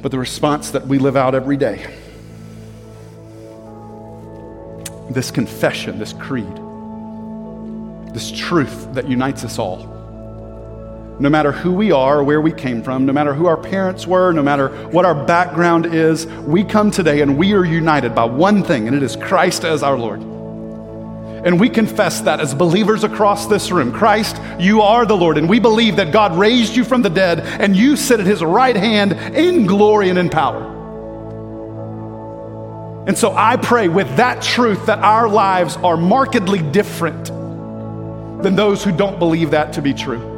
but 0.00 0.10
the 0.10 0.18
response 0.18 0.70
that 0.70 0.86
we 0.86 0.98
live 0.98 1.16
out 1.16 1.34
every 1.34 1.56
day. 1.56 1.94
This 5.10 5.30
confession, 5.30 5.98
this 5.98 6.12
creed, 6.12 6.56
this 8.14 8.30
truth 8.30 8.94
that 8.94 9.08
unites 9.08 9.44
us 9.44 9.58
all 9.58 9.99
no 11.20 11.28
matter 11.28 11.52
who 11.52 11.72
we 11.72 11.92
are, 11.92 12.20
or 12.20 12.24
where 12.24 12.40
we 12.40 12.50
came 12.50 12.82
from, 12.82 13.04
no 13.04 13.12
matter 13.12 13.34
who 13.34 13.46
our 13.46 13.56
parents 13.56 14.06
were, 14.06 14.32
no 14.32 14.42
matter 14.42 14.68
what 14.88 15.04
our 15.04 15.14
background 15.14 15.86
is, 15.86 16.26
we 16.26 16.64
come 16.64 16.90
today 16.90 17.20
and 17.20 17.36
we 17.36 17.52
are 17.52 17.64
united 17.64 18.14
by 18.14 18.24
one 18.24 18.64
thing, 18.64 18.88
and 18.88 18.96
it 18.96 19.02
is 19.02 19.16
Christ 19.16 19.64
as 19.64 19.82
our 19.82 19.98
Lord. 19.98 20.20
And 21.44 21.58
we 21.58 21.68
confess 21.68 22.22
that 22.22 22.40
as 22.40 22.54
believers 22.54 23.04
across 23.04 23.46
this 23.46 23.70
room. 23.70 23.92
Christ, 23.92 24.40
you 24.58 24.82
are 24.82 25.06
the 25.06 25.16
Lord. 25.16 25.38
And 25.38 25.48
we 25.48 25.58
believe 25.58 25.96
that 25.96 26.12
God 26.12 26.38
raised 26.38 26.76
you 26.76 26.84
from 26.84 27.00
the 27.00 27.08
dead 27.08 27.40
and 27.40 27.74
you 27.74 27.96
sit 27.96 28.20
at 28.20 28.26
his 28.26 28.44
right 28.44 28.76
hand 28.76 29.12
in 29.34 29.64
glory 29.64 30.10
and 30.10 30.18
in 30.18 30.28
power. 30.28 30.66
And 33.06 33.16
so 33.16 33.34
I 33.34 33.56
pray 33.56 33.88
with 33.88 34.14
that 34.18 34.42
truth 34.42 34.84
that 34.84 34.98
our 34.98 35.30
lives 35.30 35.76
are 35.78 35.96
markedly 35.96 36.60
different 36.60 37.28
than 38.42 38.54
those 38.54 38.84
who 38.84 38.92
don't 38.92 39.18
believe 39.18 39.52
that 39.52 39.72
to 39.72 39.82
be 39.82 39.94
true. 39.94 40.29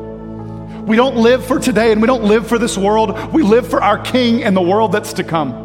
We 0.87 0.97
don't 0.97 1.17
live 1.17 1.47
for 1.47 1.59
today 1.59 1.93
and 1.93 2.01
we 2.01 2.07
don't 2.07 2.25
live 2.25 2.47
for 2.47 2.59
this 2.59 2.77
world. 2.77 3.33
We 3.33 3.43
live 3.43 3.69
for 3.69 3.83
our 3.83 3.99
King 3.99 4.43
and 4.43 4.57
the 4.57 4.63
world 4.63 4.93
that's 4.93 5.13
to 5.15 5.25
come. 5.25 5.63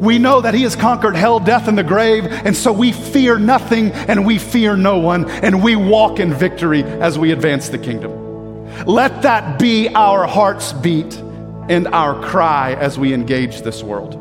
We 0.00 0.18
know 0.18 0.40
that 0.40 0.54
He 0.54 0.62
has 0.62 0.74
conquered 0.74 1.16
hell, 1.16 1.38
death, 1.38 1.68
and 1.68 1.76
the 1.76 1.84
grave, 1.84 2.24
and 2.26 2.56
so 2.56 2.72
we 2.72 2.92
fear 2.92 3.38
nothing 3.38 3.92
and 3.92 4.26
we 4.26 4.38
fear 4.38 4.76
no 4.76 4.98
one, 4.98 5.28
and 5.30 5.62
we 5.62 5.76
walk 5.76 6.18
in 6.18 6.32
victory 6.32 6.82
as 6.82 7.18
we 7.18 7.30
advance 7.30 7.68
the 7.68 7.78
kingdom. 7.78 8.84
Let 8.86 9.22
that 9.22 9.58
be 9.58 9.88
our 9.88 10.26
heart's 10.26 10.72
beat 10.72 11.14
and 11.68 11.86
our 11.88 12.20
cry 12.28 12.74
as 12.74 12.98
we 12.98 13.14
engage 13.14 13.62
this 13.62 13.82
world. 13.82 14.20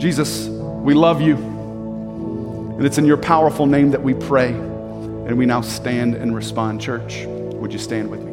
Jesus, 0.00 0.48
we 0.48 0.94
love 0.94 1.20
you, 1.20 1.36
and 1.36 2.84
it's 2.86 2.98
in 2.98 3.04
your 3.04 3.18
powerful 3.18 3.66
name 3.66 3.90
that 3.92 4.02
we 4.02 4.14
pray, 4.14 4.48
and 4.48 5.38
we 5.38 5.46
now 5.46 5.60
stand 5.60 6.14
and 6.14 6.34
respond. 6.34 6.80
Church, 6.80 7.26
would 7.58 7.72
you 7.72 7.78
stand 7.78 8.10
with 8.10 8.22
me? 8.22 8.27